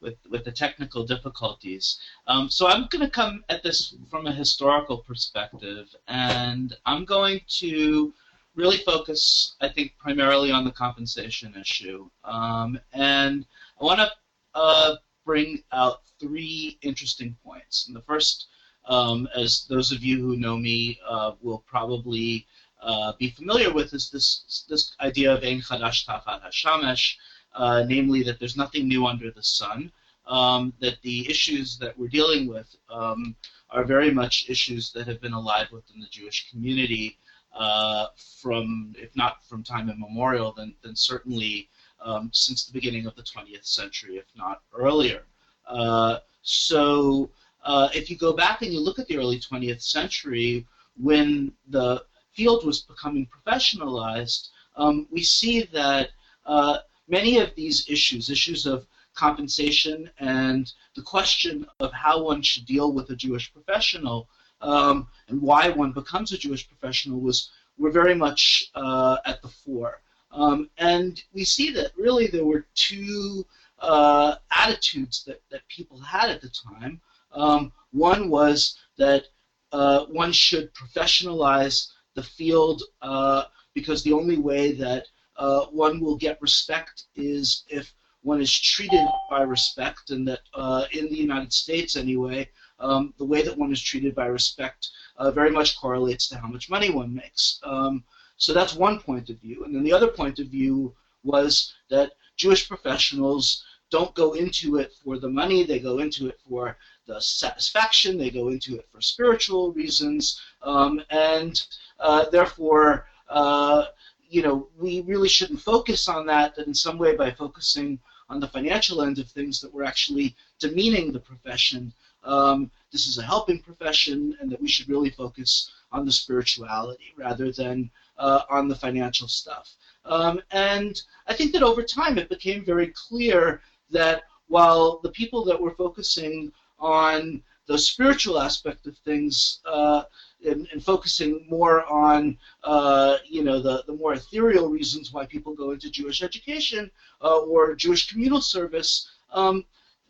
with 0.00 0.16
with 0.30 0.44
the 0.44 0.52
technical 0.52 1.04
difficulties. 1.04 1.98
Um, 2.26 2.48
so 2.48 2.66
I'm 2.66 2.86
going 2.90 3.04
to 3.04 3.10
come 3.10 3.44
at 3.48 3.62
this 3.62 3.94
from 4.10 4.26
a 4.26 4.32
historical 4.32 4.98
perspective, 4.98 5.88
and 6.08 6.76
I'm 6.86 7.04
going 7.04 7.40
to 7.60 8.12
really 8.54 8.78
focus, 8.78 9.54
I 9.60 9.68
think, 9.68 9.94
primarily 9.98 10.50
on 10.50 10.64
the 10.64 10.72
compensation 10.72 11.54
issue. 11.58 12.10
Um, 12.24 12.78
and 12.92 13.46
I 13.80 13.84
want 13.84 14.00
to 14.00 14.10
uh, 14.54 14.96
bring 15.24 15.62
out 15.72 16.02
three 16.18 16.78
interesting 16.82 17.36
points. 17.44 17.86
And 17.86 17.96
the 17.96 18.02
first, 18.02 18.48
um, 18.86 19.28
as 19.36 19.66
those 19.68 19.92
of 19.92 20.02
you 20.02 20.20
who 20.20 20.36
know 20.36 20.56
me 20.56 20.98
uh, 21.08 21.32
will 21.40 21.64
probably 21.66 22.46
uh, 22.82 23.12
be 23.18 23.30
familiar 23.30 23.72
with 23.72 23.92
is 23.94 24.10
this 24.10 24.64
this 24.68 24.94
idea 25.00 25.32
of 25.34 25.42
Ein 25.44 25.60
Chadash 25.60 26.06
Tachat 26.06 26.42
Hashamesh, 26.42 27.16
uh, 27.54 27.84
namely 27.86 28.22
that 28.22 28.38
there's 28.38 28.56
nothing 28.56 28.88
new 28.88 29.06
under 29.06 29.30
the 29.30 29.42
sun, 29.42 29.92
um, 30.26 30.72
that 30.80 31.00
the 31.02 31.28
issues 31.28 31.76
that 31.78 31.98
we're 31.98 32.08
dealing 32.08 32.46
with 32.46 32.74
um, 32.88 33.34
are 33.70 33.84
very 33.84 34.10
much 34.10 34.46
issues 34.48 34.92
that 34.92 35.06
have 35.06 35.20
been 35.20 35.32
alive 35.32 35.68
within 35.72 36.00
the 36.00 36.08
Jewish 36.08 36.50
community 36.50 37.18
uh, 37.54 38.06
from, 38.40 38.94
if 38.96 39.14
not 39.16 39.44
from 39.44 39.62
time 39.62 39.90
immemorial, 39.90 40.52
then, 40.56 40.74
then 40.82 40.94
certainly 40.94 41.68
um, 42.02 42.30
since 42.32 42.64
the 42.64 42.72
beginning 42.72 43.06
of 43.06 43.14
the 43.16 43.22
20th 43.22 43.66
century, 43.66 44.16
if 44.16 44.26
not 44.36 44.62
earlier. 44.74 45.22
Uh, 45.66 46.18
so 46.42 47.30
uh, 47.64 47.88
if 47.94 48.08
you 48.10 48.16
go 48.16 48.32
back 48.32 48.62
and 48.62 48.72
you 48.72 48.80
look 48.80 48.98
at 48.98 49.06
the 49.08 49.16
early 49.16 49.38
20th 49.38 49.82
century, 49.82 50.66
when 50.96 51.52
the 51.68 52.02
field 52.32 52.64
was 52.64 52.80
becoming 52.80 53.26
professionalized, 53.26 54.48
um, 54.76 55.06
we 55.10 55.22
see 55.22 55.62
that 55.72 56.10
uh, 56.46 56.78
many 57.08 57.38
of 57.38 57.54
these 57.54 57.88
issues, 57.88 58.30
issues 58.30 58.66
of 58.66 58.86
compensation 59.14 60.10
and 60.18 60.72
the 60.94 61.02
question 61.02 61.66
of 61.80 61.92
how 61.92 62.22
one 62.22 62.42
should 62.42 62.64
deal 62.64 62.92
with 62.92 63.10
a 63.10 63.16
Jewish 63.16 63.52
professional 63.52 64.28
um, 64.62 65.08
and 65.28 65.40
why 65.40 65.68
one 65.70 65.92
becomes 65.92 66.32
a 66.32 66.38
Jewish 66.38 66.68
professional 66.68 67.20
was 67.20 67.50
were 67.78 67.90
very 67.90 68.14
much 68.14 68.70
uh, 68.74 69.16
at 69.24 69.40
the 69.42 69.48
fore. 69.48 70.02
Um, 70.32 70.70
and 70.78 71.22
we 71.32 71.44
see 71.44 71.72
that 71.72 71.92
really 71.96 72.26
there 72.26 72.44
were 72.44 72.66
two 72.74 73.44
uh, 73.78 74.36
attitudes 74.54 75.24
that, 75.24 75.40
that 75.50 75.66
people 75.68 75.98
had 75.98 76.30
at 76.30 76.42
the 76.42 76.50
time. 76.50 77.00
Um, 77.32 77.72
one 77.92 78.28
was 78.28 78.76
that 78.98 79.24
uh, 79.72 80.04
one 80.06 80.32
should 80.32 80.74
professionalize 80.74 81.88
the 82.14 82.22
field 82.22 82.82
uh, 83.02 83.44
because 83.74 84.02
the 84.02 84.12
only 84.12 84.38
way 84.38 84.72
that 84.72 85.06
uh, 85.36 85.66
one 85.66 86.00
will 86.00 86.16
get 86.16 86.40
respect 86.42 87.04
is 87.16 87.64
if 87.68 87.94
one 88.22 88.40
is 88.40 88.52
treated 88.58 89.06
by 89.30 89.42
respect, 89.42 90.10
and 90.10 90.28
that 90.28 90.40
uh, 90.54 90.84
in 90.92 91.08
the 91.08 91.16
United 91.16 91.52
States 91.52 91.96
anyway, 91.96 92.48
um, 92.78 93.14
the 93.18 93.24
way 93.24 93.42
that 93.42 93.56
one 93.56 93.72
is 93.72 93.80
treated 93.80 94.14
by 94.14 94.26
respect 94.26 94.88
uh, 95.16 95.30
very 95.30 95.50
much 95.50 95.78
correlates 95.78 96.28
to 96.28 96.38
how 96.38 96.48
much 96.48 96.68
money 96.68 96.90
one 96.90 97.14
makes. 97.14 97.58
Um, 97.62 98.04
so 98.36 98.52
that's 98.52 98.74
one 98.74 99.00
point 99.00 99.30
of 99.30 99.38
view. 99.38 99.64
And 99.64 99.74
then 99.74 99.84
the 99.84 99.92
other 99.92 100.08
point 100.08 100.38
of 100.38 100.48
view 100.48 100.94
was 101.22 101.72
that 101.90 102.12
Jewish 102.36 102.68
professionals 102.68 103.64
don't 103.90 104.14
go 104.14 104.32
into 104.32 104.76
it 104.76 104.92
for 105.02 105.18
the 105.18 105.28
money, 105.28 105.64
they 105.64 105.78
go 105.78 105.98
into 105.98 106.28
it 106.28 106.38
for 106.48 106.76
the 107.10 107.20
satisfaction, 107.20 108.16
they 108.16 108.30
go 108.30 108.48
into 108.48 108.76
it 108.76 108.86
for 108.92 109.00
spiritual 109.00 109.72
reasons, 109.72 110.40
um, 110.62 111.02
and 111.10 111.66
uh, 111.98 112.24
therefore, 112.30 113.06
uh, 113.28 113.86
you 114.28 114.42
know, 114.42 114.68
we 114.78 115.00
really 115.02 115.28
shouldn't 115.28 115.60
focus 115.60 116.08
on 116.08 116.24
that, 116.26 116.54
that 116.54 116.68
in 116.68 116.74
some 116.74 116.98
way 116.98 117.16
by 117.16 117.30
focusing 117.32 117.98
on 118.28 118.38
the 118.38 118.46
financial 118.46 119.02
end 119.02 119.18
of 119.18 119.28
things 119.28 119.60
that 119.60 119.74
we're 119.74 119.90
actually 119.92 120.36
demeaning 120.60 121.10
the 121.10 121.18
profession. 121.18 121.92
Um, 122.22 122.70
this 122.92 123.08
is 123.08 123.18
a 123.18 123.24
helping 123.24 123.60
profession, 123.60 124.36
and 124.40 124.48
that 124.50 124.62
we 124.62 124.68
should 124.68 124.88
really 124.88 125.10
focus 125.10 125.72
on 125.90 126.06
the 126.06 126.12
spirituality 126.12 127.12
rather 127.16 127.50
than 127.50 127.90
uh, 128.18 128.42
on 128.48 128.68
the 128.68 128.76
financial 128.76 129.26
stuff. 129.26 129.74
Um, 130.04 130.40
and 130.52 131.02
I 131.26 131.34
think 131.34 131.52
that 131.52 131.64
over 131.64 131.82
time 131.82 132.18
it 132.18 132.28
became 132.28 132.64
very 132.64 132.92
clear 133.08 133.62
that 133.90 134.22
while 134.46 135.00
the 135.02 135.10
people 135.10 135.44
that 135.44 135.60
were 135.60 135.74
focusing 135.74 136.52
on 136.80 137.42
the 137.66 137.78
spiritual 137.78 138.40
aspect 138.40 138.86
of 138.86 138.96
things 138.98 139.60
uh, 139.64 140.02
and, 140.44 140.66
and, 140.72 140.82
focusing 140.82 141.46
more 141.48 141.84
on 141.84 142.36
uh, 142.64 143.18
you 143.28 143.44
know 143.44 143.60
the, 143.60 143.84
the 143.86 143.92
more 143.92 144.14
ethereal 144.14 144.68
reasons 144.68 145.12
why 145.12 145.24
people 145.26 145.54
go 145.54 145.70
into 145.70 145.90
Jewish 145.90 146.22
education 146.22 146.90
uh, 147.22 147.38
or 147.38 147.74
Jewish 147.74 148.10
communal 148.10 148.40
service, 148.40 149.10
um, 149.32 149.64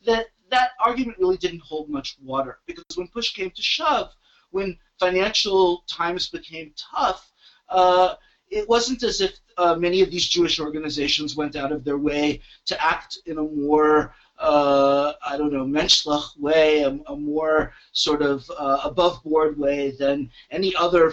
that 0.07 0.27
that 0.51 0.71
argument 0.85 1.19
really 1.19 1.37
didn't 1.37 1.61
hold 1.61 1.91
much 1.91 2.17
water. 2.23 2.59
Because 2.67 2.85
when 2.95 3.09
push 3.09 3.35
came 3.35 3.51
to 3.51 3.63
shove, 3.63 4.11
when 4.51 4.79
financial 4.99 5.85
times 5.87 6.29
became 6.29 6.73
tough, 6.77 7.31
uh, 7.69 8.15
it 8.49 8.69
wasn't 8.69 9.03
as 9.03 9.21
if 9.21 9.39
uh, 9.59 9.75
many 9.75 10.01
of 10.03 10.11
these 10.11 10.27
Jewish 10.27 10.59
organizations 10.59 11.37
went 11.37 11.57
out 11.57 11.73
of 11.73 11.85
their 11.85 11.99
way 11.99 12.41
to 12.67 12.83
act 12.83 13.19
in 13.27 13.39
a 13.39 13.43
more 13.43 14.15
uh, 14.41 15.13
I 15.25 15.37
don't 15.37 15.53
know, 15.53 15.65
menschlich 15.65 16.39
way, 16.39 16.83
a, 16.83 16.99
a 17.07 17.17
more 17.17 17.73
sort 17.93 18.23
of 18.23 18.51
uh, 18.59 18.81
above 18.85 19.23
board 19.23 19.59
way 19.59 19.93
than 19.93 20.31
any 20.51 20.75
other 20.77 21.13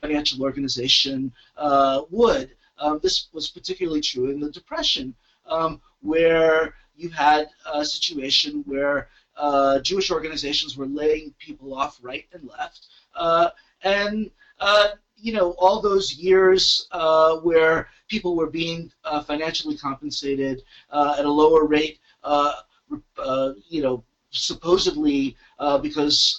financial 0.00 0.42
organization 0.42 1.32
uh, 1.56 2.02
would. 2.10 2.50
Um, 2.78 3.00
this 3.02 3.28
was 3.32 3.50
particularly 3.50 4.00
true 4.00 4.30
in 4.30 4.40
the 4.40 4.50
Depression, 4.50 5.14
um, 5.46 5.80
where 6.00 6.74
you 6.96 7.10
had 7.10 7.48
a 7.72 7.84
situation 7.84 8.62
where 8.66 9.08
uh, 9.36 9.80
Jewish 9.80 10.10
organizations 10.10 10.76
were 10.76 10.86
laying 10.86 11.34
people 11.38 11.74
off 11.74 11.98
right 12.02 12.26
and 12.32 12.48
left, 12.48 12.86
uh, 13.16 13.50
and 13.82 14.30
uh, 14.60 14.88
you 15.22 15.32
know, 15.32 15.50
all 15.58 15.80
those 15.80 16.14
years 16.14 16.86
uh, 16.92 17.36
where 17.36 17.88
people 18.08 18.36
were 18.36 18.50
being 18.50 18.90
uh, 19.04 19.22
financially 19.22 19.76
compensated 19.76 20.62
uh, 20.90 21.16
at 21.18 21.24
a 21.24 21.30
lower 21.30 21.64
rate, 21.64 21.98
you 22.24 23.82
know, 23.82 24.04
supposedly 24.30 25.36
uh, 25.58 25.78
because 25.78 26.38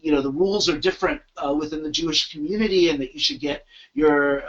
you 0.00 0.10
know 0.10 0.20
the 0.20 0.30
rules 0.30 0.68
are 0.68 0.78
different 0.78 1.20
within 1.56 1.82
the 1.82 1.90
Jewish 1.90 2.32
community, 2.32 2.90
and 2.90 3.00
that 3.00 3.14
you 3.14 3.20
should 3.20 3.40
get 3.40 3.64
your 3.94 4.42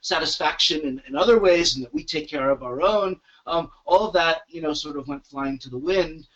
satisfaction 0.00 0.82
in, 0.82 1.02
in, 1.08 1.16
other 1.16 1.38
ways, 1.38 1.76
and 1.76 1.84
that 1.84 1.94
we 1.94 2.04
take 2.04 2.28
care 2.28 2.50
of 2.50 2.62
our 2.62 2.82
own. 2.82 3.20
Um, 3.46 3.70
all 3.84 4.06
of 4.06 4.12
that, 4.14 4.42
you 4.48 4.60
know, 4.60 4.72
sort 4.72 4.96
of 4.96 5.08
went 5.08 5.24
flying 5.24 5.58
to 5.58 5.70
the 5.70 5.78
wind 5.78 6.26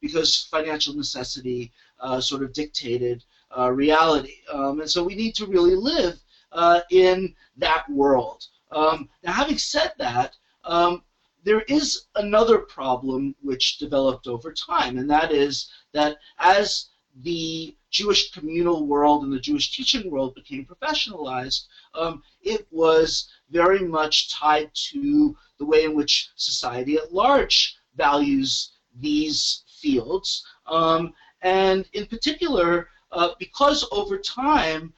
because 0.00 0.44
financial 0.50 0.94
necessity 0.94 1.72
sort 2.20 2.42
of 2.42 2.52
dictated 2.52 3.24
uh, 3.56 3.70
reality. 3.70 4.34
Um, 4.52 4.80
and 4.80 4.90
so 4.90 5.02
we 5.02 5.14
need 5.14 5.34
to 5.36 5.46
really 5.46 5.74
live 5.74 6.18
uh, 6.52 6.80
in 6.90 7.34
that 7.56 7.88
world. 7.88 8.46
Um, 8.70 9.08
now, 9.22 9.32
having 9.32 9.58
said 9.58 9.92
that, 9.98 10.36
um, 10.64 11.02
there 11.46 11.62
is 11.68 12.06
another 12.16 12.58
problem 12.58 13.36
which 13.40 13.78
developed 13.78 14.26
over 14.26 14.52
time, 14.52 14.98
and 14.98 15.08
that 15.08 15.30
is 15.30 15.70
that 15.92 16.18
as 16.40 16.88
the 17.22 17.76
Jewish 17.88 18.32
communal 18.32 18.84
world 18.84 19.22
and 19.22 19.32
the 19.32 19.38
Jewish 19.38 19.70
teaching 19.70 20.10
world 20.10 20.34
became 20.34 20.66
professionalized, 20.66 21.66
um, 21.94 22.20
it 22.42 22.66
was 22.72 23.28
very 23.48 23.86
much 23.86 24.34
tied 24.34 24.72
to 24.90 25.36
the 25.58 25.64
way 25.64 25.84
in 25.84 25.94
which 25.94 26.30
society 26.34 26.96
at 26.96 27.14
large 27.14 27.76
values 27.94 28.72
these 28.96 29.62
fields. 29.80 30.44
Um, 30.66 31.14
and 31.42 31.88
in 31.92 32.06
particular, 32.06 32.88
uh, 33.12 33.30
because 33.38 33.86
over 33.92 34.18
time, 34.18 34.92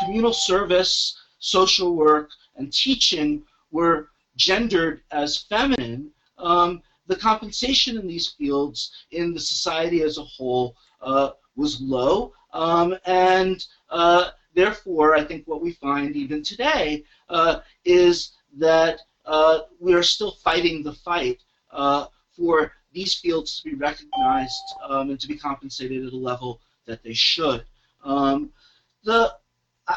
communal 0.00 0.32
service, 0.32 1.16
social 1.38 1.94
work, 1.94 2.30
and 2.56 2.72
teaching 2.72 3.44
were 3.70 4.08
gendered 4.36 5.02
as 5.10 5.38
feminine, 5.38 6.10
um, 6.38 6.82
the 7.06 7.16
compensation 7.16 7.98
in 7.98 8.06
these 8.06 8.28
fields 8.28 8.92
in 9.10 9.34
the 9.34 9.40
society 9.40 10.02
as 10.02 10.18
a 10.18 10.24
whole 10.24 10.76
uh, 11.00 11.30
was 11.56 11.80
low, 11.80 12.32
um, 12.52 12.96
and 13.04 13.66
uh, 13.90 14.30
therefore, 14.54 15.14
I 15.14 15.24
think 15.24 15.46
what 15.46 15.60
we 15.60 15.72
find 15.72 16.16
even 16.16 16.42
today 16.42 17.04
uh, 17.28 17.60
is 17.84 18.32
that 18.58 19.00
uh, 19.24 19.60
we 19.80 19.94
are 19.94 20.02
still 20.02 20.32
fighting 20.32 20.82
the 20.82 20.92
fight 20.92 21.42
uh, 21.70 22.06
for 22.36 22.72
these 22.92 23.14
fields 23.14 23.60
to 23.60 23.70
be 23.70 23.74
recognized 23.74 24.62
um, 24.88 25.10
and 25.10 25.20
to 25.20 25.28
be 25.28 25.36
compensated 25.36 26.06
at 26.06 26.12
a 26.12 26.16
level 26.16 26.60
that 26.86 27.02
they 27.02 27.14
should. 27.14 27.64
Um, 28.04 28.50
the 29.04 29.34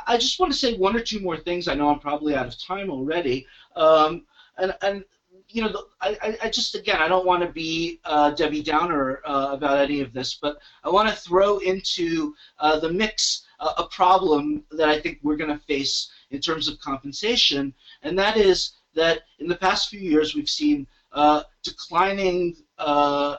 I 0.07 0.17
just 0.17 0.39
want 0.39 0.51
to 0.51 0.57
say 0.57 0.75
one 0.75 0.95
or 0.95 0.99
two 0.99 1.19
more 1.19 1.37
things. 1.37 1.67
I 1.67 1.75
know 1.75 1.89
I'm 1.89 1.99
probably 1.99 2.35
out 2.35 2.47
of 2.47 2.59
time 2.59 2.89
already. 2.89 3.45
Um, 3.75 4.25
and, 4.57 4.75
and 4.81 5.05
you 5.49 5.61
know, 5.61 5.85
I, 6.01 6.37
I 6.43 6.49
just 6.49 6.75
again, 6.75 7.01
I 7.01 7.07
don't 7.07 7.25
want 7.25 7.43
to 7.43 7.49
be 7.49 7.99
uh, 8.03 8.31
Debbie 8.31 8.63
Downer 8.63 9.21
uh, 9.25 9.49
about 9.51 9.79
any 9.79 10.01
of 10.01 10.11
this, 10.11 10.37
but 10.41 10.57
I 10.83 10.89
want 10.89 11.07
to 11.09 11.15
throw 11.15 11.59
into 11.59 12.33
uh, 12.59 12.79
the 12.79 12.91
mix 12.91 13.45
uh, 13.59 13.73
a 13.77 13.87
problem 13.87 14.63
that 14.71 14.89
I 14.89 14.99
think 14.99 15.19
we're 15.23 15.37
going 15.37 15.51
to 15.51 15.65
face 15.65 16.11
in 16.31 16.41
terms 16.41 16.67
of 16.67 16.79
compensation, 16.79 17.73
and 18.03 18.17
that 18.17 18.37
is 18.37 18.71
that 18.95 19.21
in 19.39 19.47
the 19.47 19.55
past 19.55 19.89
few 19.89 19.99
years 19.99 20.35
we've 20.35 20.49
seen 20.49 20.87
uh, 21.11 21.43
declining 21.63 22.55
uh, 22.77 23.37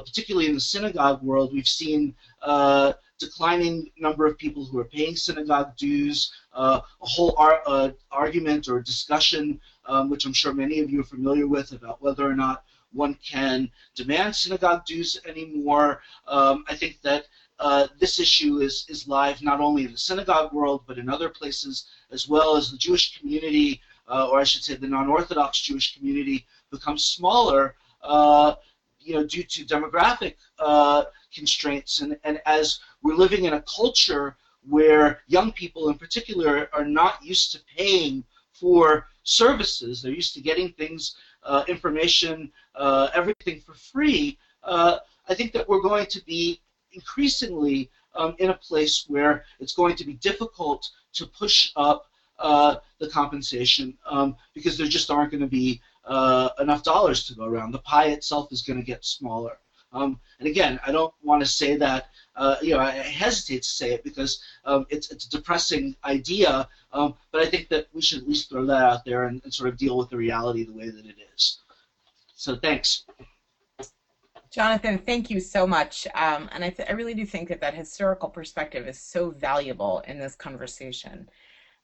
particularly 0.00 0.48
in 0.48 0.54
the 0.54 0.60
synagogue 0.60 1.22
world, 1.22 1.52
we've 1.52 1.68
seen 1.68 2.14
declining 3.18 3.90
number 3.98 4.26
of 4.26 4.36
people 4.38 4.64
who 4.64 4.78
are 4.78 4.84
paying 4.84 5.16
synagogue 5.16 5.76
dues, 5.76 6.32
uh, 6.52 6.80
a 7.00 7.06
whole 7.06 7.34
ar- 7.38 7.62
uh, 7.66 7.90
argument 8.10 8.68
or 8.68 8.80
discussion, 8.80 9.60
um, 9.86 10.10
which 10.10 10.26
I'm 10.26 10.32
sure 10.32 10.52
many 10.52 10.80
of 10.80 10.90
you 10.90 11.00
are 11.00 11.04
familiar 11.04 11.46
with, 11.46 11.72
about 11.72 12.02
whether 12.02 12.28
or 12.28 12.34
not 12.34 12.64
one 12.92 13.14
can 13.14 13.70
demand 13.94 14.34
synagogue 14.34 14.84
dues 14.86 15.18
anymore. 15.26 16.02
Um, 16.26 16.64
I 16.68 16.74
think 16.74 17.00
that 17.02 17.26
uh, 17.58 17.86
this 17.98 18.20
issue 18.20 18.58
is, 18.58 18.84
is 18.88 19.08
live 19.08 19.42
not 19.42 19.60
only 19.60 19.84
in 19.84 19.92
the 19.92 19.98
synagogue 19.98 20.52
world, 20.52 20.82
but 20.86 20.98
in 20.98 21.08
other 21.08 21.28
places 21.28 21.86
as 22.10 22.28
well 22.28 22.56
as 22.56 22.70
the 22.70 22.76
Jewish 22.76 23.18
community, 23.18 23.80
uh, 24.08 24.28
or 24.28 24.40
I 24.40 24.44
should 24.44 24.62
say 24.62 24.74
the 24.74 24.86
non 24.86 25.08
Orthodox 25.08 25.60
Jewish 25.60 25.96
community, 25.96 26.46
becomes 26.70 27.04
smaller 27.04 27.74
you 29.06 29.14
know, 29.14 29.24
due 29.24 29.44
to 29.44 29.64
demographic 29.64 30.34
uh, 30.58 31.04
constraints, 31.34 32.00
and, 32.00 32.18
and 32.24 32.40
as 32.46 32.80
we're 33.02 33.14
living 33.14 33.44
in 33.44 33.54
a 33.54 33.62
culture 33.62 34.36
where 34.68 35.20
young 35.28 35.52
people 35.52 35.88
in 35.88 35.98
particular 35.98 36.68
are 36.72 36.84
not 36.84 37.24
used 37.24 37.52
to 37.52 37.60
paying 37.76 38.24
for 38.52 39.06
services, 39.22 40.02
they're 40.02 40.12
used 40.12 40.34
to 40.34 40.40
getting 40.40 40.72
things, 40.72 41.16
uh, 41.42 41.64
information, 41.68 42.50
uh, 42.74 43.08
everything 43.14 43.60
for 43.60 43.74
free. 43.74 44.38
Uh, 44.62 44.98
I 45.28 45.34
think 45.34 45.52
that 45.52 45.68
we're 45.68 45.80
going 45.80 46.06
to 46.06 46.24
be 46.24 46.60
increasingly 46.92 47.90
um, 48.14 48.34
in 48.38 48.50
a 48.50 48.54
place 48.54 49.04
where 49.08 49.44
it's 49.60 49.74
going 49.74 49.96
to 49.96 50.04
be 50.04 50.14
difficult 50.14 50.90
to 51.12 51.26
push 51.26 51.72
up 51.76 52.06
uh, 52.38 52.76
the 52.98 53.08
compensation 53.08 53.96
um, 54.06 54.36
because 54.54 54.76
there 54.76 54.86
just 54.86 55.10
aren't 55.10 55.30
going 55.30 55.40
to 55.40 55.46
be 55.46 55.80
uh, 56.04 56.50
enough 56.60 56.82
dollars 56.82 57.26
to 57.26 57.34
go 57.34 57.44
around. 57.44 57.72
The 57.72 57.78
pie 57.80 58.08
itself 58.08 58.52
is 58.52 58.62
going 58.62 58.78
to 58.78 58.84
get 58.84 59.04
smaller. 59.04 59.58
Um, 59.96 60.20
and 60.38 60.48
again, 60.48 60.78
I 60.86 60.92
don't 60.92 61.14
want 61.22 61.42
to 61.42 61.46
say 61.46 61.76
that. 61.76 62.10
Uh, 62.36 62.56
you 62.60 62.74
know, 62.74 62.80
I 62.80 62.90
hesitate 62.90 63.62
to 63.62 63.68
say 63.68 63.92
it 63.92 64.04
because 64.04 64.42
um, 64.66 64.86
it's 64.90 65.10
it's 65.10 65.26
a 65.26 65.30
depressing 65.30 65.96
idea. 66.04 66.68
Um, 66.92 67.14
but 67.32 67.40
I 67.40 67.46
think 67.46 67.68
that 67.70 67.86
we 67.94 68.02
should 68.02 68.18
at 68.18 68.28
least 68.28 68.50
throw 68.50 68.66
that 68.66 68.82
out 68.82 69.04
there 69.06 69.24
and, 69.24 69.40
and 69.42 69.52
sort 69.52 69.70
of 69.70 69.78
deal 69.78 69.96
with 69.96 70.10
the 70.10 70.16
reality 70.16 70.64
the 70.64 70.72
way 70.72 70.90
that 70.90 71.06
it 71.06 71.16
is. 71.34 71.60
So 72.34 72.56
thanks. 72.56 73.04
Jonathan, 74.50 74.98
thank 74.98 75.30
you 75.30 75.40
so 75.40 75.66
much. 75.66 76.06
Um, 76.14 76.48
and 76.52 76.64
I, 76.64 76.74
I, 76.88 76.92
really 76.92 77.12
do 77.12 77.26
think 77.26 77.48
that 77.50 77.60
that 77.60 77.74
historical 77.74 78.30
perspective 78.30 78.86
is 78.88 78.98
so 78.98 79.30
valuable 79.30 80.02
in 80.06 80.18
this 80.18 80.34
conversation. 80.34 81.28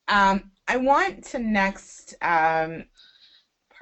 Um, 0.08 0.50
I 0.68 0.78
want 0.78 1.24
to 1.24 1.38
next, 1.38 2.14
um, 2.22 2.84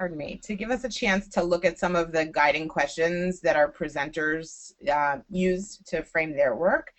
pardon 0.01 0.17
me, 0.17 0.41
to 0.43 0.55
give 0.55 0.71
us 0.71 0.83
a 0.83 0.89
chance 0.89 1.27
to 1.27 1.43
look 1.43 1.63
at 1.63 1.77
some 1.77 1.95
of 1.95 2.11
the 2.11 2.25
guiding 2.25 2.67
questions 2.67 3.39
that 3.39 3.55
our 3.55 3.71
presenters 3.71 4.73
uh, 4.91 5.17
used 5.29 5.85
to 5.85 6.01
frame 6.01 6.35
their 6.35 6.55
work. 6.55 6.91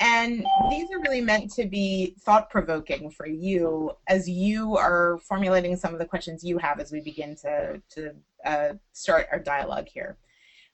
And 0.00 0.44
these 0.68 0.90
are 0.90 1.00
really 1.00 1.22
meant 1.22 1.50
to 1.54 1.64
be 1.64 2.14
thought 2.20 2.50
provoking 2.50 3.10
for 3.10 3.26
you 3.26 3.92
as 4.06 4.28
you 4.28 4.76
are 4.76 5.18
formulating 5.26 5.76
some 5.76 5.94
of 5.94 5.98
the 5.98 6.04
questions 6.04 6.44
you 6.44 6.58
have 6.58 6.78
as 6.78 6.92
we 6.92 7.00
begin 7.00 7.36
to, 7.36 7.80
to 7.92 8.10
uh, 8.44 8.74
start 8.92 9.28
our 9.32 9.38
dialogue 9.38 9.88
here. 9.90 10.18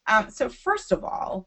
Um, 0.09 0.31
so 0.31 0.49
first 0.49 0.91
of 0.91 1.05
all, 1.05 1.47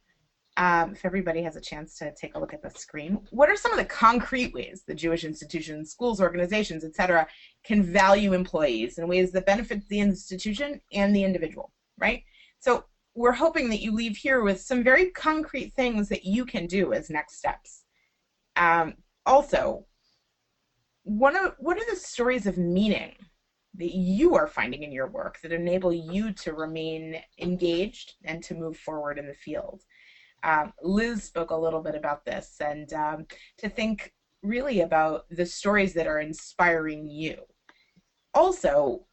um, 0.57 0.91
if 0.91 1.05
everybody 1.05 1.41
has 1.43 1.55
a 1.55 1.61
chance 1.61 1.97
to 1.97 2.13
take 2.13 2.35
a 2.35 2.39
look 2.39 2.53
at 2.53 2.61
the 2.61 2.69
screen, 2.69 3.19
what 3.29 3.49
are 3.49 3.55
some 3.55 3.71
of 3.71 3.77
the 3.77 3.85
concrete 3.85 4.53
ways 4.53 4.83
the 4.85 4.93
Jewish 4.93 5.23
institutions, 5.23 5.91
schools, 5.91 6.19
organizations, 6.19 6.83
etc., 6.83 7.25
can 7.63 7.81
value 7.81 8.33
employees 8.33 8.97
in 8.97 9.07
ways 9.07 9.31
that 9.31 9.45
benefit 9.45 9.87
the 9.87 9.99
institution 9.99 10.81
and 10.91 11.15
the 11.15 11.23
individual, 11.23 11.71
right? 11.97 12.23
So 12.59 12.85
we're 13.15 13.31
hoping 13.31 13.69
that 13.69 13.81
you 13.81 13.93
leave 13.93 14.17
here 14.17 14.41
with 14.41 14.59
some 14.61 14.83
very 14.83 15.11
concrete 15.11 15.73
things 15.75 16.09
that 16.09 16.25
you 16.25 16.45
can 16.45 16.67
do 16.67 16.93
as 16.93 17.09
next 17.09 17.37
steps. 17.37 17.83
Um, 18.55 18.95
also, 19.25 19.85
what 21.03 21.35
are, 21.35 21.55
what 21.59 21.77
are 21.77 21.89
the 21.89 21.95
stories 21.95 22.45
of 22.45 22.57
meaning 22.57 23.15
that 23.75 23.95
you 23.95 24.35
are 24.35 24.47
finding 24.47 24.83
in 24.83 24.91
your 24.91 25.07
work 25.07 25.39
that 25.41 25.53
enable 25.53 25.93
you 25.93 26.33
to 26.33 26.53
remain 26.53 27.21
engaged 27.39 28.15
and 28.25 28.43
to 28.43 28.53
move 28.53 28.77
forward 28.77 29.17
in 29.17 29.27
the 29.27 29.33
field? 29.33 29.81
Um, 30.43 30.73
Liz 30.81 31.23
spoke 31.23 31.51
a 31.51 31.57
little 31.57 31.81
bit 31.81 31.95
about 31.95 32.25
this 32.25 32.55
and 32.59 32.91
um, 32.93 33.25
to 33.59 33.69
think 33.69 34.11
really 34.43 34.81
about 34.81 35.25
the 35.29 35.45
stories 35.45 35.93
that 35.93 36.07
are 36.07 36.19
inspiring 36.19 37.09
you. 37.09 37.35
Also, 38.33 39.05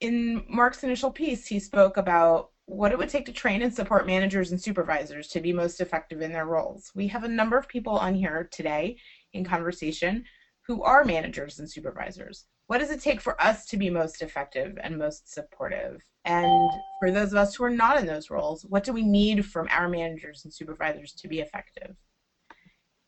in 0.00 0.44
Mark's 0.48 0.84
initial 0.84 1.10
piece, 1.10 1.46
he 1.46 1.58
spoke 1.58 1.96
about 1.96 2.50
what 2.66 2.92
it 2.92 2.98
would 2.98 3.08
take 3.08 3.26
to 3.26 3.32
train 3.32 3.62
and 3.62 3.74
support 3.74 4.06
managers 4.06 4.50
and 4.50 4.60
supervisors 4.60 5.28
to 5.28 5.40
be 5.40 5.52
most 5.52 5.80
effective 5.80 6.22
in 6.22 6.32
their 6.32 6.46
roles. 6.46 6.90
We 6.94 7.08
have 7.08 7.24
a 7.24 7.28
number 7.28 7.58
of 7.58 7.68
people 7.68 7.98
on 7.98 8.14
here 8.14 8.48
today 8.50 8.96
in 9.32 9.44
conversation 9.44 10.24
who 10.66 10.82
are 10.82 11.04
managers 11.04 11.58
and 11.58 11.70
supervisors. 11.70 12.46
What 12.66 12.78
does 12.78 12.90
it 12.90 13.00
take 13.00 13.20
for 13.20 13.40
us 13.42 13.66
to 13.66 13.76
be 13.76 13.90
most 13.90 14.22
effective 14.22 14.78
and 14.82 14.98
most 14.98 15.32
supportive? 15.32 16.02
And 16.24 16.70
for 16.98 17.10
those 17.10 17.32
of 17.32 17.38
us 17.38 17.54
who 17.54 17.64
are 17.64 17.70
not 17.70 17.98
in 17.98 18.06
those 18.06 18.30
roles, 18.30 18.64
what 18.64 18.84
do 18.84 18.92
we 18.92 19.02
need 19.02 19.44
from 19.44 19.68
our 19.70 19.88
managers 19.88 20.44
and 20.44 20.52
supervisors 20.52 21.12
to 21.12 21.28
be 21.28 21.40
effective? 21.40 21.94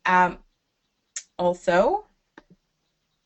Um, 0.05 0.39
also, 1.39 2.05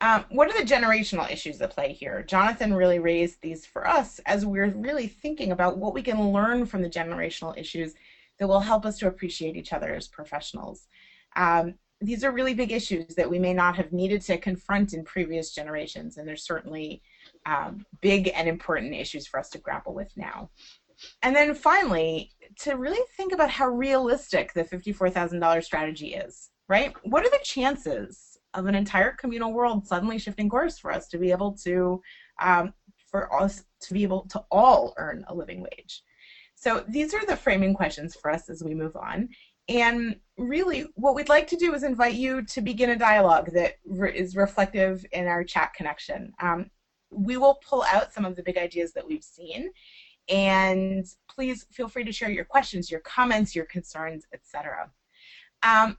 um, 0.00 0.24
what 0.30 0.48
are 0.48 0.58
the 0.58 0.66
generational 0.66 1.30
issues 1.30 1.60
at 1.60 1.70
play 1.70 1.92
here? 1.92 2.22
Jonathan 2.22 2.72
really 2.72 2.98
raised 2.98 3.42
these 3.42 3.66
for 3.66 3.86
us 3.86 4.18
as 4.24 4.46
we're 4.46 4.70
really 4.70 5.08
thinking 5.08 5.52
about 5.52 5.76
what 5.76 5.92
we 5.92 6.02
can 6.02 6.32
learn 6.32 6.64
from 6.64 6.80
the 6.80 6.88
generational 6.88 7.56
issues 7.58 7.94
that 8.38 8.46
will 8.46 8.60
help 8.60 8.86
us 8.86 8.98
to 8.98 9.06
appreciate 9.06 9.56
each 9.56 9.72
other 9.72 9.94
as 9.94 10.08
professionals. 10.08 10.86
Um, 11.36 11.74
these 12.00 12.24
are 12.24 12.32
really 12.32 12.54
big 12.54 12.72
issues 12.72 13.14
that 13.14 13.28
we 13.28 13.38
may 13.38 13.52
not 13.52 13.76
have 13.76 13.92
needed 13.92 14.22
to 14.22 14.38
confront 14.38 14.94
in 14.94 15.04
previous 15.04 15.54
generations, 15.54 16.16
and 16.16 16.26
there's 16.26 16.44
certainly 16.44 17.02
um, 17.46 17.84
big 18.00 18.30
and 18.34 18.48
important 18.48 18.94
issues 18.94 19.26
for 19.26 19.38
us 19.38 19.50
to 19.50 19.58
grapple 19.58 19.94
with 19.94 20.10
now. 20.16 20.50
And 21.22 21.34
then 21.34 21.54
finally, 21.54 22.30
to 22.60 22.76
really 22.76 23.00
think 23.16 23.32
about 23.32 23.50
how 23.50 23.68
realistic 23.68 24.52
the 24.52 24.64
$54,000 24.64 25.64
strategy 25.64 26.14
is, 26.14 26.50
right? 26.68 26.94
What 27.04 27.24
are 27.24 27.30
the 27.30 27.40
chances 27.42 28.30
of 28.54 28.66
an 28.66 28.74
entire 28.74 29.12
communal 29.12 29.52
world 29.52 29.86
suddenly 29.86 30.18
shifting 30.18 30.48
course 30.48 30.78
for 30.78 30.92
us 30.92 31.08
to 31.08 31.18
be 31.18 31.30
able 31.30 31.52
to, 31.52 32.02
um, 32.40 32.72
for 33.10 33.32
us 33.40 33.64
to 33.80 33.94
be 33.94 34.02
able 34.02 34.26
to 34.28 34.42
all 34.50 34.94
earn 34.96 35.24
a 35.28 35.34
living 35.34 35.62
wage. 35.62 36.02
So 36.54 36.84
these 36.88 37.14
are 37.14 37.24
the 37.24 37.36
framing 37.36 37.74
questions 37.74 38.14
for 38.14 38.30
us 38.30 38.50
as 38.50 38.62
we 38.62 38.74
move 38.74 38.96
on. 38.96 39.28
And 39.70 40.16
really, 40.36 40.86
what 40.96 41.14
we'd 41.14 41.28
like 41.28 41.46
to 41.46 41.56
do 41.56 41.72
is 41.74 41.84
invite 41.84 42.14
you 42.14 42.42
to 42.42 42.60
begin 42.60 42.90
a 42.90 42.98
dialogue 42.98 43.52
that 43.52 43.74
re 43.86 44.12
is 44.12 44.34
reflective 44.34 45.06
in 45.12 45.28
our 45.28 45.44
chat 45.44 45.72
connection. 45.74 46.32
Um, 46.42 46.70
we 47.10 47.36
will 47.36 47.60
pull 47.66 47.84
out 47.84 48.12
some 48.12 48.24
of 48.24 48.34
the 48.34 48.42
big 48.42 48.58
ideas 48.58 48.92
that 48.94 49.06
we've 49.06 49.22
seen, 49.22 49.70
and 50.28 51.06
please 51.28 51.66
feel 51.70 51.88
free 51.88 52.02
to 52.02 52.10
share 52.10 52.30
your 52.30 52.44
questions, 52.44 52.90
your 52.90 53.00
comments, 53.00 53.54
your 53.54 53.64
concerns, 53.66 54.26
etc. 54.34 54.90
Um, 55.62 55.96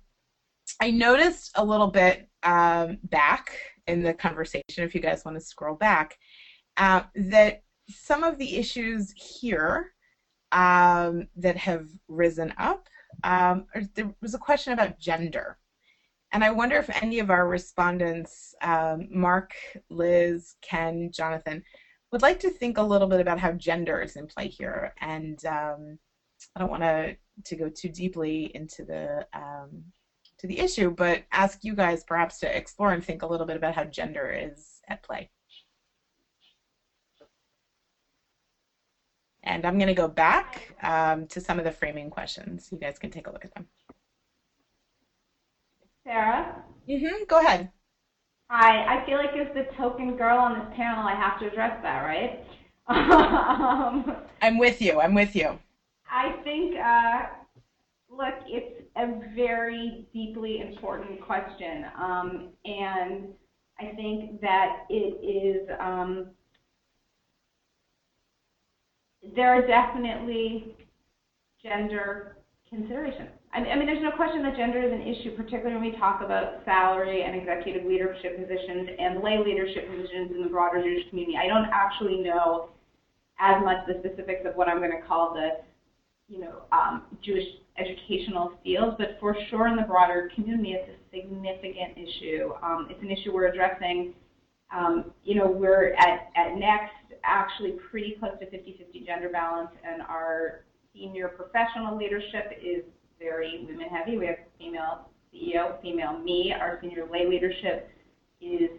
I 0.82 0.92
noticed 0.92 1.52
a 1.56 1.64
little 1.64 1.88
bit 1.88 2.28
um, 2.44 2.98
back 3.04 3.58
in 3.88 4.04
the 4.04 4.14
conversation, 4.14 4.64
if 4.84 4.94
you 4.94 5.00
guys 5.00 5.24
want 5.24 5.38
to 5.38 5.46
scroll 5.46 5.76
back, 5.76 6.18
uh, 6.76 7.04
that 7.16 7.64
some 7.88 8.24
of 8.24 8.38
the 8.38 8.58
issues 8.58 9.14
here 9.14 9.94
um, 10.52 11.30
that 11.38 11.56
have 11.56 11.88
risen 12.10 12.54
up, 12.58 12.90
um, 13.24 13.66
there 13.96 14.14
was 14.22 14.34
a 14.34 14.40
question 14.40 14.74
about 14.74 15.00
gender. 15.00 15.58
And 16.34 16.44
I 16.44 16.52
wonder 16.52 16.78
if 16.78 16.90
any 17.02 17.20
of 17.20 17.30
our 17.30 17.48
respondents, 17.48 18.56
um, 18.62 19.08
Mark, 19.12 19.54
Liz, 19.90 20.56
Ken, 20.62 21.12
Jonathan, 21.14 21.62
would 22.12 22.22
like 22.22 22.40
to 22.42 22.50
think 22.50 22.78
a 22.78 22.84
little 22.84 23.08
bit 23.08 23.20
about 23.20 23.40
how 23.40 23.52
gender 23.52 24.02
is 24.02 24.16
in 24.16 24.28
play 24.28 24.48
here. 24.48 24.94
And 25.02 25.44
um, 25.46 26.00
I 26.56 26.60
don't 26.60 26.72
want 26.72 26.84
to 26.84 27.16
to 27.46 27.56
go 27.56 27.70
too 27.70 27.90
deeply 27.90 28.52
into 28.56 28.84
the 28.84 29.26
um, 29.34 29.84
to 30.40 30.48
the 30.48 30.60
issue, 30.60 30.92
but 30.92 31.24
ask 31.32 31.64
you 31.64 31.76
guys 31.76 32.04
perhaps 32.04 32.40
to 32.40 32.58
explore 32.58 32.94
and 32.94 33.04
think 33.04 33.22
a 33.22 33.28
little 33.28 33.46
bit 33.46 33.58
about 33.58 33.76
how 33.76 33.84
gender 33.84 34.30
is 34.30 34.82
at 34.88 35.04
play. 35.04 35.30
And 39.44 39.66
I'm 39.66 39.78
going 39.78 39.88
to 39.88 39.94
go 39.94 40.08
back 40.08 40.76
um, 40.84 41.28
to 41.28 41.42
some 41.42 41.58
of 41.58 41.66
the 41.66 41.72
framing 41.72 42.10
questions. 42.10 42.70
You 42.72 42.78
guys 42.78 43.00
can 43.00 43.10
take 43.10 43.28
a 43.28 43.32
look 43.32 43.44
at 43.44 43.54
them. 43.56 43.68
Sarah? 46.04 46.64
Mm-hmm. 46.88 47.24
Go 47.28 47.40
ahead. 47.40 47.72
Hi. 48.50 48.98
I 48.98 49.06
feel 49.06 49.18
like 49.18 49.32
as 49.32 49.54
the 49.54 49.68
token 49.76 50.16
girl 50.16 50.38
on 50.38 50.60
this 50.60 50.68
panel, 50.76 51.08
I 51.08 51.16
have 51.16 51.40
to 51.40 51.48
address 51.48 51.80
that, 51.82 52.02
right? 52.02 52.44
um, 52.88 54.16
I'm 54.42 54.58
with 54.58 54.82
you. 54.82 55.00
I'm 55.00 55.14
with 55.14 55.36
you. 55.36 55.58
I 56.10 56.34
think, 56.44 56.76
uh, 56.78 57.28
look, 58.10 58.36
it's 58.46 58.84
a 58.98 59.08
very 59.34 60.08
deeply 60.14 60.60
important 60.60 61.22
question, 61.22 61.86
um, 61.98 62.50
and 62.66 63.30
I 63.80 63.96
think 63.96 64.42
that 64.42 64.86
it 64.90 65.24
is. 65.24 65.70
There 69.36 69.54
are 69.54 69.66
definitely 69.66 70.76
gender 71.64 72.38
considerations. 72.70 73.30
I 73.54 73.60
mean, 73.76 73.86
there's 73.86 74.02
no 74.02 74.12
question 74.16 74.42
that 74.44 74.56
gender 74.56 74.82
is 74.82 74.94
an 74.94 75.02
issue, 75.02 75.36
particularly 75.36 75.76
when 75.76 75.92
we 75.92 75.98
talk 76.00 76.22
about 76.24 76.64
salary 76.64 77.24
and 77.24 77.36
executive 77.36 77.86
leadership 77.86 78.40
positions 78.40 78.90
and 78.98 79.22
lay 79.22 79.40
leadership 79.44 79.90
positions 79.92 80.32
in 80.32 80.42
the 80.42 80.48
broader 80.48 80.82
Jewish 80.82 81.10
community. 81.10 81.38
I 81.38 81.48
don't 81.48 81.68
actually 81.74 82.22
know 82.22 82.70
as 83.40 83.62
much 83.64 83.86
the 83.88 84.00
specifics 84.00 84.46
of 84.46 84.56
what 84.56 84.70
I'm 84.70 84.78
going 84.78 84.96
to 84.96 85.06
call 85.06 85.34
the, 85.34 85.60
you 86.30 86.40
know, 86.40 86.64
um, 86.72 87.04
Jewish 87.22 87.44
educational 87.78 88.54
fields, 88.64 88.96
but 88.98 89.18
for 89.20 89.36
sure 89.50 89.68
in 89.68 89.76
the 89.76 89.84
broader 89.84 90.32
community, 90.34 90.72
it's 90.72 90.90
a 90.90 91.16
significant 91.18 91.98
issue. 91.98 92.54
Um, 92.64 92.88
it's 92.90 93.02
an 93.02 93.12
issue 93.12 93.34
we're 93.34 93.48
addressing. 93.48 94.14
Um, 94.74 95.12
you 95.26 95.36
know, 95.36 95.48
we're 95.48 95.94
at, 95.96 96.32
at 96.38 96.56
Next 96.56 96.94
actually 97.24 97.72
pretty 97.90 98.18
close 98.20 98.34
to 98.40 98.46
50-50 98.46 99.06
gender 99.06 99.30
balance, 99.30 99.72
and 99.84 100.02
our 100.04 100.64
senior 100.94 101.30
professional 101.30 101.98
leadership 101.98 102.58
is 102.62 102.84
very 103.20 103.66
women 103.68 103.88
heavy. 103.88 104.18
We 104.18 104.28
have 104.28 104.38
female 104.58 105.10
CEO, 105.34 105.82
female 105.82 106.18
me. 106.18 106.54
Our 106.54 106.80
senior 106.82 107.08
lay 107.12 107.28
leadership 107.28 107.90
is 108.42 108.70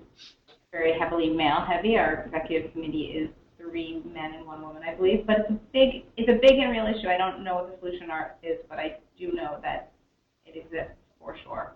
very 0.71 0.99
heavily 0.99 1.31
male 1.31 1.65
heavy. 1.67 1.97
Our 1.97 2.25
executive 2.27 2.73
committee 2.73 3.13
is 3.17 3.31
three 3.59 4.03
men 4.13 4.35
and 4.35 4.47
one 4.47 4.63
woman, 4.63 4.83
I 4.83 4.95
believe. 4.95 5.27
But 5.27 5.41
it's 5.41 5.51
a 5.51 5.61
big 5.73 6.05
it's 6.17 6.29
a 6.29 6.39
big 6.41 6.59
and 6.59 6.71
real 6.71 6.87
issue. 6.87 7.09
I 7.09 7.17
don't 7.17 7.45
know 7.45 7.55
what 7.55 7.71
the 7.71 7.79
solution 7.79 8.11
are, 8.11 8.35
is, 8.43 8.59
but 8.69 8.79
I 8.79 8.97
do 9.19 9.33
know 9.33 9.59
that 9.63 9.93
it 10.45 10.57
exists 10.57 10.97
for 11.19 11.37
sure. 11.45 11.75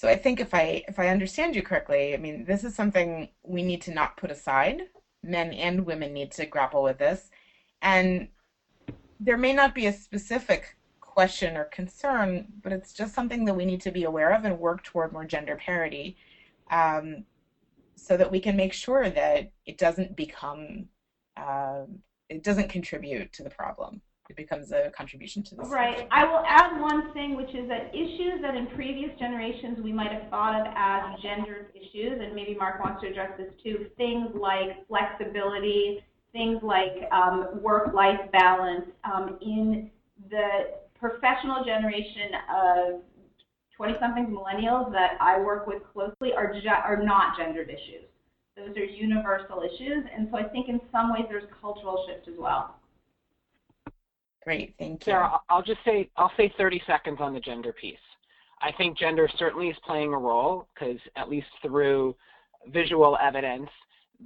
So 0.00 0.08
I 0.08 0.16
think 0.16 0.40
if 0.40 0.54
I 0.54 0.82
if 0.88 0.98
I 0.98 1.08
understand 1.08 1.54
you 1.54 1.62
correctly, 1.62 2.14
I 2.14 2.16
mean 2.16 2.46
this 2.46 2.64
is 2.64 2.74
something 2.74 3.28
we 3.42 3.62
need 3.62 3.82
to 3.82 3.90
not 3.90 4.16
put 4.16 4.30
aside. 4.30 4.84
Men 5.22 5.52
and 5.52 5.84
women 5.84 6.14
need 6.14 6.30
to 6.32 6.46
grapple 6.46 6.82
with 6.82 6.96
this, 6.96 7.30
and 7.82 8.28
there 9.20 9.36
may 9.36 9.52
not 9.52 9.74
be 9.74 9.84
a 9.84 9.92
specific 9.92 10.78
question 11.02 11.54
or 11.54 11.64
concern, 11.64 12.46
but 12.62 12.72
it's 12.72 12.94
just 12.94 13.12
something 13.14 13.44
that 13.44 13.52
we 13.52 13.66
need 13.66 13.82
to 13.82 13.90
be 13.90 14.04
aware 14.04 14.32
of 14.32 14.46
and 14.46 14.58
work 14.58 14.82
toward 14.84 15.12
more 15.12 15.26
gender 15.26 15.56
parity, 15.56 16.16
um, 16.70 17.24
so 17.94 18.16
that 18.16 18.30
we 18.30 18.40
can 18.40 18.56
make 18.56 18.72
sure 18.72 19.10
that 19.10 19.52
it 19.66 19.76
doesn't 19.76 20.16
become 20.16 20.86
uh, 21.36 21.82
it 22.30 22.42
doesn't 22.42 22.70
contribute 22.70 23.34
to 23.34 23.42
the 23.42 23.50
problem 23.50 24.00
it 24.30 24.36
becomes 24.36 24.70
a 24.72 24.90
contribution 24.96 25.42
to 25.42 25.56
the 25.56 25.62
Right. 25.62 26.06
I 26.10 26.24
will 26.24 26.44
add 26.46 26.80
one 26.80 27.12
thing, 27.12 27.36
which 27.36 27.52
is 27.54 27.68
that 27.68 27.92
issues 27.94 28.40
that 28.42 28.54
in 28.54 28.68
previous 28.68 29.10
generations 29.18 29.78
we 29.82 29.92
might 29.92 30.12
have 30.12 30.30
thought 30.30 30.60
of 30.60 30.72
as 30.76 31.20
gendered 31.20 31.72
issues, 31.74 32.20
and 32.22 32.34
maybe 32.34 32.54
Mark 32.54 32.82
wants 32.82 33.02
to 33.02 33.08
address 33.08 33.32
this 33.36 33.52
too, 33.62 33.86
things 33.96 34.30
like 34.34 34.86
flexibility, 34.86 36.04
things 36.32 36.62
like 36.62 37.10
um, 37.10 37.60
work-life 37.60 38.20
balance 38.32 38.86
um, 39.04 39.36
in 39.42 39.90
the 40.30 40.78
professional 40.98 41.64
generation 41.64 42.30
of 42.54 43.00
20-somethings 43.78 44.28
millennials 44.28 44.92
that 44.92 45.16
I 45.20 45.40
work 45.40 45.66
with 45.66 45.82
closely 45.92 46.32
are, 46.34 46.54
are 46.84 47.02
not 47.02 47.36
gendered 47.36 47.68
issues. 47.68 48.06
Those 48.56 48.76
are 48.76 48.84
universal 48.84 49.62
issues, 49.62 50.04
and 50.14 50.28
so 50.30 50.38
I 50.38 50.44
think 50.44 50.68
in 50.68 50.80
some 50.92 51.12
ways 51.12 51.24
there's 51.28 51.48
cultural 51.60 52.06
shift 52.06 52.28
as 52.28 52.34
well. 52.38 52.79
Great, 54.42 54.74
thank 54.78 55.06
you. 55.06 55.12
Sarah, 55.12 55.40
I'll 55.48 55.62
just 55.62 55.80
say 55.84 56.10
I'll 56.16 56.32
say 56.36 56.52
30 56.56 56.82
seconds 56.86 57.18
on 57.20 57.34
the 57.34 57.40
gender 57.40 57.72
piece. 57.72 57.98
I 58.62 58.72
think 58.72 58.98
gender 58.98 59.28
certainly 59.38 59.68
is 59.68 59.76
playing 59.86 60.12
a 60.12 60.18
role 60.18 60.66
because 60.74 60.98
at 61.16 61.28
least 61.28 61.46
through 61.62 62.14
visual 62.68 63.16
evidence, 63.20 63.70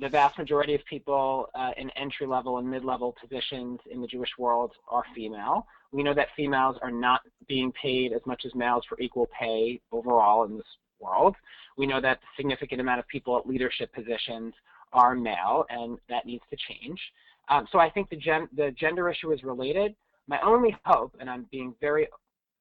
the 0.00 0.08
vast 0.08 0.38
majority 0.38 0.74
of 0.74 0.84
people 0.86 1.48
uh, 1.54 1.70
in 1.76 1.88
entry-level 1.90 2.58
and 2.58 2.68
mid-level 2.68 3.14
positions 3.20 3.78
in 3.90 4.00
the 4.00 4.08
Jewish 4.08 4.30
world 4.38 4.72
are 4.88 5.04
female. 5.14 5.66
We 5.92 6.02
know 6.02 6.14
that 6.14 6.28
females 6.36 6.76
are 6.82 6.90
not 6.90 7.20
being 7.46 7.72
paid 7.80 8.12
as 8.12 8.20
much 8.26 8.42
as 8.44 8.54
males 8.56 8.84
for 8.88 8.98
equal 9.00 9.28
pay 9.38 9.80
overall 9.92 10.44
in 10.44 10.56
this 10.56 10.66
world. 10.98 11.36
We 11.76 11.86
know 11.86 12.00
that 12.00 12.18
significant 12.36 12.80
amount 12.80 12.98
of 12.98 13.06
people 13.06 13.38
at 13.38 13.46
leadership 13.46 13.92
positions 13.92 14.52
are 14.92 15.14
male, 15.14 15.64
and 15.70 15.98
that 16.08 16.26
needs 16.26 16.42
to 16.50 16.56
change. 16.56 17.00
Um, 17.48 17.68
so 17.70 17.78
I 17.78 17.90
think 17.90 18.10
the, 18.10 18.16
gen 18.16 18.48
the 18.56 18.72
gender 18.72 19.08
issue 19.08 19.32
is 19.32 19.44
related. 19.44 19.94
My 20.26 20.40
only 20.42 20.76
hope, 20.84 21.14
and 21.20 21.28
I'm 21.28 21.46
being 21.50 21.74
very 21.80 22.08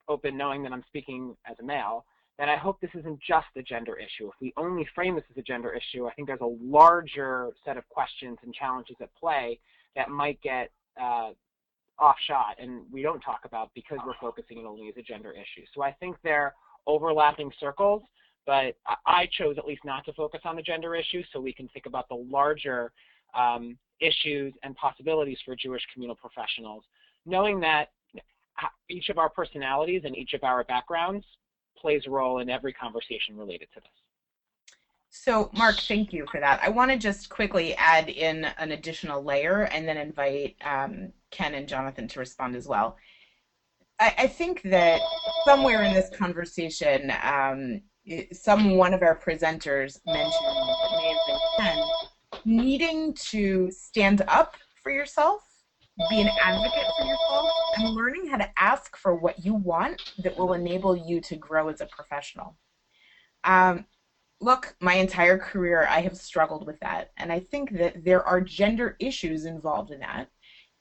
open 0.07 0.38
knowing 0.38 0.64
that 0.64 0.74
I'm 0.74 0.84
speaking 0.88 1.36
as 1.49 1.57
a 1.59 1.64
male, 1.64 2.05
that 2.38 2.49
I 2.49 2.57
hope 2.57 2.82
this 2.82 2.89
isn't 2.95 3.20
just 3.22 3.47
a 3.55 3.61
gender 3.61 3.95
issue. 3.97 4.28
If 4.28 4.34
we 4.41 4.53
only 4.57 4.88
frame 4.95 5.16
this 5.16 5.24
as 5.30 5.38
a 5.38 5.41
gender 5.41 5.74
issue, 5.74 6.07
I 6.07 6.14
think 6.14 6.28
there's 6.28 6.41
a 6.41 6.57
larger 6.61 7.51
set 7.64 7.78
of 7.78 7.88
questions 7.89 8.38
and 8.43 8.53
challenges 8.53 8.95
at 9.01 9.14
play 9.16 9.59
that 9.95 10.09
might 10.09 10.41
get 10.41 10.72
uh, 10.99 11.32
off 11.99 12.16
shot 12.28 12.55
and 12.59 12.82
we 12.91 13.01
don't 13.01 13.22
talk 13.22 13.41
about 13.45 13.70
because 13.76 13.99
we're 14.05 14.18
focusing 14.20 14.57
it 14.57 14.66
only 14.66 14.89
as 14.89 14.95
a 14.97 15.01
gender 15.01 15.32
issue. 15.32 15.66
So 15.76 15.84
I 15.84 15.91
think 15.93 16.16
they're 16.24 16.53
overlapping 16.88 17.51
circles, 17.59 18.01
but 18.45 18.76
I 19.05 19.30
chose 19.38 19.57
at 19.57 19.66
least 19.66 19.86
not 19.86 20.03
to 20.05 20.14
focus 20.14 20.41
on 20.43 20.55
the 20.55 20.61
gender 20.61 20.95
issue 20.95 21.22
so 21.32 21.39
we 21.39 21.53
can 21.53 21.68
think 21.70 21.86
about 21.86 22.09
the 22.09 22.16
larger 22.16 22.91
um, 23.38 23.78
issues 23.99 24.53
and 24.64 24.76
possibilities 24.76 25.38
for 25.45 25.55
Jewish 25.55 25.84
communal 25.93 26.16
professionals 26.16 26.84
knowing 27.26 27.59
that 27.61 27.89
each 28.89 29.09
of 29.09 29.17
our 29.17 29.30
personalities 29.30 30.03
and 30.05 30.15
each 30.15 30.34
of 30.34 30.43
our 30.43 30.63
backgrounds 30.63 31.26
plays 31.78 32.03
a 32.07 32.09
role 32.09 32.39
in 32.39 32.49
every 32.49 32.74
conversation 32.74 33.38
related 33.38 33.67
to 33.74 33.80
this. 33.80 33.89
So, 35.09 35.51
Mark, 35.55 35.76
thank 35.78 36.11
you 36.11 36.26
for 36.32 36.39
that. 36.39 36.59
I 36.63 36.69
want 36.69 36.89
to 36.91 36.97
just 36.97 37.30
quickly 37.30 37.76
add 37.76 38.09
in 38.09 38.45
an 38.57 38.71
additional 38.71 39.24
layer 39.24 39.63
and 39.63 39.88
then 39.88 39.97
invite 39.97 40.55
um, 40.65 41.13
Ken 41.30 41.53
and 41.53 41.67
Jonathan 41.67 42.07
to 42.09 42.19
respond 42.19 42.55
as 42.55 42.67
well. 42.67 42.97
I, 43.99 44.15
I 44.17 44.28
think 44.28 44.63
that 44.63 45.01
somewhere 45.45 45.84
in 45.84 45.93
this 45.93 46.09
conversation, 46.09 47.13
um, 47.21 47.82
some 48.32 48.76
one 48.76 48.93
of 48.93 49.03
our 49.03 49.17
presenters 49.17 49.99
mentioned, 50.05 50.57
Ken, 51.59 51.78
needing 52.43 53.13
to 53.13 53.69
stand 53.71 54.24
up 54.28 54.55
for 54.82 54.91
yourself 54.91 55.41
be 56.09 56.21
an 56.21 56.29
advocate 56.41 56.87
for 56.97 57.05
yourself 57.05 57.49
and 57.77 57.89
learning 57.89 58.27
how 58.27 58.37
to 58.37 58.49
ask 58.59 58.97
for 58.97 59.15
what 59.15 59.43
you 59.43 59.53
want 59.53 60.13
that 60.23 60.37
will 60.37 60.53
enable 60.53 60.95
you 60.95 61.21
to 61.21 61.35
grow 61.35 61.69
as 61.69 61.81
a 61.81 61.85
professional. 61.85 62.57
Um, 63.43 63.85
look, 64.41 64.75
my 64.79 64.95
entire 64.95 65.37
career 65.37 65.87
I 65.89 66.01
have 66.01 66.17
struggled 66.17 66.65
with 66.65 66.79
that, 66.79 67.11
and 67.17 67.31
I 67.31 67.39
think 67.39 67.71
that 67.77 68.03
there 68.03 68.23
are 68.23 68.41
gender 68.41 68.95
issues 68.99 69.45
involved 69.45 69.91
in 69.91 69.99
that. 69.99 70.29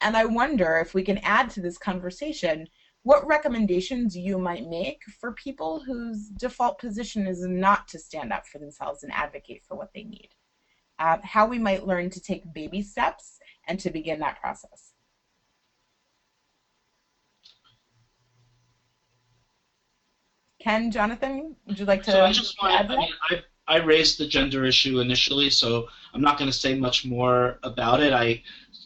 And 0.00 0.16
I 0.16 0.24
wonder 0.24 0.78
if 0.78 0.94
we 0.94 1.02
can 1.02 1.18
add 1.18 1.50
to 1.50 1.60
this 1.60 1.78
conversation 1.78 2.66
what 3.04 3.26
recommendations 3.26 4.16
you 4.16 4.38
might 4.38 4.68
make 4.68 5.02
for 5.20 5.32
people 5.32 5.82
whose 5.84 6.28
default 6.28 6.78
position 6.78 7.26
is 7.26 7.44
not 7.46 7.88
to 7.88 7.98
stand 7.98 8.32
up 8.32 8.46
for 8.46 8.58
themselves 8.58 9.02
and 9.02 9.12
advocate 9.12 9.62
for 9.66 9.76
what 9.76 9.90
they 9.92 10.04
need. 10.04 10.28
Uh, 10.98 11.18
how 11.24 11.46
we 11.46 11.58
might 11.58 11.86
learn 11.86 12.10
to 12.10 12.20
take 12.20 12.52
baby 12.52 12.80
steps 12.80 13.38
and 13.66 13.80
to 13.80 13.90
begin 13.90 14.20
that 14.20 14.40
process. 14.40 14.91
Ken, 20.62 20.92
Jonathan, 20.92 21.56
would 21.66 21.76
you 21.76 21.84
like 21.86 22.04
to? 22.04 22.12
So 22.12 22.24
I 22.24 22.30
just 22.30 22.56
want. 22.62 22.72
I 22.72 22.96
mean, 22.96 23.08
I, 23.30 23.42
I 23.66 23.76
raised 23.78 24.18
the 24.18 24.26
gender 24.28 24.64
issue 24.64 25.00
initially, 25.00 25.50
so 25.50 25.88
I'm 26.14 26.20
not 26.20 26.38
going 26.38 26.50
to 26.50 26.56
say 26.56 26.74
much 26.74 27.04
more 27.04 27.58
about 27.64 28.00
it. 28.00 28.12
I 28.12 28.42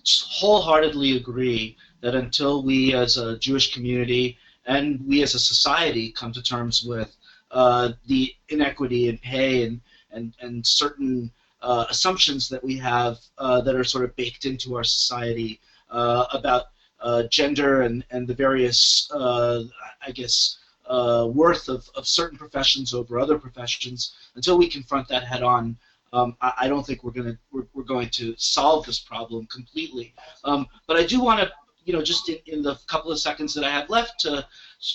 wholeheartedly 0.06 1.18
agree 1.18 1.76
that 2.00 2.14
until 2.14 2.62
we, 2.62 2.94
as 2.94 3.18
a 3.18 3.38
Jewish 3.38 3.74
community 3.74 4.38
and 4.64 5.06
we 5.06 5.22
as 5.22 5.34
a 5.34 5.38
society, 5.38 6.12
come 6.12 6.32
to 6.32 6.42
terms 6.42 6.82
with 6.82 7.14
uh, 7.50 7.92
the 8.06 8.34
inequity 8.48 9.08
in 9.08 9.18
pay 9.18 9.64
and 9.64 9.80
and 10.12 10.34
and 10.40 10.66
certain 10.66 11.30
uh, 11.60 11.84
assumptions 11.90 12.48
that 12.48 12.64
we 12.64 12.78
have 12.78 13.18
uh, 13.36 13.60
that 13.60 13.74
are 13.74 13.84
sort 13.84 14.04
of 14.04 14.16
baked 14.16 14.46
into 14.46 14.76
our 14.76 14.84
society 14.84 15.60
uh, 15.90 16.24
about 16.32 16.68
uh, 17.00 17.24
gender 17.24 17.82
and 17.82 18.02
and 18.10 18.26
the 18.26 18.34
various, 18.34 19.10
uh, 19.12 19.62
I 20.00 20.10
guess 20.12 20.56
uh, 20.88 21.28
worth 21.32 21.68
of, 21.68 21.88
of 21.94 22.06
certain 22.06 22.38
professions 22.38 22.94
over 22.94 23.18
other 23.18 23.38
professions 23.38 24.14
until 24.34 24.58
we 24.58 24.68
confront 24.68 25.08
that 25.08 25.24
head 25.24 25.42
on. 25.42 25.76
Um, 26.12 26.36
I, 26.40 26.52
I, 26.60 26.68
don't 26.68 26.86
think 26.86 27.02
we're 27.02 27.10
going 27.10 27.26
to 27.26 27.38
we're, 27.50 27.66
we're 27.74 27.82
going 27.82 28.08
to 28.10 28.34
solve 28.38 28.86
this 28.86 29.00
problem 29.00 29.46
completely. 29.46 30.14
Um, 30.44 30.66
but 30.86 30.96
I 30.96 31.04
do 31.04 31.20
want 31.20 31.40
to, 31.40 31.52
you 31.84 31.92
know, 31.92 32.02
just 32.02 32.28
in, 32.28 32.38
in 32.46 32.62
the 32.62 32.76
couple 32.86 33.10
of 33.10 33.18
seconds 33.18 33.52
that 33.54 33.64
I 33.64 33.70
have 33.70 33.90
left, 33.90 34.20
to 34.20 34.46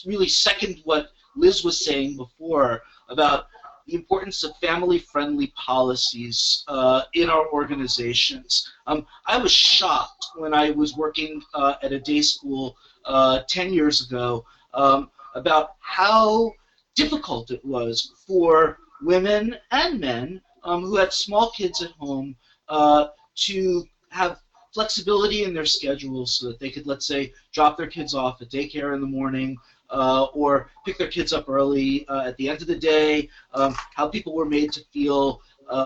really 0.06 0.28
second 0.28 0.80
what 0.86 1.12
Liz 1.36 1.64
was 1.64 1.84
saying 1.84 2.18
before 2.18 2.82
about 3.10 3.48
the 3.88 3.96
importance 3.96 4.44
of 4.44 4.56
family-friendly 4.58 5.48
policies 5.56 6.64
uh, 6.68 7.04
in 7.14 7.30
our 7.30 7.48
organizations. 7.50 8.72
Um, 8.88 9.06
I 9.26 9.38
was 9.38 9.52
shocked 9.52 10.28
when 10.36 10.54
I 10.54 10.72
was 10.72 10.96
working 10.96 11.42
uh, 11.54 11.76
at 11.82 11.92
a 11.92 12.00
day 12.00 12.22
school 12.22 12.78
uh, 13.06 13.42
10 13.48 13.74
years 13.74 14.06
ago 14.06 14.46
um, 14.74 15.10
about 15.36 15.76
how 15.80 16.52
difficult 16.96 17.52
it 17.52 17.64
was 17.64 18.14
for 18.28 18.78
women 19.02 19.56
and 19.72 20.00
men 20.00 20.42
um, 20.64 20.84
who 20.84 20.96
had 20.98 21.12
small 21.14 21.52
kids 21.52 21.82
at 21.82 21.92
home 21.92 22.36
uh, 22.70 23.08
to 23.36 23.86
have 24.10 24.40
flexibility 24.74 25.44
in 25.44 25.54
their 25.54 25.66
schedules 25.66 26.38
so 26.38 26.48
that 26.48 26.60
they 26.60 26.70
could, 26.70 26.88
let's 26.88 27.06
say, 27.06 27.34
drop 27.52 27.78
their 27.78 27.88
kids 27.88 28.14
off 28.14 28.42
at 28.42 28.50
daycare 28.50 28.94
in 28.94 29.02
the 29.02 29.08
morning 29.08 29.58
uh, 29.90 30.26
or 30.34 30.70
pick 30.86 30.98
their 30.98 31.10
kids 31.10 31.34
up 31.34 31.50
early 31.50 32.08
uh, 32.08 32.22
at 32.22 32.38
the 32.38 32.50
end 32.50 32.62
of 32.62 32.68
the 32.68 32.76
day, 32.76 33.28
um, 33.54 33.76
how 33.96 34.08
people 34.08 34.34
were 34.34 34.46
made 34.46 34.72
to 34.72 34.82
feel 34.86 35.42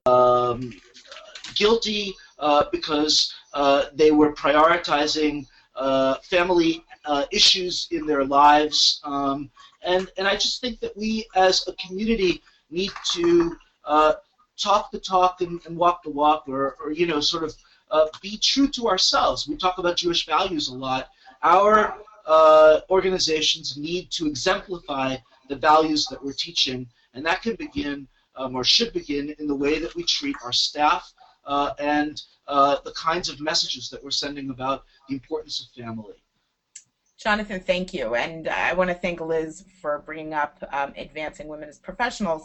um, 0.05 0.73
guilty 1.55 2.13
uh, 2.39 2.65
because 2.71 3.33
uh, 3.53 3.85
they 3.93 4.11
were 4.11 4.33
prioritizing 4.33 5.45
uh, 5.75 6.15
family 6.23 6.83
uh, 7.05 7.25
issues 7.31 7.87
in 7.91 8.05
their 8.05 8.23
lives. 8.23 9.01
Um, 9.03 9.49
and, 9.83 10.09
and 10.17 10.27
I 10.27 10.33
just 10.33 10.61
think 10.61 10.79
that 10.79 10.95
we 10.97 11.27
as 11.35 11.67
a 11.67 11.73
community 11.73 12.41
need 12.69 12.91
to 13.13 13.57
uh, 13.85 14.13
talk 14.57 14.91
the 14.91 14.99
talk 14.99 15.41
and, 15.41 15.59
and 15.65 15.77
walk 15.77 16.03
the 16.03 16.09
walk 16.09 16.45
or, 16.47 16.75
or, 16.83 16.91
you 16.91 17.05
know, 17.05 17.19
sort 17.19 17.43
of 17.43 17.53
uh, 17.91 18.07
be 18.21 18.37
true 18.37 18.67
to 18.69 18.87
ourselves. 18.87 19.47
We 19.47 19.57
talk 19.57 19.77
about 19.77 19.97
Jewish 19.97 20.25
values 20.25 20.69
a 20.69 20.75
lot. 20.75 21.09
Our 21.43 21.95
uh, 22.25 22.81
organizations 22.89 23.77
need 23.77 24.09
to 24.11 24.25
exemplify 24.25 25.17
the 25.49 25.55
values 25.55 26.07
that 26.07 26.23
we're 26.23 26.33
teaching, 26.33 26.87
and 27.13 27.25
that 27.25 27.43
can 27.43 27.55
begin 27.55 28.07
um, 28.35 28.55
or 28.55 28.63
should 28.63 28.91
begin 28.93 29.35
in 29.39 29.47
the 29.47 29.55
way 29.55 29.79
that 29.79 29.93
we 29.95 30.03
treat 30.03 30.35
our 30.43 30.51
staff 30.51 31.13
uh, 31.45 31.73
and 31.79 32.23
uh, 32.47 32.77
the 32.83 32.91
kinds 32.91 33.29
of 33.29 33.39
messages 33.39 33.89
that 33.89 34.03
we're 34.03 34.11
sending 34.11 34.49
about 34.49 34.83
the 35.07 35.13
importance 35.13 35.59
of 35.61 35.83
family. 35.83 36.15
Jonathan, 37.25 37.59
thank 37.59 37.91
you. 37.91 38.13
And 38.13 38.47
I 38.47 38.73
want 38.73 38.91
to 38.91 38.93
thank 38.93 39.19
Liz 39.19 39.65
for 39.81 40.03
bringing 40.05 40.35
up 40.35 40.63
um, 40.71 40.93
advancing 40.95 41.47
women 41.47 41.67
as 41.67 41.79
professionals. 41.79 42.43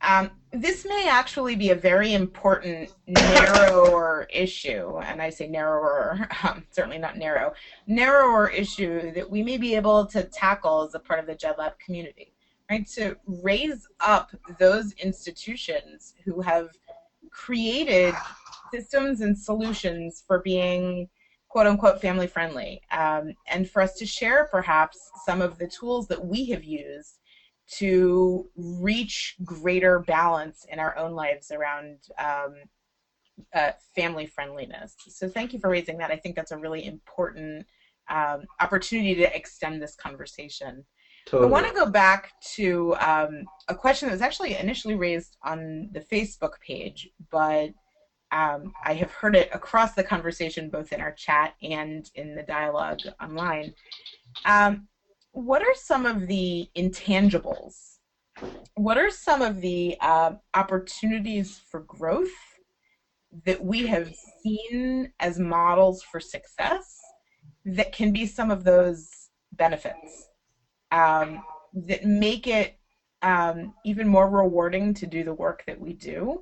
Um, 0.00 0.32
this 0.52 0.84
may 0.84 1.08
actually 1.08 1.54
be 1.54 1.70
a 1.70 1.76
very 1.76 2.14
important 2.14 2.92
narrower 3.06 4.26
issue, 4.32 4.98
and 5.04 5.22
I 5.22 5.30
say 5.30 5.46
narrower, 5.46 6.28
um, 6.42 6.64
certainly 6.72 6.98
not 6.98 7.16
narrow, 7.16 7.52
narrower 7.86 8.50
issue 8.50 9.12
that 9.12 9.30
we 9.30 9.40
may 9.44 9.56
be 9.56 9.76
able 9.76 10.04
to 10.06 10.24
tackle 10.24 10.82
as 10.82 10.96
a 10.96 10.98
part 10.98 11.20
of 11.20 11.26
the 11.26 11.36
JedLab 11.36 11.78
community, 11.78 12.32
right? 12.68 12.84
To 12.96 13.16
raise 13.24 13.86
up 14.00 14.32
those 14.58 14.94
institutions 14.94 16.14
who 16.24 16.40
have 16.40 16.70
created 17.30 18.14
systems 18.72 19.20
and 19.20 19.38
solutions 19.38 20.24
for 20.26 20.40
being 20.40 21.08
quote 21.48 21.66
unquote 21.66 22.00
family 22.00 22.26
friendly, 22.26 22.82
um, 22.90 23.32
and 23.46 23.68
for 23.68 23.82
us 23.82 23.94
to 23.94 24.06
share 24.06 24.46
perhaps 24.50 25.10
some 25.24 25.40
of 25.40 25.58
the 25.58 25.66
tools 25.68 26.06
that 26.08 26.24
we 26.24 26.46
have 26.46 26.64
used 26.64 27.18
to 27.70 28.48
reach 28.56 29.36
greater 29.44 29.98
balance 30.00 30.64
in 30.70 30.78
our 30.78 30.96
own 30.96 31.12
lives 31.12 31.50
around 31.50 31.98
um, 32.18 32.54
uh, 33.54 33.72
family 33.94 34.26
friendliness. 34.26 34.94
So 35.08 35.28
thank 35.28 35.52
you 35.52 35.58
for 35.58 35.68
raising 35.68 35.98
that. 35.98 36.10
I 36.10 36.16
think 36.16 36.34
that's 36.34 36.52
a 36.52 36.56
really 36.56 36.86
important 36.86 37.66
um, 38.08 38.46
opportunity 38.60 39.14
to 39.16 39.36
extend 39.36 39.82
this 39.82 39.94
conversation. 39.94 40.84
Totally. 41.26 41.48
I 41.48 41.52
want 41.52 41.66
to 41.66 41.74
go 41.74 41.86
back 41.90 42.32
to 42.54 42.94
um, 43.00 43.44
a 43.68 43.74
question 43.74 44.08
that 44.08 44.12
was 44.12 44.22
actually 44.22 44.56
initially 44.56 44.94
raised 44.94 45.36
on 45.42 45.90
the 45.92 46.00
Facebook 46.00 46.58
page, 46.66 47.10
but 47.30 47.70
um, 48.30 48.72
I 48.84 48.94
have 48.94 49.10
heard 49.10 49.34
it 49.34 49.48
across 49.52 49.94
the 49.94 50.02
conversation, 50.02 50.68
both 50.68 50.92
in 50.92 51.00
our 51.00 51.12
chat 51.12 51.54
and 51.62 52.08
in 52.14 52.34
the 52.34 52.42
dialogue 52.42 53.00
online. 53.22 53.72
Um, 54.44 54.86
what 55.32 55.62
are 55.62 55.74
some 55.74 56.04
of 56.04 56.26
the 56.26 56.68
intangibles? 56.76 57.98
What 58.74 58.98
are 58.98 59.10
some 59.10 59.42
of 59.42 59.60
the 59.60 59.96
uh, 60.00 60.32
opportunities 60.54 61.60
for 61.70 61.80
growth 61.80 62.28
that 63.44 63.62
we 63.62 63.86
have 63.86 64.14
seen 64.42 65.10
as 65.20 65.38
models 65.38 66.02
for 66.02 66.20
success 66.20 67.00
that 67.64 67.92
can 67.92 68.12
be 68.12 68.26
some 68.26 68.50
of 68.50 68.64
those 68.64 69.28
benefits 69.52 70.28
um, 70.92 71.42
that 71.74 72.04
make 72.04 72.46
it 72.46 72.78
um, 73.22 73.74
even 73.84 74.06
more 74.06 74.28
rewarding 74.28 74.94
to 74.94 75.06
do 75.06 75.24
the 75.24 75.34
work 75.34 75.64
that 75.66 75.78
we 75.78 75.92
do 75.92 76.40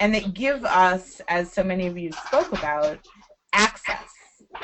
and 0.00 0.14
that 0.14 0.34
give 0.34 0.64
us, 0.64 1.20
as 1.28 1.52
so 1.52 1.62
many 1.62 1.86
of 1.86 1.96
you 1.96 2.10
spoke 2.12 2.52
about, 2.52 2.98
access. 3.52 3.98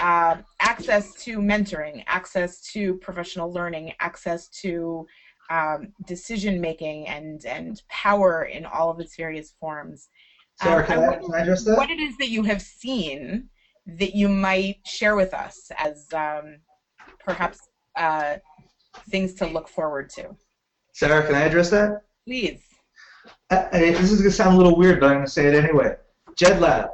Uh, 0.01 0.37
access 0.61 1.15
to 1.15 1.39
mentoring, 1.39 2.03
access 2.09 2.61
to 2.61 2.95
professional 2.97 3.53
learning, 3.53 3.93
access 4.01 4.49
to 4.49 5.07
um, 5.49 5.93
decision 6.07 6.61
making 6.61 7.07
and 7.07 7.47
and 7.47 7.83
power 7.89 8.45
in 8.45 8.67
all 8.67 8.91
of 8.91 8.99
its 8.99 9.17
various 9.17 9.55
forms. 9.61 10.09
Sarah, 10.61 10.81
um, 10.81 10.87
can, 10.87 10.99
I, 10.99 11.17
can 11.19 11.35
I 11.35 11.41
address 11.41 11.65
that? 11.65 11.77
What 11.77 11.91
it 11.91 12.01
is 12.01 12.17
that 12.19 12.31
you 12.31 12.43
have 12.43 12.61
seen 12.61 13.49
that 13.87 14.17
you 14.17 14.29
might 14.29 14.79
share 14.85 15.15
with 15.15 15.33
us 15.33 15.71
as 15.79 16.09
um, 16.13 16.59
perhaps 17.25 17.61
uh, 17.97 18.37
things 19.09 19.35
to 19.35 19.47
look 19.47 19.69
forward 19.69 20.11
to. 20.17 20.37
Sarah, 20.95 21.25
can 21.25 21.37
I 21.37 21.43
address 21.43 21.71
that? 21.71 22.03
Please. 22.27 22.61
I, 23.51 23.69
I, 23.73 23.79
this 23.93 24.11
is 24.11 24.21
going 24.21 24.31
to 24.31 24.37
sound 24.37 24.55
a 24.55 24.57
little 24.57 24.77
weird, 24.77 25.01
but 25.01 25.07
I'm 25.07 25.15
going 25.15 25.27
to 25.27 25.31
say 25.31 25.47
it 25.47 25.55
anyway. 25.55 25.97
JedLab. 26.37 26.91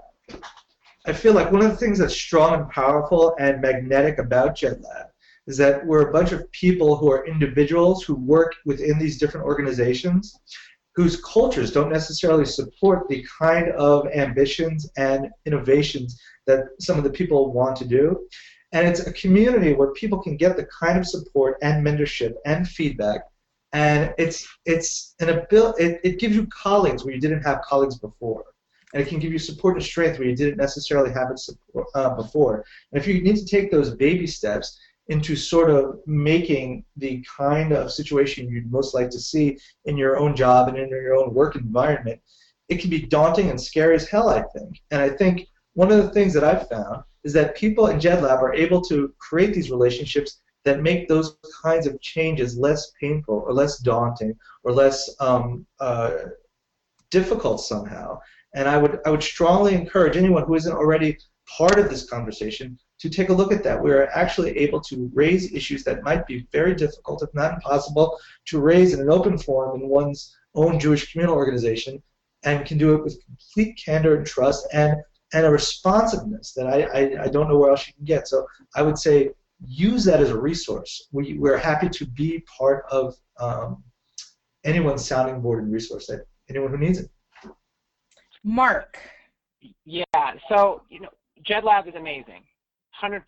I 1.06 1.12
feel 1.12 1.32
like 1.32 1.50
one 1.50 1.64
of 1.64 1.70
the 1.70 1.76
things 1.76 1.98
that's 1.98 2.14
strong 2.14 2.54
and 2.54 2.70
powerful 2.70 3.34
and 3.38 3.60
magnetic 3.60 4.18
about 4.18 4.56
JedLab 4.56 5.06
is 5.48 5.56
that 5.56 5.84
we're 5.84 6.08
a 6.08 6.12
bunch 6.12 6.30
of 6.30 6.50
people 6.52 6.96
who 6.96 7.10
are 7.10 7.26
individuals 7.26 8.04
who 8.04 8.14
work 8.14 8.54
within 8.64 8.98
these 8.98 9.18
different 9.18 9.44
organizations 9.44 10.38
whose 10.94 11.22
cultures 11.22 11.72
don't 11.72 11.90
necessarily 11.90 12.44
support 12.44 13.08
the 13.08 13.24
kind 13.38 13.70
of 13.70 14.06
ambitions 14.14 14.90
and 14.96 15.28
innovations 15.46 16.20
that 16.46 16.64
some 16.80 16.98
of 16.98 17.04
the 17.04 17.10
people 17.10 17.52
want 17.52 17.76
to 17.76 17.86
do. 17.86 18.28
And 18.72 18.86
it's 18.86 19.06
a 19.06 19.12
community 19.12 19.72
where 19.74 19.92
people 19.92 20.22
can 20.22 20.36
get 20.36 20.56
the 20.56 20.66
kind 20.66 20.98
of 20.98 21.06
support 21.06 21.56
and 21.62 21.84
mentorship 21.86 22.34
and 22.46 22.68
feedback 22.68 23.22
and 23.72 24.14
it's 24.18 24.46
it's 24.66 25.14
an 25.20 25.30
ability. 25.30 25.82
It, 25.84 26.00
it 26.04 26.18
gives 26.18 26.36
you 26.36 26.46
colleagues 26.46 27.04
where 27.04 27.14
you 27.14 27.20
didn't 27.20 27.42
have 27.42 27.62
colleagues 27.62 27.98
before, 27.98 28.44
and 28.92 29.02
it 29.02 29.08
can 29.08 29.18
give 29.18 29.32
you 29.32 29.38
support 29.38 29.76
and 29.76 29.84
strength 29.84 30.18
where 30.18 30.28
you 30.28 30.36
didn't 30.36 30.58
necessarily 30.58 31.12
have 31.12 31.30
it 31.30 31.38
support, 31.38 31.86
uh, 31.94 32.14
before. 32.14 32.64
And 32.92 33.00
if 33.00 33.06
you 33.06 33.22
need 33.22 33.36
to 33.36 33.46
take 33.46 33.70
those 33.70 33.94
baby 33.94 34.26
steps 34.26 34.78
into 35.08 35.34
sort 35.34 35.70
of 35.70 35.98
making 36.06 36.84
the 36.96 37.24
kind 37.36 37.72
of 37.72 37.90
situation 37.90 38.48
you'd 38.48 38.70
most 38.70 38.94
like 38.94 39.10
to 39.10 39.18
see 39.18 39.58
in 39.86 39.96
your 39.96 40.16
own 40.18 40.36
job 40.36 40.68
and 40.68 40.78
in 40.78 40.88
your 40.88 41.16
own 41.16 41.34
work 41.34 41.56
environment, 41.56 42.20
it 42.68 42.80
can 42.80 42.90
be 42.90 43.02
daunting 43.02 43.50
and 43.50 43.60
scary 43.60 43.96
as 43.96 44.08
hell, 44.08 44.28
I 44.28 44.42
think. 44.54 44.80
And 44.90 45.00
I 45.00 45.10
think 45.10 45.48
one 45.74 45.90
of 45.90 45.98
the 45.98 46.10
things 46.10 46.32
that 46.34 46.44
I've 46.44 46.68
found 46.68 47.02
is 47.24 47.32
that 47.32 47.56
people 47.56 47.88
in 47.88 47.98
JedLab 47.98 48.42
are 48.42 48.54
able 48.54 48.80
to 48.82 49.12
create 49.18 49.54
these 49.54 49.70
relationships 49.70 50.38
that 50.64 50.82
make 50.82 51.08
those 51.08 51.36
kinds 51.62 51.86
of 51.86 52.00
changes 52.00 52.56
less 52.56 52.92
painful 53.00 53.42
or 53.46 53.52
less 53.52 53.78
daunting 53.78 54.34
or 54.64 54.72
less 54.72 55.14
um, 55.20 55.66
uh, 55.80 56.10
difficult 57.10 57.60
somehow. 57.60 58.18
And 58.54 58.68
I 58.68 58.76
would 58.78 59.00
I 59.06 59.10
would 59.10 59.22
strongly 59.22 59.74
encourage 59.74 60.16
anyone 60.16 60.44
who 60.44 60.54
isn't 60.54 60.72
already 60.72 61.18
part 61.58 61.78
of 61.78 61.88
this 61.90 62.08
conversation 62.08 62.78
to 63.00 63.10
take 63.10 63.30
a 63.30 63.32
look 63.32 63.52
at 63.52 63.64
that. 63.64 63.82
We're 63.82 64.08
actually 64.14 64.56
able 64.58 64.80
to 64.82 65.10
raise 65.12 65.52
issues 65.52 65.82
that 65.84 66.04
might 66.04 66.26
be 66.26 66.46
very 66.52 66.74
difficult, 66.74 67.22
if 67.22 67.34
not 67.34 67.54
impossible, 67.54 68.18
to 68.46 68.60
raise 68.60 68.94
in 68.94 69.00
an 69.00 69.10
open 69.10 69.38
forum 69.38 69.80
in 69.80 69.88
one's 69.88 70.36
own 70.54 70.78
Jewish 70.78 71.10
communal 71.10 71.34
organization, 71.34 72.02
and 72.44 72.66
can 72.66 72.78
do 72.78 72.94
it 72.94 73.02
with 73.02 73.24
complete 73.24 73.80
candor 73.82 74.16
and 74.16 74.26
trust 74.26 74.68
and 74.72 74.96
and 75.34 75.46
a 75.46 75.50
responsiveness 75.50 76.52
that 76.52 76.66
I, 76.66 76.82
I, 76.82 77.24
I 77.24 77.28
don't 77.28 77.48
know 77.48 77.58
where 77.58 77.70
else 77.70 77.86
you 77.86 77.94
can 77.94 78.04
get. 78.04 78.28
So 78.28 78.46
I 78.76 78.82
would 78.82 78.98
say 78.98 79.30
use 79.66 80.04
that 80.04 80.20
as 80.20 80.30
a 80.30 80.38
resource. 80.38 81.08
We, 81.12 81.38
we're 81.38 81.56
happy 81.56 81.88
to 81.88 82.06
be 82.06 82.44
part 82.58 82.84
of 82.90 83.14
um, 83.38 83.82
anyone's 84.64 85.06
sounding 85.06 85.40
board 85.40 85.62
and 85.62 85.72
resource, 85.72 86.06
that 86.06 86.26
anyone 86.48 86.70
who 86.70 86.78
needs 86.78 86.98
it. 86.98 87.10
Mark. 88.44 88.98
Yeah, 89.84 90.04
so, 90.48 90.82
you 90.88 91.00
know, 91.00 91.10
JedLab 91.48 91.88
is 91.88 91.94
amazing, 91.94 92.42
100%. 93.02 93.22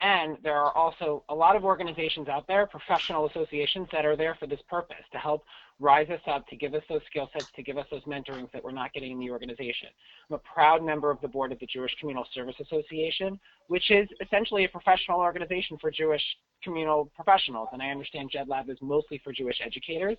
And 0.00 0.38
there 0.44 0.54
are 0.54 0.72
also 0.76 1.24
a 1.28 1.34
lot 1.34 1.56
of 1.56 1.64
organizations 1.64 2.28
out 2.28 2.46
there, 2.46 2.66
professional 2.66 3.26
associations 3.26 3.88
that 3.90 4.06
are 4.06 4.14
there 4.14 4.36
for 4.36 4.46
this 4.46 4.60
purpose, 4.68 5.04
to 5.10 5.18
help 5.18 5.44
rise 5.80 6.08
us 6.08 6.20
up, 6.28 6.46
to 6.48 6.56
give 6.56 6.74
us 6.74 6.82
those 6.88 7.00
skill 7.10 7.28
sets, 7.32 7.50
to 7.56 7.62
give 7.64 7.78
us 7.78 7.86
those 7.90 8.02
mentorings 8.04 8.50
that 8.52 8.62
we're 8.62 8.70
not 8.70 8.92
getting 8.92 9.12
in 9.12 9.18
the 9.18 9.30
organization. 9.30 9.88
I'm 10.30 10.36
a 10.36 10.38
proud 10.38 10.84
member 10.84 11.10
of 11.10 11.20
the 11.20 11.26
board 11.26 11.50
of 11.50 11.58
the 11.58 11.66
Jewish 11.66 11.96
Communal 11.98 12.24
Service 12.32 12.54
Association, 12.60 13.40
which 13.66 13.90
is 13.90 14.08
essentially 14.20 14.64
a 14.64 14.68
professional 14.68 15.18
organization 15.18 15.76
for 15.80 15.90
Jewish 15.90 16.22
communal 16.62 17.10
professionals. 17.16 17.68
And 17.72 17.82
I 17.82 17.88
understand 17.88 18.30
JedLab 18.30 18.70
is 18.70 18.78
mostly 18.80 19.20
for 19.24 19.32
Jewish 19.32 19.60
educators. 19.64 20.16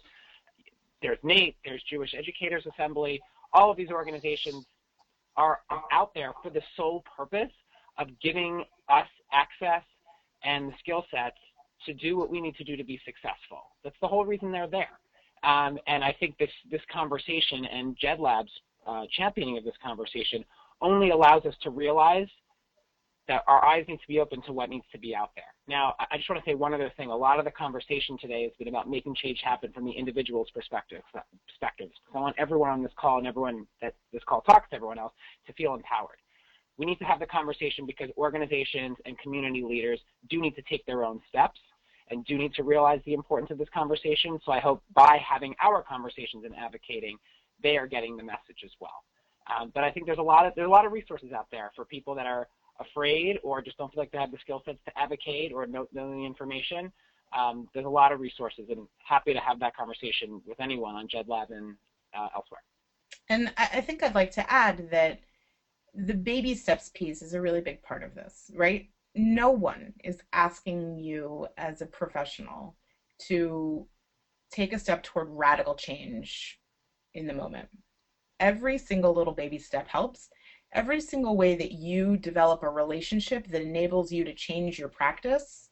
There's 1.02 1.20
NATE, 1.24 1.56
there's 1.64 1.84
Jewish 1.90 2.14
Educators 2.18 2.66
Assembly. 2.66 3.22
All 3.54 3.72
of 3.72 3.78
these 3.78 3.92
organizations 3.92 4.66
are 5.38 5.60
out 5.94 6.14
there 6.14 6.34
for 6.44 6.50
the 6.50 6.62
sole 6.76 7.04
purpose 7.16 7.52
of 8.00 8.08
giving 8.22 8.64
us 8.90 9.08
access 9.32 9.84
and 10.44 10.70
the 10.70 10.74
skill 10.80 11.06
sets 11.12 11.38
to 11.86 11.94
do 11.94 12.18
what 12.18 12.30
we 12.30 12.42
need 12.42 12.56
to 12.56 12.64
do 12.64 12.76
to 12.76 12.84
be 12.84 13.00
successful. 13.06 13.62
That's 13.84 13.96
the 14.02 14.08
whole 14.08 14.26
reason 14.26 14.52
they're 14.52 14.68
there. 14.68 15.00
Um, 15.44 15.78
and 15.88 16.04
I 16.04 16.16
think 16.20 16.38
this, 16.38 16.50
this 16.70 16.82
conversation 16.92 17.66
and 17.66 17.98
JedLab's 17.98 18.52
uh, 18.88 19.04
championing 19.16 19.58
of 19.58 19.64
this 19.64 19.76
conversation 19.84 20.44
only 20.82 21.12
allows 21.12 21.46
us 21.46 21.56
to 21.64 21.70
realize 21.70 22.28
that 23.28 23.44
our 23.48 23.64
eyes 23.64 23.86
need 23.88 23.98
to 23.98 24.08
be 24.08 24.20
open 24.20 24.42
to 24.42 24.52
what 24.52 24.70
needs 24.70 24.86
to 24.92 24.98
be 24.98 25.16
out 25.16 25.30
there. 25.36 25.44
Now, 25.68 25.94
I 26.00 26.18
just 26.18 26.28
want 26.30 26.44
to 26.44 26.50
say 26.50 26.56
one 26.56 26.74
other 26.74 26.92
thing. 26.98 27.12
A 27.12 27.16
lot 27.16 27.38
of 27.38 27.46
the 27.46 27.52
conversation 27.52 28.18
today 28.20 28.44
has 28.44 28.52
been 28.58 28.68
about 28.68 28.90
making 28.90 29.16
change 29.16 29.40
happen 29.44 29.72
from 29.72 29.86
the 29.86 29.92
individual's 29.92 30.50
perspective. 30.50 31.04
Perspectives. 31.48 31.94
I 32.14 32.20
want 32.20 32.36
everyone 32.40 32.72
on 32.72 32.82
this 32.82 32.92
call 33.00 33.20
and 33.20 33.28
everyone 33.28 33.68
that 33.84 33.94
this 34.12 34.24
call 34.28 34.42
talks 34.42 34.70
to 34.72 34.76
everyone 34.76 34.98
else 34.98 35.14
to 35.46 35.54
feel 35.54 35.76
empowered. 35.76 36.18
We 36.80 36.86
need 36.86 36.98
to 37.00 37.06
have 37.06 37.20
the 37.20 37.26
conversation 37.26 37.86
because 37.86 38.10
organizations 38.18 38.98
and 39.06 39.20
community 39.20 39.64
leaders 39.64 40.00
do 40.30 40.40
need 40.40 40.56
to 40.56 40.62
take 40.62 40.86
their 40.86 41.04
own 41.04 41.20
steps 41.28 41.60
and 42.10 42.26
do 42.26 42.38
need 42.38 42.54
to 42.54 42.64
realize 42.64 43.02
the 43.06 43.14
importance 43.14 43.52
of 43.52 43.58
this 43.58 43.68
conversation. 43.74 44.40
So 44.46 44.54
I 44.54 44.60
hope 44.60 44.82
by 44.96 45.20
having 45.24 45.54
our 45.62 45.84
conversations 45.84 46.46
and 46.46 46.56
advocating, 46.56 47.18
they 47.62 47.76
are 47.76 47.86
getting 47.86 48.16
the 48.16 48.24
message 48.24 48.64
as 48.64 48.72
well. 48.80 49.04
Um, 49.50 49.72
but 49.76 49.84
I 49.84 49.92
think 49.92 50.06
there's 50.06 50.20
a 50.20 50.24
lot 50.24 50.46
of 50.46 50.54
there's 50.56 50.68
a 50.68 50.72
lot 50.72 50.86
of 50.86 50.94
resources 50.94 51.34
out 51.34 51.48
there 51.52 51.70
for 51.76 51.84
people 51.84 52.16
that 52.16 52.26
are 52.26 52.48
afraid 52.80 53.40
or 53.44 53.62
just 53.62 53.78
don't 53.78 53.92
feel 53.94 54.02
like 54.02 54.12
they 54.12 54.18
have 54.18 54.32
the 54.32 54.38
skill 54.40 54.62
sets 54.64 54.78
to 54.86 54.98
advocate 54.98 55.52
or 55.52 55.68
know, 55.68 55.86
know 55.92 56.10
the 56.10 56.26
information. 56.26 56.92
Um, 57.38 57.68
there's 57.74 57.86
a 57.86 57.90
lot 57.90 58.14
of 58.14 58.22
resources, 58.22 58.66
and 58.70 58.88
happy 59.06 59.34
to 59.34 59.40
have 59.40 59.60
that 59.60 59.76
conversation 59.76 60.42
with 60.48 60.60
anyone 60.62 60.96
on 60.96 61.08
JedLab 61.08 61.52
and 61.52 61.76
uh, 62.18 62.30
elsewhere. 62.34 62.62
And 63.28 63.52
I 63.58 63.82
think 63.82 64.02
I'd 64.02 64.16
like 64.16 64.32
to 64.32 64.52
add 64.52 64.90
that 64.92 65.20
the 65.94 66.14
baby 66.14 66.54
steps 66.54 66.90
piece 66.94 67.22
is 67.22 67.34
a 67.34 67.42
really 67.42 67.62
big 67.62 67.82
part 67.82 68.04
of 68.04 68.16
this, 68.16 68.50
right? 68.56 68.86
No 69.16 69.50
one 69.50 69.94
is 70.04 70.22
asking 70.34 70.98
you 70.98 71.48
as 71.58 71.82
a 71.82 71.86
professional 71.86 72.76
to 73.28 73.86
take 74.52 74.74
a 74.74 74.78
step 74.78 75.04
toward 75.04 75.28
radical 75.30 75.76
change 75.76 76.58
in 77.14 77.28
the 77.28 77.34
moment. 77.34 77.68
Every 78.40 78.78
single 78.78 79.14
little 79.14 79.34
baby 79.34 79.58
step 79.58 79.88
helps. 79.88 80.30
Every 80.74 81.02
single 81.02 81.36
way 81.36 81.56
that 81.56 81.72
you 81.72 82.16
develop 82.16 82.64
a 82.64 82.70
relationship 82.70 83.48
that 83.48 83.62
enables 83.62 84.12
you 84.12 84.24
to 84.24 84.34
change 84.34 84.78
your 84.78 84.88
practice 84.88 85.70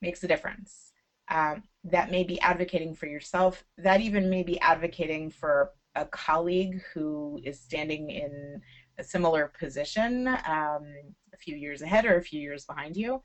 makes 0.00 0.22
a 0.22 0.26
difference. 0.26 0.92
Um, 1.30 1.62
that 1.84 2.10
may 2.10 2.22
be 2.22 2.38
advocating 2.40 2.92
for 2.94 3.06
yourself. 3.06 3.64
That 3.78 4.00
even 4.00 4.28
may 4.28 4.42
be 4.42 4.60
advocating 4.60 5.30
for 5.30 5.70
a 5.94 6.04
colleague 6.04 6.82
who 6.92 7.40
is 7.42 7.58
standing 7.58 8.10
in 8.10 8.60
a 8.98 9.04
similar 9.04 9.52
position 9.58 10.28
um, 10.28 10.84
a 11.32 11.36
few 11.38 11.56
years 11.56 11.82
ahead 11.82 12.04
or 12.04 12.16
a 12.16 12.22
few 12.22 12.40
years 12.40 12.64
behind 12.64 12.96
you, 12.96 13.20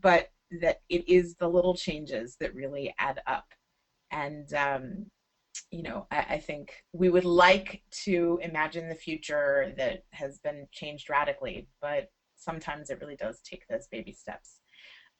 but 0.00 0.28
that 0.60 0.80
it 0.88 1.08
is 1.08 1.34
the 1.36 1.48
little 1.48 1.74
changes 1.74 2.36
that 2.40 2.54
really 2.54 2.94
add 2.98 3.20
up. 3.26 3.46
And, 4.10 4.52
um, 4.54 5.06
you 5.70 5.82
know, 5.82 6.06
I, 6.10 6.18
I, 6.30 6.38
think 6.38 6.72
we 6.92 7.08
would 7.08 7.24
like 7.24 7.82
to 8.04 8.38
imagine 8.42 8.88
the 8.88 8.94
future 8.94 9.72
that 9.76 10.04
has 10.12 10.38
been 10.38 10.66
changed 10.72 11.10
radically, 11.10 11.68
but 11.80 12.08
sometimes 12.36 12.90
it 12.90 13.00
really 13.00 13.16
does 13.16 13.40
take 13.40 13.66
those 13.68 13.88
baby 13.90 14.12
steps. 14.12 14.60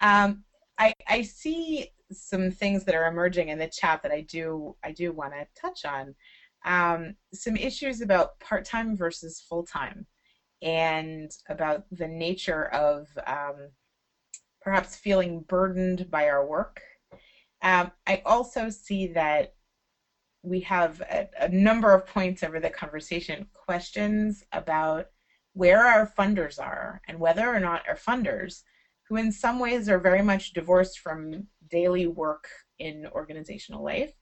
Um, 0.00 0.44
I, 0.78 0.92
I 1.08 1.22
see 1.22 1.88
some 2.12 2.50
things 2.50 2.84
that 2.84 2.94
are 2.94 3.06
emerging 3.06 3.48
in 3.48 3.58
the 3.58 3.68
chat 3.68 4.02
that 4.02 4.12
I 4.12 4.22
do 4.22 4.76
I 4.84 4.92
do 4.92 5.12
want 5.12 5.32
to 5.32 5.46
touch 5.60 5.84
on 5.84 6.14
um, 6.64 7.14
some 7.32 7.56
issues 7.56 8.00
about 8.00 8.38
part-time 8.40 8.96
versus 8.96 9.44
full-time 9.48 10.06
and 10.62 11.30
about 11.48 11.84
the 11.90 12.08
nature 12.08 12.66
of 12.66 13.06
um, 13.26 13.68
perhaps 14.62 14.96
feeling 14.96 15.44
burdened 15.46 16.10
by 16.10 16.28
our 16.28 16.44
work. 16.44 16.80
Um, 17.62 17.90
I 18.06 18.22
also 18.24 18.70
see 18.70 19.08
that 19.08 19.54
we 20.42 20.60
have 20.60 21.00
a, 21.02 21.28
a, 21.40 21.48
number 21.48 21.92
of 21.94 22.06
points 22.06 22.42
over 22.42 22.60
the 22.60 22.68
conversation, 22.68 23.46
questions 23.54 24.42
about 24.52 25.06
where 25.54 25.86
our 25.86 26.06
funders 26.06 26.58
are 26.58 27.00
and 27.08 27.18
whether 27.18 27.48
or 27.48 27.60
not 27.60 27.82
our 27.88 27.94
funders, 27.94 28.62
who 29.08 29.16
in 29.16 29.32
some 29.32 29.58
ways 29.58 29.88
are 29.88 29.98
very 29.98 30.22
much 30.22 30.52
divorced 30.52 30.98
from 30.98 31.46
daily 31.70 32.06
work 32.06 32.48
in 32.78 33.06
organizational 33.12 33.82
life, 33.82 34.12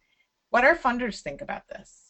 what 0.51 0.65
our 0.65 0.77
funders 0.77 1.21
think 1.21 1.41
about 1.41 1.63
this. 1.69 2.02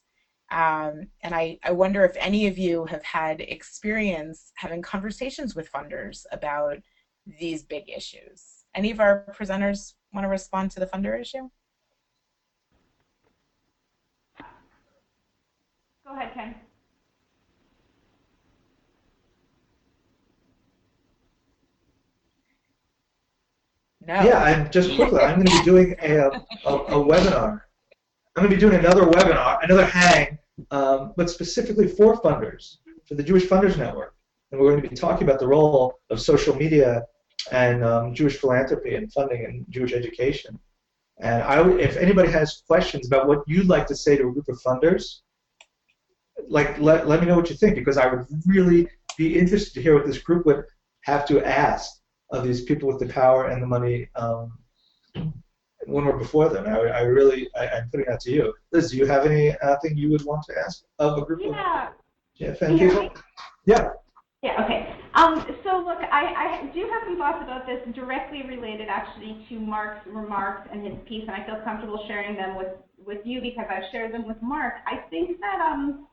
Um, 0.52 1.06
and 1.22 1.34
I, 1.34 1.58
I 1.64 1.72
wonder 1.72 2.04
if 2.04 2.14
any 2.18 2.46
of 2.46 2.58
you 2.58 2.84
have 2.84 3.02
had 3.02 3.40
experience 3.40 4.52
having 4.54 4.82
conversations 4.82 5.56
with 5.56 5.72
funders 5.72 6.26
about 6.30 6.76
these 7.40 7.62
big 7.62 7.88
issues. 7.88 8.64
Any 8.74 8.90
of 8.90 9.00
our 9.00 9.24
presenters 9.34 9.94
want 10.12 10.24
to 10.24 10.28
respond 10.28 10.70
to 10.72 10.80
the 10.80 10.86
funder 10.86 11.18
issue? 11.18 11.48
Go 16.06 16.14
ahead, 16.14 16.34
Ken. 16.34 16.54
No. 24.06 24.20
Yeah, 24.22 24.42
I'm 24.42 24.70
just 24.70 24.96
quickly. 24.96 25.20
I'm 25.20 25.36
going 25.36 25.46
to 25.46 25.58
be 25.58 25.64
doing 25.64 25.94
a, 26.02 26.16
a, 26.16 26.74
a 26.74 27.04
webinar. 27.04 27.62
I'm 28.36 28.42
going 28.42 28.50
to 28.50 28.54
be 28.56 28.60
doing 28.60 28.74
another 28.74 29.02
webinar, 29.02 29.62
another 29.62 29.86
hang 29.86 30.38
um, 30.70 31.12
but 31.16 31.30
specifically 31.30 31.88
for 31.88 32.20
funders, 32.20 32.76
for 33.06 33.14
the 33.14 33.22
Jewish 33.22 33.44
Funders 33.44 33.76
Network. 33.76 34.14
And 34.50 34.60
we're 34.60 34.70
going 34.70 34.82
to 34.82 34.88
be 34.88 34.94
talking 34.94 35.26
about 35.26 35.40
the 35.40 35.48
role 35.48 35.98
of 36.10 36.20
social 36.20 36.54
media 36.54 37.04
and 37.50 37.82
um, 37.84 38.14
Jewish 38.14 38.36
philanthropy 38.36 38.94
and 38.94 39.12
funding 39.12 39.44
and 39.44 39.64
Jewish 39.70 39.92
education. 39.92 40.58
And 41.20 41.42
I, 41.42 41.66
if 41.78 41.96
anybody 41.96 42.30
has 42.32 42.62
questions 42.66 43.06
about 43.06 43.28
what 43.28 43.42
you'd 43.46 43.68
like 43.68 43.86
to 43.86 43.96
say 43.96 44.16
to 44.16 44.28
a 44.28 44.32
group 44.32 44.48
of 44.48 44.60
funders, 44.60 45.20
like 46.48 46.78
let, 46.78 47.08
let 47.08 47.20
me 47.20 47.26
know 47.26 47.36
what 47.36 47.50
you 47.50 47.56
think 47.56 47.76
because 47.76 47.96
I 47.96 48.06
would 48.06 48.26
really 48.46 48.88
be 49.16 49.38
interested 49.38 49.74
to 49.74 49.82
hear 49.82 49.94
what 49.94 50.06
this 50.06 50.18
group 50.18 50.46
would 50.46 50.64
have 51.02 51.26
to 51.26 51.44
ask 51.44 52.00
of 52.30 52.44
these 52.44 52.62
people 52.62 52.88
with 52.88 52.98
the 52.98 53.12
power 53.12 53.48
and 53.48 53.62
the 53.62 53.66
money 53.66 54.08
um, 54.16 54.58
when 55.86 56.04
we're 56.04 56.16
before 56.16 56.48
them. 56.48 56.66
I, 56.66 56.78
I 56.78 57.00
really, 57.02 57.48
I, 57.58 57.66
am 57.66 57.90
putting 57.90 58.06
that 58.08 58.20
to 58.20 58.30
you. 58.30 58.54
Liz, 58.72 58.90
do 58.90 58.96
you 58.96 59.06
have 59.06 59.26
anything 59.26 59.96
you 59.96 60.10
would 60.10 60.24
want 60.24 60.44
to 60.46 60.58
ask 60.58 60.84
of 60.98 61.18
a 61.18 61.24
group 61.24 61.40
yeah. 61.42 61.88
of 61.88 61.94
yeah, 62.36 62.54
fan 62.54 62.78
people? 62.78 63.10
Yeah. 63.66 63.90
Yeah, 64.42 64.64
okay. 64.64 64.96
Um, 65.14 65.46
so 65.62 65.78
look, 65.78 65.98
I, 66.10 66.66
I 66.66 66.70
do 66.74 66.80
have 66.80 67.02
some 67.04 67.16
thoughts 67.16 67.38
about 67.42 67.64
this 67.64 67.80
directly 67.94 68.42
related 68.42 68.88
actually 68.88 69.44
to 69.48 69.60
Mark's 69.60 70.04
remarks 70.06 70.68
and 70.72 70.84
his 70.84 70.96
piece, 71.06 71.22
and 71.28 71.30
I 71.30 71.46
feel 71.46 71.60
comfortable 71.62 72.04
sharing 72.08 72.36
them 72.36 72.56
with, 72.56 72.72
with 72.98 73.24
you 73.24 73.40
because 73.40 73.66
I've 73.70 73.84
shared 73.92 74.12
them 74.12 74.26
with 74.26 74.38
Mark. 74.42 74.74
I 74.86 74.96
think 75.10 75.38
that 75.38 75.60
um, 75.60 76.08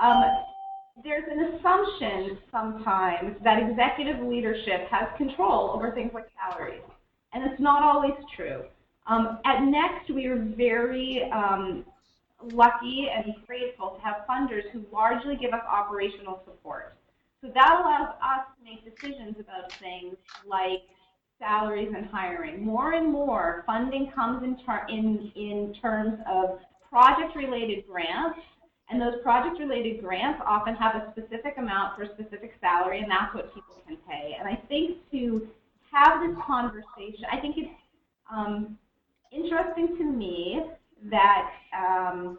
um, 0.00 0.24
there's 1.04 1.24
an 1.30 1.54
assumption 1.54 2.38
sometimes 2.50 3.36
that 3.44 3.62
executive 3.62 4.26
leadership 4.26 4.88
has 4.90 5.08
control 5.18 5.72
over 5.74 5.92
things 5.92 6.12
like 6.14 6.28
salaries 6.40 6.82
and 7.32 7.50
it's 7.50 7.60
not 7.60 7.82
always 7.82 8.14
true. 8.34 8.64
Um, 9.06 9.38
at 9.44 9.62
Next, 9.62 10.10
we 10.10 10.26
are 10.26 10.36
very 10.36 11.30
um, 11.32 11.84
lucky 12.42 13.08
and 13.14 13.34
grateful 13.46 13.90
to 13.90 14.00
have 14.02 14.26
funders 14.28 14.68
who 14.72 14.84
largely 14.92 15.36
give 15.36 15.52
us 15.52 15.62
operational 15.68 16.42
support. 16.44 16.94
So 17.40 17.50
that 17.54 17.80
allows 17.80 18.14
us 18.20 18.46
to 18.58 18.64
make 18.64 18.84
decisions 18.84 19.36
about 19.38 19.72
things 19.78 20.16
like 20.46 20.82
salaries 21.38 21.92
and 21.96 22.06
hiring. 22.06 22.64
More 22.64 22.92
and 22.92 23.12
more 23.12 23.62
funding 23.64 24.10
comes 24.14 24.42
in, 24.42 24.56
ter 24.66 24.86
in, 24.88 25.32
in 25.36 25.74
terms 25.80 26.18
of 26.30 26.58
project-related 26.90 27.86
grants, 27.86 28.40
and 28.90 29.00
those 29.00 29.22
project-related 29.22 30.02
grants 30.02 30.40
often 30.44 30.74
have 30.74 30.96
a 30.96 31.12
specific 31.12 31.54
amount 31.58 31.96
for 31.96 32.02
a 32.02 32.08
specific 32.14 32.54
salary, 32.60 33.00
and 33.00 33.10
that's 33.10 33.34
what 33.34 33.54
people 33.54 33.76
can 33.86 33.96
pay. 34.08 34.36
And 34.38 34.48
I 34.48 34.56
think 34.68 34.98
to 35.12 35.46
have 35.92 36.20
this 36.26 36.36
conversation. 36.46 37.24
I 37.30 37.40
think 37.40 37.56
it's 37.58 37.70
um, 38.32 38.78
interesting 39.32 39.96
to 39.98 40.04
me 40.04 40.60
that 41.10 41.50
um, 41.76 42.38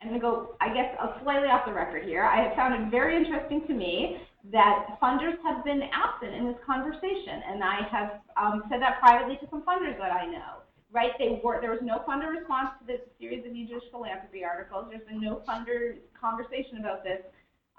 I'm 0.00 0.08
going 0.08 0.20
to 0.20 0.24
go, 0.24 0.56
I 0.60 0.72
guess, 0.72 0.94
slightly 1.22 1.48
off 1.48 1.66
the 1.66 1.72
record 1.72 2.04
here. 2.04 2.24
I 2.24 2.42
have 2.44 2.56
found 2.56 2.74
it 2.74 2.90
very 2.90 3.16
interesting 3.16 3.66
to 3.66 3.74
me 3.74 4.18
that 4.52 4.98
funders 5.02 5.40
have 5.42 5.64
been 5.64 5.82
absent 5.92 6.34
in 6.34 6.44
this 6.44 6.60
conversation, 6.66 7.40
and 7.48 7.64
I 7.64 7.88
have 7.90 8.20
um, 8.36 8.62
said 8.68 8.82
that 8.82 9.00
privately 9.00 9.36
to 9.40 9.46
some 9.48 9.62
funders 9.62 9.96
that 9.98 10.12
I 10.12 10.26
know. 10.26 10.60
Right? 10.92 11.10
They 11.18 11.40
were 11.42 11.58
there 11.60 11.72
was 11.72 11.82
no 11.82 12.04
funder 12.06 12.30
response 12.30 12.70
to 12.78 12.86
this 12.86 13.00
series 13.18 13.44
of 13.44 13.50
new 13.50 13.66
Jewish 13.66 13.82
philanthropy 13.90 14.44
articles. 14.44 14.86
There's 14.90 15.02
been 15.08 15.20
no 15.20 15.42
funder 15.42 15.96
conversation 16.14 16.78
about 16.78 17.02
this. 17.02 17.18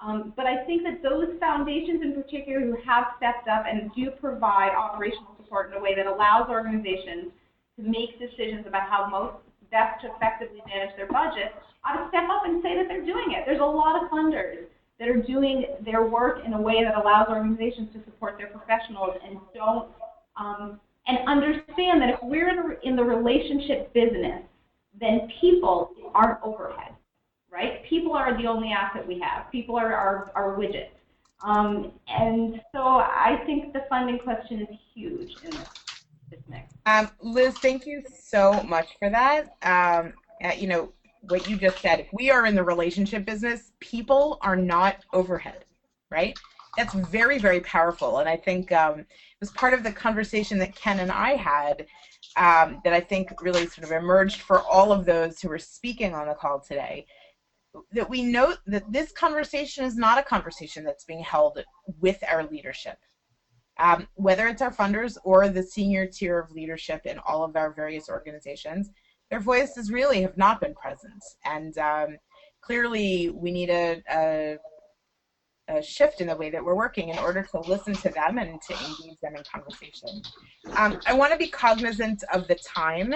Um, 0.01 0.33
but 0.35 0.45
I 0.45 0.65
think 0.65 0.83
that 0.83 1.01
those 1.01 1.27
foundations 1.39 2.01
in 2.01 2.13
particular 2.13 2.59
who 2.59 2.75
have 2.85 3.05
stepped 3.17 3.47
up 3.47 3.65
and 3.69 3.91
do 3.95 4.11
provide 4.11 4.75
operational 4.75 5.35
support 5.37 5.71
in 5.71 5.77
a 5.77 5.81
way 5.81 5.95
that 5.95 6.05
allows 6.05 6.49
organizations 6.49 7.31
to 7.77 7.83
make 7.83 8.19
decisions 8.19 8.65
about 8.67 8.89
how 8.89 9.07
most 9.09 9.35
best 9.71 10.01
to 10.01 10.13
effectively 10.15 10.61
manage 10.67 10.95
their 10.95 11.07
budget 11.07 11.55
ought 11.83 12.01
to 12.01 12.07
step 12.09 12.27
up 12.29 12.45
and 12.45 12.61
say 12.61 12.75
that 12.75 12.87
they're 12.87 13.05
doing 13.05 13.31
it. 13.31 13.43
There's 13.45 13.61
a 13.61 13.65
lot 13.65 14.01
of 14.01 14.09
funders 14.09 14.65
that 14.99 15.07
are 15.07 15.21
doing 15.21 15.65
their 15.83 16.03
work 16.03 16.39
in 16.45 16.53
a 16.53 16.61
way 16.61 16.83
that 16.83 16.95
allows 16.97 17.27
organizations 17.29 17.89
to 17.93 18.03
support 18.05 18.37
their 18.37 18.47
professionals 18.47 19.15
and 19.25 19.39
don't 19.53 19.89
um, 20.37 20.79
and 21.07 21.19
understand 21.27 22.01
that 22.01 22.09
if 22.09 22.19
we're 22.23 22.49
in, 22.49 22.77
in 22.83 22.95
the 22.95 23.03
relationship 23.03 23.93
business, 23.93 24.41
then 24.99 25.29
people 25.41 25.91
aren't 26.13 26.41
overhead 26.43 26.94
right? 27.51 27.83
People 27.85 28.13
are 28.13 28.37
the 28.37 28.47
only 28.47 28.71
asset 28.71 29.07
we 29.07 29.19
have. 29.19 29.51
People 29.51 29.77
are 29.77 29.93
our, 29.93 30.31
our 30.35 30.57
widget. 30.57 30.89
Um, 31.43 31.91
and 32.07 32.61
so 32.73 32.81
I 32.81 33.41
think 33.45 33.73
the 33.73 33.85
funding 33.89 34.19
question 34.19 34.61
is 34.61 34.77
huge 34.93 35.35
in 35.43 35.51
this, 35.51 35.69
this 36.31 36.39
mix. 36.49 36.73
Um, 36.85 37.09
Liz, 37.21 37.57
thank 37.57 37.85
you 37.85 38.03
so 38.19 38.63
much 38.63 38.95
for 38.99 39.09
that. 39.09 39.55
Um, 39.63 40.13
uh, 40.43 40.53
you 40.57 40.67
know, 40.67 40.91
what 41.21 41.47
you 41.47 41.57
just 41.57 41.79
said, 41.79 41.99
if 41.99 42.07
we 42.13 42.29
are 42.29 42.45
in 42.45 42.55
the 42.55 42.63
relationship 42.63 43.25
business, 43.25 43.71
people 43.79 44.37
are 44.41 44.55
not 44.55 44.97
overhead, 45.13 45.65
right? 46.11 46.37
That's 46.77 46.93
very, 46.93 47.37
very 47.37 47.61
powerful. 47.61 48.19
And 48.19 48.27
I 48.27 48.35
think 48.35 48.71
um, 48.71 48.99
it 48.99 49.07
was 49.39 49.51
part 49.51 49.73
of 49.73 49.83
the 49.83 49.91
conversation 49.91 50.59
that 50.59 50.75
Ken 50.75 50.99
and 50.99 51.11
I 51.11 51.35
had 51.35 51.85
um, 52.37 52.81
that 52.83 52.93
I 52.93 52.99
think 52.99 53.41
really 53.41 53.65
sort 53.65 53.85
of 53.85 53.91
emerged 53.91 54.41
for 54.41 54.59
all 54.59 54.91
of 54.91 55.05
those 55.05 55.39
who 55.39 55.49
were 55.49 55.59
speaking 55.59 56.13
on 56.13 56.27
the 56.27 56.33
call 56.33 56.59
today 56.59 57.05
that 57.91 58.09
we 58.09 58.23
note 58.23 58.57
that 58.67 58.91
this 58.91 59.11
conversation 59.11 59.85
is 59.85 59.95
not 59.95 60.17
a 60.17 60.23
conversation 60.23 60.83
that's 60.83 61.03
being 61.03 61.23
held 61.23 61.63
with 61.99 62.23
our 62.27 62.45
leadership. 62.45 62.97
Um, 63.77 64.07
whether 64.13 64.47
it's 64.47 64.61
our 64.61 64.73
funders 64.73 65.17
or 65.25 65.49
the 65.49 65.63
senior 65.63 66.07
tier 66.07 66.39
of 66.39 66.51
leadership 66.51 67.05
in 67.05 67.19
all 67.19 67.43
of 67.43 67.55
our 67.55 67.73
various 67.73 68.09
organizations, 68.09 68.89
their 69.29 69.39
voices 69.39 69.91
really 69.91 70.21
have 70.21 70.37
not 70.37 70.61
been 70.61 70.73
present. 70.73 71.23
And 71.43 71.77
um, 71.77 72.17
clearly, 72.61 73.31
we 73.31 73.51
need 73.51 73.69
a, 73.69 74.01
a, 74.09 74.57
a, 75.67 75.81
shift 75.81 76.21
in 76.21 76.27
the 76.27 76.35
way 76.35 76.49
that 76.49 76.63
we're 76.63 76.75
working 76.75 77.09
in 77.09 77.17
order 77.17 77.43
to 77.43 77.59
listen 77.61 77.93
to 77.93 78.09
them 78.09 78.37
and 78.37 78.61
to 78.61 78.73
engage 78.73 79.19
them 79.21 79.35
in 79.35 79.43
conversation. 79.43 80.21
Um, 80.75 80.99
I 81.05 81.13
want 81.13 81.31
to 81.31 81.37
be 81.37 81.47
cognizant 81.47 82.23
of 82.33 82.47
the 82.47 82.55
time 82.55 83.13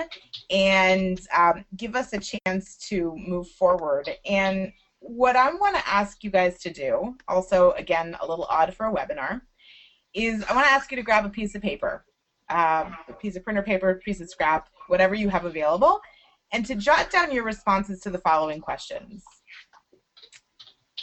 and 0.50 1.20
um, 1.36 1.66
give 1.78 1.95
us 1.95 2.14
a 2.14 2.20
chance 2.20 2.78
to 2.89 3.16
move 3.18 3.47
forward. 3.50 4.10
And 4.26 4.72
what 5.00 5.36
I 5.36 5.54
want 5.54 5.76
to 5.76 5.88
ask 5.88 6.24
you 6.24 6.30
guys 6.30 6.60
to 6.60 6.72
do, 6.72 7.16
also, 7.28 7.72
again, 7.72 8.18
a 8.22 8.28
little 8.28 8.45
odd 8.45 8.74
for 8.74 8.88
a 8.88 8.93
webinar, 8.93 9.41
is 10.14 10.43
I 10.50 10.54
want 10.54 10.68
to 10.68 10.74
ask 10.74 10.91
you 10.91 10.97
to 10.97 11.04
grab 11.04 11.26
a 11.26 11.30
piece 11.30 11.56
of 11.56 11.62
paper, 11.62 12.06
um, 12.50 12.97
a 13.08 13.14
piece 13.20 13.36
of 13.36 13.43
printer 13.43 13.62
paper, 13.62 13.89
a 13.89 13.95
piece 13.95 14.22
of 14.22 14.30
scrap, 14.30 14.70
whatever 14.88 15.16
you 15.16 15.30
have 15.30 15.45
available, 15.45 16.02
and 16.52 16.66
to 16.66 16.76
jot 16.76 17.12
down 17.12 17.32
your 17.32 17.43
responses 17.43 18.00
to 18.02 18.10
the 18.10 18.18
following 18.20 18.60
questions. 18.60 19.24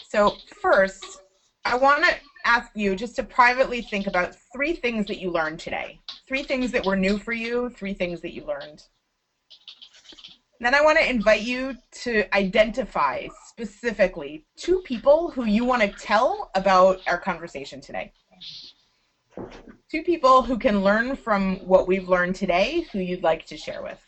So 0.08 0.36
first, 0.60 1.22
I 1.66 1.74
want 1.74 2.04
to 2.04 2.14
ask 2.44 2.70
you 2.76 2.94
just 2.94 3.16
to 3.16 3.24
privately 3.24 3.82
think 3.82 4.06
about 4.06 4.36
three 4.52 4.72
things 4.72 5.06
that 5.06 5.18
you 5.18 5.30
learned 5.30 5.58
today. 5.58 6.00
Three 6.28 6.44
things 6.44 6.70
that 6.70 6.86
were 6.86 6.94
new 6.94 7.18
for 7.18 7.32
you, 7.32 7.70
three 7.70 7.92
things 7.92 8.20
that 8.20 8.32
you 8.32 8.44
learned. 8.44 8.84
Then 10.60 10.74
I 10.74 10.80
want 10.80 10.96
to 10.98 11.10
invite 11.10 11.42
you 11.42 11.76
to 12.02 12.24
identify 12.34 13.26
specifically 13.48 14.44
two 14.56 14.80
people 14.84 15.28
who 15.30 15.44
you 15.44 15.64
want 15.64 15.82
to 15.82 15.88
tell 15.88 16.50
about 16.54 17.00
our 17.08 17.18
conversation 17.18 17.80
today. 17.80 18.12
Two 19.90 20.02
people 20.02 20.42
who 20.42 20.58
can 20.58 20.84
learn 20.84 21.16
from 21.16 21.56
what 21.56 21.88
we've 21.88 22.08
learned 22.08 22.36
today 22.36 22.86
who 22.92 23.00
you'd 23.00 23.24
like 23.24 23.44
to 23.46 23.56
share 23.56 23.82
with. 23.82 24.00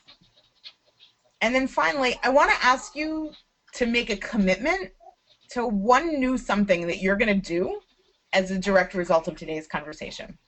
And 1.41 1.53
then 1.53 1.67
finally, 1.67 2.17
I 2.23 2.29
want 2.29 2.51
to 2.53 2.65
ask 2.65 2.95
you 2.95 3.33
to 3.75 3.87
make 3.87 4.11
a 4.11 4.17
commitment 4.17 4.91
to 5.51 5.67
one 5.67 6.21
new 6.21 6.37
something 6.39 6.87
that 6.87 6.99
you're 6.99 7.17
going 7.17 7.41
to 7.41 7.49
do 7.49 7.81
as 8.33 8.51
a 8.51 8.59
direct 8.59 8.95
result 8.95 9.29
of 9.29 9.37
today's 9.37 9.67
conversation. 9.67 10.39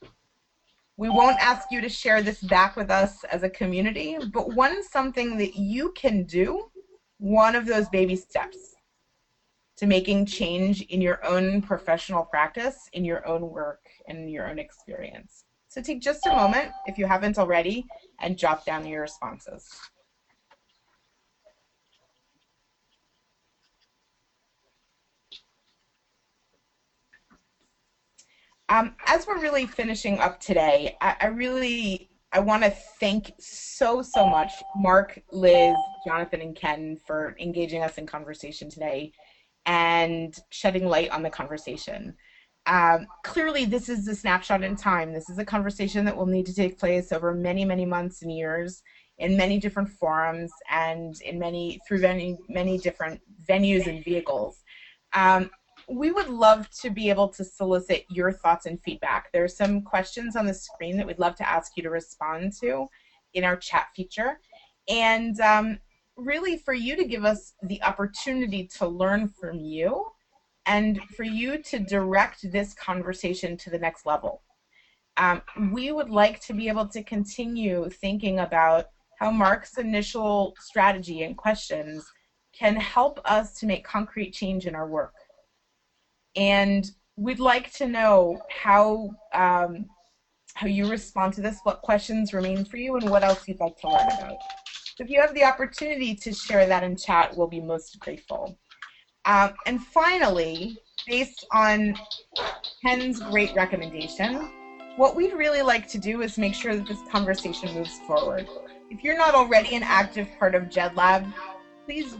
We 0.96 1.08
won't 1.08 1.38
ask 1.40 1.68
you 1.70 1.80
to 1.80 1.88
share 1.88 2.20
this 2.20 2.42
back 2.42 2.76
with 2.76 2.90
us 2.90 3.24
as 3.24 3.42
a 3.42 3.48
community, 3.48 4.18
but 4.32 4.54
one 4.54 4.82
something 4.82 5.38
that 5.38 5.56
you 5.56 5.92
can 5.96 6.24
do, 6.24 6.70
one 7.18 7.54
of 7.54 7.64
those 7.64 7.88
baby 7.88 8.16
steps 8.16 8.74
to 9.78 9.86
making 9.86 10.26
change 10.26 10.82
in 10.82 11.00
your 11.00 11.24
own 11.24 11.62
professional 11.62 12.24
practice, 12.24 12.76
in 12.92 13.02
your 13.02 13.26
own 13.26 13.48
work, 13.48 13.80
and 14.08 14.18
in 14.18 14.28
your 14.28 14.46
own 14.46 14.58
experience. 14.58 15.44
So 15.68 15.80
take 15.80 16.02
just 16.02 16.26
a 16.26 16.36
moment, 16.36 16.70
if 16.84 16.98
you 16.98 17.06
haven't 17.06 17.38
already, 17.38 17.86
and 18.18 18.36
jot 18.36 18.66
down 18.66 18.86
your 18.86 19.00
responses. 19.00 19.70
Um, 28.70 28.94
as 29.06 29.26
we're 29.26 29.40
really 29.40 29.66
finishing 29.66 30.20
up 30.20 30.38
today, 30.38 30.96
I, 31.00 31.16
I 31.22 31.26
really 31.26 32.08
I 32.32 32.38
want 32.38 32.62
to 32.62 32.70
thank 32.70 33.32
so 33.40 34.00
so 34.00 34.24
much 34.24 34.52
Mark, 34.76 35.20
Liz, 35.32 35.74
Jonathan, 36.06 36.40
and 36.40 36.54
Ken 36.54 36.96
for 37.04 37.34
engaging 37.40 37.82
us 37.82 37.98
in 37.98 38.06
conversation 38.06 38.70
today 38.70 39.12
and 39.66 40.38
shedding 40.50 40.86
light 40.86 41.10
on 41.10 41.22
the 41.22 41.30
conversation. 41.30 42.14
Um, 42.66 43.06
clearly, 43.24 43.64
this 43.64 43.88
is 43.88 44.06
a 44.06 44.14
snapshot 44.14 44.62
in 44.62 44.76
time. 44.76 45.12
This 45.12 45.28
is 45.28 45.38
a 45.38 45.44
conversation 45.44 46.04
that 46.04 46.16
will 46.16 46.26
need 46.26 46.46
to 46.46 46.54
take 46.54 46.78
place 46.78 47.10
over 47.10 47.34
many 47.34 47.64
many 47.64 47.84
months 47.84 48.22
and 48.22 48.30
years 48.30 48.82
in 49.18 49.36
many 49.36 49.58
different 49.58 49.88
forums 49.88 50.52
and 50.70 51.20
in 51.22 51.40
many 51.40 51.80
through 51.88 51.98
many 51.98 52.38
many 52.48 52.78
different 52.78 53.20
venues 53.48 53.88
and 53.88 54.04
vehicles. 54.04 54.62
Um, 55.12 55.50
we 55.90 56.12
would 56.12 56.28
love 56.28 56.70
to 56.70 56.90
be 56.90 57.08
able 57.08 57.28
to 57.28 57.44
solicit 57.44 58.04
your 58.08 58.30
thoughts 58.30 58.66
and 58.66 58.80
feedback. 58.82 59.30
There 59.32 59.42
are 59.42 59.48
some 59.48 59.82
questions 59.82 60.36
on 60.36 60.46
the 60.46 60.54
screen 60.54 60.96
that 60.96 61.06
we'd 61.06 61.18
love 61.18 61.34
to 61.36 61.48
ask 61.48 61.72
you 61.76 61.82
to 61.82 61.90
respond 61.90 62.52
to 62.60 62.86
in 63.34 63.42
our 63.44 63.56
chat 63.56 63.86
feature. 63.94 64.38
And 64.88 65.38
um, 65.40 65.78
really 66.16 66.56
for 66.56 66.74
you 66.74 66.96
to 66.96 67.04
give 67.04 67.24
us 67.24 67.54
the 67.62 67.82
opportunity 67.82 68.68
to 68.78 68.86
learn 68.86 69.28
from 69.28 69.58
you 69.58 70.06
and 70.66 71.00
for 71.16 71.24
you 71.24 71.60
to 71.62 71.80
direct 71.80 72.50
this 72.52 72.72
conversation 72.74 73.56
to 73.56 73.70
the 73.70 73.78
next 73.78 74.06
level. 74.06 74.42
Um, 75.16 75.42
we 75.72 75.90
would 75.90 76.10
like 76.10 76.40
to 76.42 76.52
be 76.52 76.68
able 76.68 76.86
to 76.86 77.02
continue 77.02 77.88
thinking 77.90 78.38
about 78.38 78.86
how 79.18 79.30
Mark's 79.30 79.76
initial 79.76 80.54
strategy 80.60 81.24
and 81.24 81.36
questions 81.36 82.06
can 82.52 82.76
help 82.76 83.20
us 83.24 83.54
to 83.54 83.66
make 83.66 83.84
concrete 83.84 84.32
change 84.32 84.66
in 84.66 84.74
our 84.74 84.86
work 84.86 85.12
and 86.40 86.90
we'd 87.16 87.38
like 87.38 87.70
to 87.74 87.86
know 87.86 88.40
how 88.48 89.10
um, 89.34 89.84
how 90.54 90.66
you 90.66 90.90
respond 90.90 91.34
to 91.34 91.42
this, 91.42 91.60
what 91.62 91.82
questions 91.82 92.32
remain 92.32 92.64
for 92.64 92.78
you, 92.78 92.96
and 92.96 93.08
what 93.08 93.22
else 93.22 93.46
you'd 93.46 93.60
like 93.60 93.76
to 93.76 93.88
learn 93.88 94.06
about. 94.18 94.38
So 94.96 95.04
if 95.04 95.10
you 95.10 95.20
have 95.20 95.34
the 95.34 95.44
opportunity 95.44 96.14
to 96.14 96.32
share 96.32 96.66
that 96.66 96.82
in 96.82 96.96
chat, 96.96 97.36
we'll 97.36 97.46
be 97.46 97.60
most 97.60 97.98
grateful. 98.00 98.58
Um, 99.26 99.52
and 99.66 99.82
finally, 99.82 100.78
based 101.06 101.46
on 101.52 101.94
Ken's 102.84 103.20
great 103.20 103.54
recommendation, 103.54 104.50
what 104.96 105.14
we'd 105.14 105.34
really 105.34 105.62
like 105.62 105.86
to 105.88 105.98
do 105.98 106.22
is 106.22 106.38
make 106.38 106.54
sure 106.54 106.74
that 106.74 106.86
this 106.86 107.00
conversation 107.10 107.74
moves 107.74 108.00
forward. 108.06 108.48
If 108.90 109.04
you're 109.04 109.16
not 109.16 109.34
already 109.34 109.76
an 109.76 109.82
active 109.82 110.26
part 110.38 110.54
of 110.54 110.70
JED 110.70 110.96
Lab, 110.96 111.26
please 111.84 112.16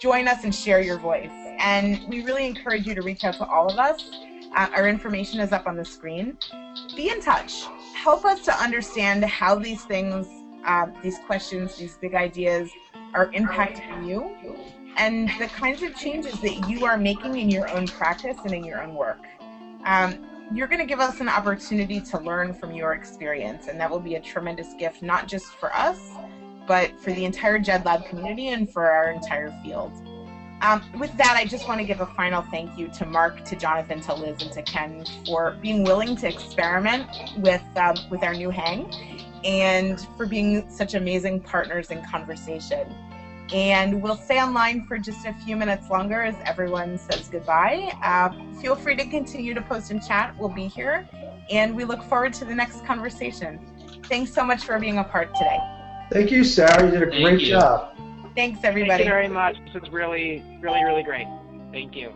join 0.00 0.28
us 0.28 0.44
and 0.44 0.54
share 0.54 0.80
your 0.80 0.98
voice. 0.98 1.45
And 1.58 2.06
we 2.08 2.22
really 2.22 2.46
encourage 2.46 2.86
you 2.86 2.94
to 2.94 3.02
reach 3.02 3.24
out 3.24 3.34
to 3.34 3.46
all 3.46 3.70
of 3.70 3.78
us. 3.78 4.10
Uh, 4.54 4.68
our 4.74 4.88
information 4.88 5.40
is 5.40 5.52
up 5.52 5.66
on 5.66 5.76
the 5.76 5.84
screen. 5.84 6.36
Be 6.96 7.10
in 7.10 7.20
touch. 7.20 7.64
Help 7.94 8.24
us 8.24 8.42
to 8.44 8.54
understand 8.54 9.24
how 9.24 9.54
these 9.54 9.84
things, 9.84 10.26
uh, 10.64 10.86
these 11.02 11.18
questions, 11.26 11.76
these 11.76 11.96
big 11.98 12.14
ideas 12.14 12.70
are 13.14 13.30
impacting 13.32 14.06
you 14.06 14.34
and 14.96 15.28
the 15.38 15.46
kinds 15.46 15.82
of 15.82 15.94
changes 15.94 16.40
that 16.40 16.68
you 16.68 16.84
are 16.86 16.96
making 16.96 17.36
in 17.38 17.50
your 17.50 17.68
own 17.70 17.86
practice 17.86 18.36
and 18.44 18.54
in 18.54 18.64
your 18.64 18.82
own 18.82 18.94
work. 18.94 19.22
Um, 19.84 20.26
you're 20.54 20.68
going 20.68 20.80
to 20.80 20.86
give 20.86 21.00
us 21.00 21.20
an 21.20 21.28
opportunity 21.28 22.00
to 22.00 22.18
learn 22.18 22.54
from 22.54 22.72
your 22.72 22.92
experience, 22.94 23.66
and 23.68 23.78
that 23.80 23.90
will 23.90 24.00
be 24.00 24.14
a 24.14 24.20
tremendous 24.20 24.74
gift, 24.78 25.02
not 25.02 25.28
just 25.28 25.46
for 25.46 25.74
us, 25.74 25.98
but 26.66 26.98
for 27.00 27.12
the 27.12 27.24
entire 27.24 27.58
JED 27.58 27.84
Lab 27.84 28.06
community 28.06 28.48
and 28.48 28.70
for 28.72 28.90
our 28.90 29.10
entire 29.10 29.50
field. 29.62 29.92
Um, 30.62 30.82
with 30.98 31.14
that, 31.18 31.36
I 31.36 31.44
just 31.44 31.68
want 31.68 31.80
to 31.80 31.86
give 31.86 32.00
a 32.00 32.06
final 32.06 32.42
thank 32.42 32.78
you 32.78 32.88
to 32.88 33.06
Mark, 33.06 33.44
to 33.44 33.56
Jonathan, 33.56 34.00
to 34.02 34.14
Liz, 34.14 34.42
and 34.42 34.50
to 34.52 34.62
Ken 34.62 35.04
for 35.26 35.56
being 35.60 35.84
willing 35.84 36.16
to 36.16 36.28
experiment 36.28 37.06
with 37.36 37.62
um, 37.76 37.94
with 38.10 38.22
our 38.22 38.34
new 38.34 38.50
hang, 38.50 38.90
and 39.44 40.00
for 40.16 40.26
being 40.26 40.68
such 40.70 40.94
amazing 40.94 41.40
partners 41.40 41.90
in 41.90 42.02
conversation. 42.04 42.92
And 43.52 44.02
we'll 44.02 44.16
stay 44.16 44.42
online 44.42 44.86
for 44.86 44.98
just 44.98 45.24
a 45.24 45.32
few 45.44 45.56
minutes 45.56 45.88
longer 45.88 46.22
as 46.22 46.34
everyone 46.44 46.98
says 46.98 47.28
goodbye. 47.28 47.92
Uh, 48.02 48.30
feel 48.60 48.74
free 48.74 48.96
to 48.96 49.04
continue 49.08 49.54
to 49.54 49.60
post 49.60 49.90
and 49.90 50.04
chat. 50.04 50.34
We'll 50.38 50.48
be 50.48 50.66
here, 50.68 51.06
and 51.50 51.76
we 51.76 51.84
look 51.84 52.02
forward 52.04 52.32
to 52.34 52.44
the 52.44 52.54
next 52.54 52.84
conversation. 52.86 53.60
Thanks 54.06 54.32
so 54.32 54.42
much 54.42 54.64
for 54.64 54.78
being 54.78 54.98
a 54.98 55.04
part 55.04 55.34
today. 55.34 55.58
Thank 56.10 56.30
you, 56.30 56.44
Sarah. 56.44 56.86
You 56.86 56.90
did 56.92 57.02
a 57.02 57.10
Thank 57.10 57.22
great 57.22 57.40
you. 57.42 57.48
job. 57.48 57.95
Thanks, 58.36 58.60
everybody. 58.64 58.90
Thank 58.90 59.04
you 59.04 59.10
very 59.10 59.28
much. 59.28 59.56
This 59.72 59.82
is 59.82 59.90
really, 59.90 60.44
really, 60.60 60.84
really 60.84 61.02
great. 61.02 61.26
Thank 61.72 61.96
you. 61.96 62.12